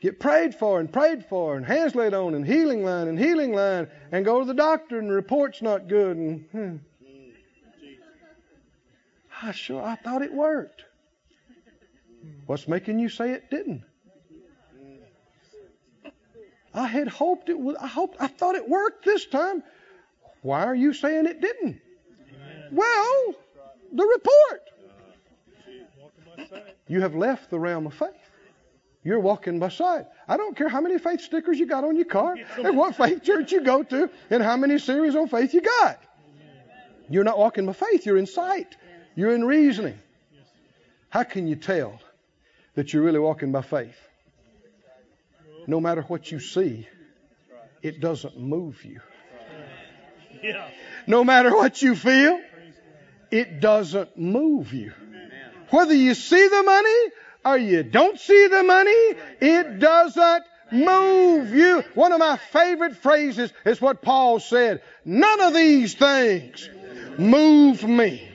Get 0.00 0.18
prayed 0.18 0.54
for 0.54 0.80
and 0.80 0.92
prayed 0.92 1.24
for 1.26 1.56
and 1.56 1.64
hands 1.64 1.94
laid 1.94 2.12
on 2.12 2.34
and 2.34 2.44
healing 2.44 2.84
line 2.84 3.06
and 3.06 3.16
healing 3.16 3.54
line 3.54 3.88
and 4.10 4.24
go 4.24 4.40
to 4.40 4.44
the 4.44 4.54
doctor 4.54 4.98
and 4.98 5.08
the 5.08 5.14
report's 5.14 5.62
not 5.62 5.86
good 5.86 6.16
and 6.16 6.44
hmm. 6.50 6.76
I 9.42 9.50
sure 9.52 9.82
I 9.82 9.96
thought 9.96 10.22
it 10.22 10.32
worked. 10.32 10.84
What's 12.46 12.68
making 12.68 13.00
you 13.00 13.08
say 13.08 13.32
it 13.32 13.50
didn't? 13.50 13.82
I 16.74 16.86
had 16.86 17.08
hoped 17.08 17.48
it 17.48 17.58
would. 17.58 17.76
I 17.76 17.86
hoped. 17.86 18.16
I 18.20 18.28
thought 18.28 18.54
it 18.54 18.68
worked 18.68 19.04
this 19.04 19.26
time. 19.26 19.62
Why 20.42 20.64
are 20.64 20.74
you 20.74 20.94
saying 20.94 21.26
it 21.26 21.40
didn't? 21.40 21.80
Well, 22.70 23.34
the 23.92 24.04
report. 24.04 24.62
You 26.88 27.00
have 27.00 27.14
left 27.14 27.50
the 27.50 27.58
realm 27.58 27.86
of 27.86 27.94
faith. 27.94 28.08
You're 29.04 29.20
walking 29.20 29.58
by 29.58 29.68
sight. 29.68 30.06
I 30.28 30.36
don't 30.36 30.56
care 30.56 30.68
how 30.68 30.80
many 30.80 30.98
faith 30.98 31.20
stickers 31.20 31.58
you 31.58 31.66
got 31.66 31.84
on 31.84 31.96
your 31.96 32.04
car, 32.04 32.36
and 32.58 32.76
what 32.76 32.96
faith 32.96 33.22
church 33.22 33.52
you 33.52 33.62
go 33.62 33.82
to, 33.82 34.08
and 34.30 34.42
how 34.42 34.56
many 34.56 34.78
series 34.78 35.16
on 35.16 35.28
faith 35.28 35.52
you 35.52 35.60
got. 35.60 36.00
You're 37.10 37.24
not 37.24 37.36
walking 37.36 37.66
by 37.66 37.72
faith. 37.72 38.06
You're 38.06 38.16
in 38.16 38.26
sight. 38.26 38.76
You're 39.14 39.34
in 39.34 39.44
reasoning. 39.44 39.98
How 41.10 41.24
can 41.24 41.46
you 41.46 41.56
tell 41.56 42.00
that 42.74 42.92
you're 42.92 43.02
really 43.02 43.18
walking 43.18 43.52
by 43.52 43.62
faith? 43.62 43.96
no 45.66 45.80
matter 45.80 46.02
what 46.02 46.30
you 46.30 46.40
see, 46.40 46.88
it 47.82 48.00
doesn't 48.00 48.38
move 48.38 48.84
you. 48.84 49.00
No 51.06 51.24
matter 51.24 51.54
what 51.54 51.82
you 51.82 51.94
feel, 51.94 52.40
it 53.30 53.60
doesn't 53.60 54.18
move 54.18 54.72
you. 54.72 54.92
Whether 55.70 55.94
you 55.94 56.14
see 56.14 56.48
the 56.48 56.62
money 56.62 57.10
or 57.44 57.58
you 57.58 57.82
don't 57.82 58.18
see 58.18 58.46
the 58.48 58.62
money, 58.62 59.14
it 59.40 59.78
doesn't 59.78 60.44
move 60.70 61.54
you. 61.54 61.84
One 61.94 62.12
of 62.12 62.18
my 62.18 62.36
favorite 62.36 62.96
phrases 62.96 63.52
is 63.64 63.80
what 63.80 64.02
Paul 64.02 64.40
said. 64.40 64.82
None 65.04 65.40
of 65.40 65.54
these 65.54 65.94
things 65.94 66.68
move 67.18 67.84
me. 67.84 68.28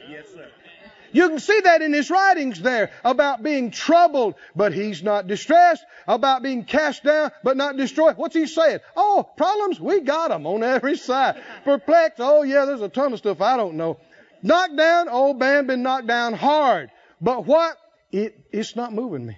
You 1.18 1.30
can 1.30 1.39
see 1.39 1.59
that 1.61 1.82
in 1.82 1.93
his 1.93 2.11
writings 2.11 2.61
there 2.61 2.91
about 3.03 3.41
being 3.41 3.72
troubled, 3.72 4.36
but 4.55 4.72
he's 4.72 5.01
not 5.01 5.26
distressed, 5.26 5.84
about 6.07 6.43
being 6.43 6.63
cast 6.63 7.03
down, 7.03 7.32
but 7.43 7.57
not 7.57 7.76
destroyed. 7.76 8.18
What's 8.18 8.36
he 8.36 8.45
saying? 8.45 8.82
Oh, 8.95 9.28
problems, 9.36 9.80
we 9.80 10.01
got 10.01 10.28
them 10.28 10.45
on 10.45 10.61
every 10.61 10.95
side. 10.95 11.41
Perplexed, 11.63 12.20
oh 12.20 12.43
yeah, 12.43 12.65
there's 12.65 12.84
a 12.84 12.88
ton 12.88 13.13
of 13.13 13.18
stuff 13.18 13.41
I 13.41 13.57
don't 13.57 13.78
know. 13.78 13.97
Knocked 14.43 14.76
down, 14.76 15.07
oh 15.09 15.34
man, 15.34 15.65
been 15.65 15.82
knocked 15.82 16.05
down 16.05 16.36
hard. 16.36 16.91
But 17.20 17.47
what? 17.47 17.78
It, 18.11 18.39
it's 18.51 18.76
not 18.76 18.93
moving 18.93 19.26
me. 19.26 19.38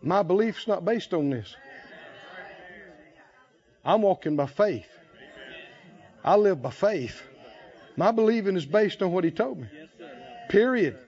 My 0.00 0.22
belief's 0.22 0.66
not 0.66 0.86
based 0.86 1.12
on 1.12 1.28
this. 1.28 1.54
I'm 3.84 4.00
walking 4.00 4.36
by 4.36 4.46
faith. 4.46 4.88
I 6.24 6.36
live 6.36 6.62
by 6.62 6.70
faith. 6.70 7.22
My 7.96 8.10
believing 8.10 8.56
is 8.56 8.66
based 8.66 9.02
on 9.02 9.12
what 9.12 9.24
he 9.24 9.30
told 9.30 9.58
me. 9.58 9.66
Period. 10.48 10.98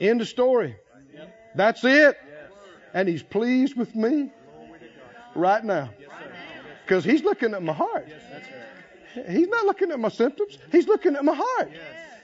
End 0.00 0.20
of 0.20 0.28
story. 0.28 0.76
That's 1.54 1.84
it. 1.84 2.18
And 2.92 3.08
He's 3.08 3.22
pleased 3.22 3.76
with 3.76 3.94
me 3.94 4.30
right 5.34 5.64
now. 5.64 5.90
Because 6.84 7.04
He's 7.04 7.22
looking 7.22 7.54
at 7.54 7.62
my 7.62 7.72
heart. 7.72 8.08
He's 9.28 9.48
not 9.48 9.64
looking 9.64 9.92
at 9.92 10.00
my 10.00 10.08
symptoms. 10.08 10.58
He's 10.72 10.88
looking 10.88 11.14
at 11.14 11.24
my 11.24 11.34
heart. 11.34 11.70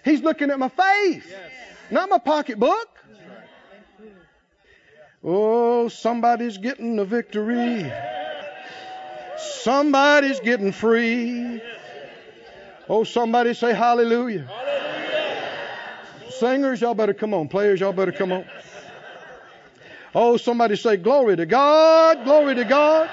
He's 0.04 0.22
looking 0.22 0.50
at 0.50 0.58
my 0.58 0.68
faith, 0.68 1.32
not 1.90 2.08
my 2.08 2.18
pocketbook. 2.18 2.88
Oh, 5.22 5.88
somebody's 5.88 6.56
getting 6.56 6.98
a 6.98 7.04
victory. 7.04 7.92
Somebody's 9.36 10.40
getting 10.40 10.72
free. 10.72 11.61
Oh, 12.91 13.05
somebody 13.05 13.55
say 13.55 13.72
hallelujah. 13.72 14.49
Singers, 16.28 16.80
y'all 16.80 16.93
better 16.93 17.14
come 17.14 17.32
on. 17.32 17.47
Players, 17.47 17.78
y'all 17.78 17.93
better 17.93 18.11
come 18.11 18.32
on. 18.32 18.45
Oh, 20.12 20.36
somebody 20.36 20.74
say 20.74 20.97
glory 20.97 21.36
to 21.36 21.47
God, 21.47 22.24
glory 22.24 22.57
to 22.57 22.64
God, 22.64 23.09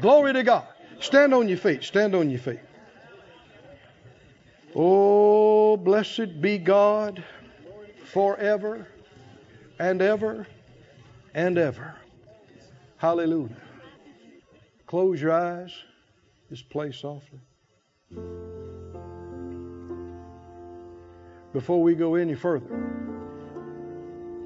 glory 0.00 0.32
to 0.32 0.42
God. 0.42 0.66
Stand 0.98 1.32
on 1.32 1.48
your 1.48 1.58
feet, 1.58 1.84
stand 1.84 2.16
on 2.16 2.28
your 2.28 2.40
feet. 2.40 2.58
Oh, 4.74 5.76
blessed 5.76 6.40
be 6.40 6.58
God 6.58 7.22
forever 8.06 8.88
and 9.78 10.02
ever 10.02 10.44
and 11.34 11.56
ever. 11.56 11.94
Hallelujah. 12.96 13.56
Close 14.88 15.22
your 15.22 15.30
eyes. 15.30 15.72
Just 16.50 16.68
play 16.68 16.90
softly. 16.90 17.38
Before 21.52 21.82
we 21.82 21.94
go 21.94 22.14
any 22.14 22.34
further, 22.34 22.66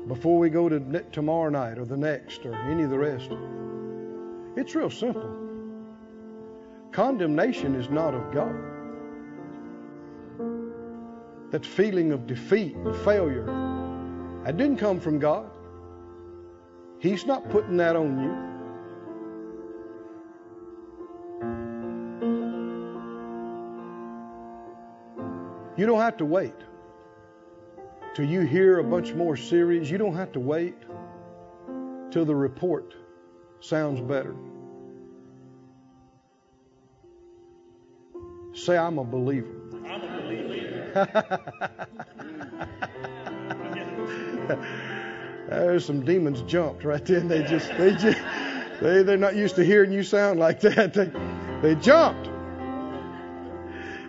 before 0.09 0.39
we 0.39 0.51
go 0.51 0.69
to 0.69 0.81
tomorrow 1.13 1.51
night 1.51 1.79
or 1.79 1.85
the 1.85 1.97
next 1.97 2.45
or 2.45 2.55
any 2.55 2.83
of 2.83 2.91
the 2.91 2.99
rest, 2.99 3.31
it's 4.57 4.75
real 4.75 4.91
simple. 4.91 5.31
Condemnation 6.91 7.77
is 7.77 7.91
not 7.91 8.13
of 8.13 8.33
God. 8.33 8.57
That 11.53 11.65
feeling 11.65 12.11
of 12.11 12.27
defeat 12.27 12.75
and 12.75 12.97
failure, 13.05 13.47
that 14.45 14.57
didn't 14.57 14.79
come 14.79 14.99
from 14.99 15.21
God. 15.21 15.49
He's 16.99 17.25
not 17.25 17.49
putting 17.51 17.77
that 17.77 17.95
on 17.95 18.21
you. 18.23 18.47
You 25.77 25.87
don't 25.87 26.01
have 26.01 26.17
to 26.17 26.25
wait 26.25 26.55
till 28.17 28.25
you 28.25 28.41
hear 28.41 28.79
a 28.79 28.85
bunch 28.85 29.13
more 29.13 29.37
series. 29.37 29.91
You 29.91 29.99
don't 29.99 30.17
have 30.17 30.33
to 30.33 30.41
wait 30.41 30.75
till 32.11 32.25
the 32.25 32.35
report 32.35 32.95
sounds 33.61 34.01
better. 34.01 34.35
Say, 38.55 38.79
I'm 38.79 38.99
a 38.99 39.05
believer. 39.05 39.53
I'm 39.87 40.01
a 40.01 40.23
believer. 40.23 41.07
There's 45.51 45.85
some 45.85 46.03
demons 46.03 46.41
jumped 46.51 46.85
right 46.85 47.05
then. 47.05 47.29
They 47.29 47.43
just, 47.43 47.69
they 47.77 47.91
just, 47.93 48.19
they, 48.81 49.03
they're 49.03 49.19
not 49.19 49.37
used 49.37 49.57
to 49.57 49.65
hearing 49.65 49.93
you 49.93 50.03
sound 50.03 50.41
like 50.41 50.61
that. 50.61 50.95
They, 50.95 51.13
they 51.61 51.75
jumped. 51.79 52.31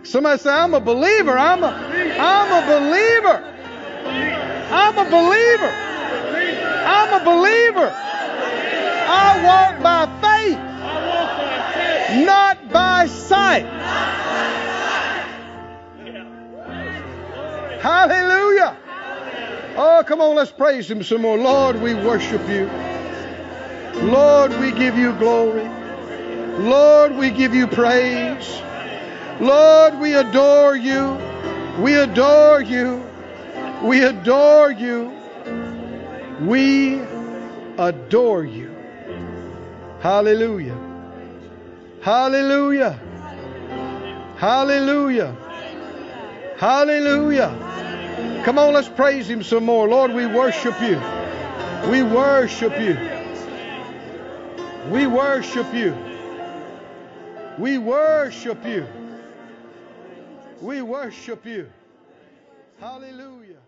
Somebody 0.02 0.38
say, 0.38 0.50
I'm 0.50 0.72
a 0.72 0.80
believer. 0.80 1.36
I'm 1.36 1.62
a, 1.62 1.66
I'm 1.68 2.64
a 2.64 2.80
believer. 2.80 3.56
I'm 4.70 4.98
a 4.98 5.04
believer. 5.04 5.72
I'm 6.86 7.20
a 7.20 7.24
believer. 7.24 7.92
I 9.10 9.42
walk 9.42 9.82
by 9.82 10.06
faith, 10.20 10.58
not 12.26 12.70
by 12.72 13.06
sight. 13.06 13.64
Hallelujah. 17.80 18.76
Oh, 19.76 20.02
come 20.06 20.20
on, 20.20 20.36
let's 20.36 20.50
praise 20.50 20.90
Him 20.90 21.02
some 21.02 21.22
more. 21.22 21.38
Lord, 21.38 21.80
we 21.80 21.94
worship 21.94 22.46
you. 22.48 22.68
Lord, 24.02 24.52
we 24.60 24.72
give 24.72 24.98
you 24.98 25.12
glory. 25.14 25.68
Lord, 26.58 27.16
we 27.16 27.30
give 27.30 27.54
you 27.54 27.66
praise. 27.66 28.60
Lord, 29.40 29.98
we 30.00 30.14
adore 30.14 30.76
you. 30.76 31.16
We 31.80 31.94
adore 31.94 32.60
you. 32.60 33.04
We 33.82 34.02
adore 34.02 34.72
you. 34.72 35.12
We 36.40 37.00
adore 37.78 38.44
you. 38.44 38.74
Hallelujah. 40.00 40.76
Hallelujah. 42.02 42.98
Hallelujah. 44.36 45.36
Hallelujah. 46.56 48.42
Come 48.44 48.58
on, 48.58 48.74
let's 48.74 48.88
praise 48.88 49.28
Him 49.28 49.42
some 49.42 49.64
more. 49.64 49.88
Lord, 49.88 50.12
we 50.12 50.26
worship 50.26 50.80
you. 50.80 51.00
We 51.88 52.02
worship 52.02 52.78
you. 52.80 52.96
We 54.90 55.06
worship 55.06 55.72
you. 55.72 55.96
We 57.58 57.78
worship 57.78 58.64
you. 58.66 58.86
We 60.60 60.82
worship 60.82 61.46
you. 61.46 61.68
Hallelujah. 62.80 63.67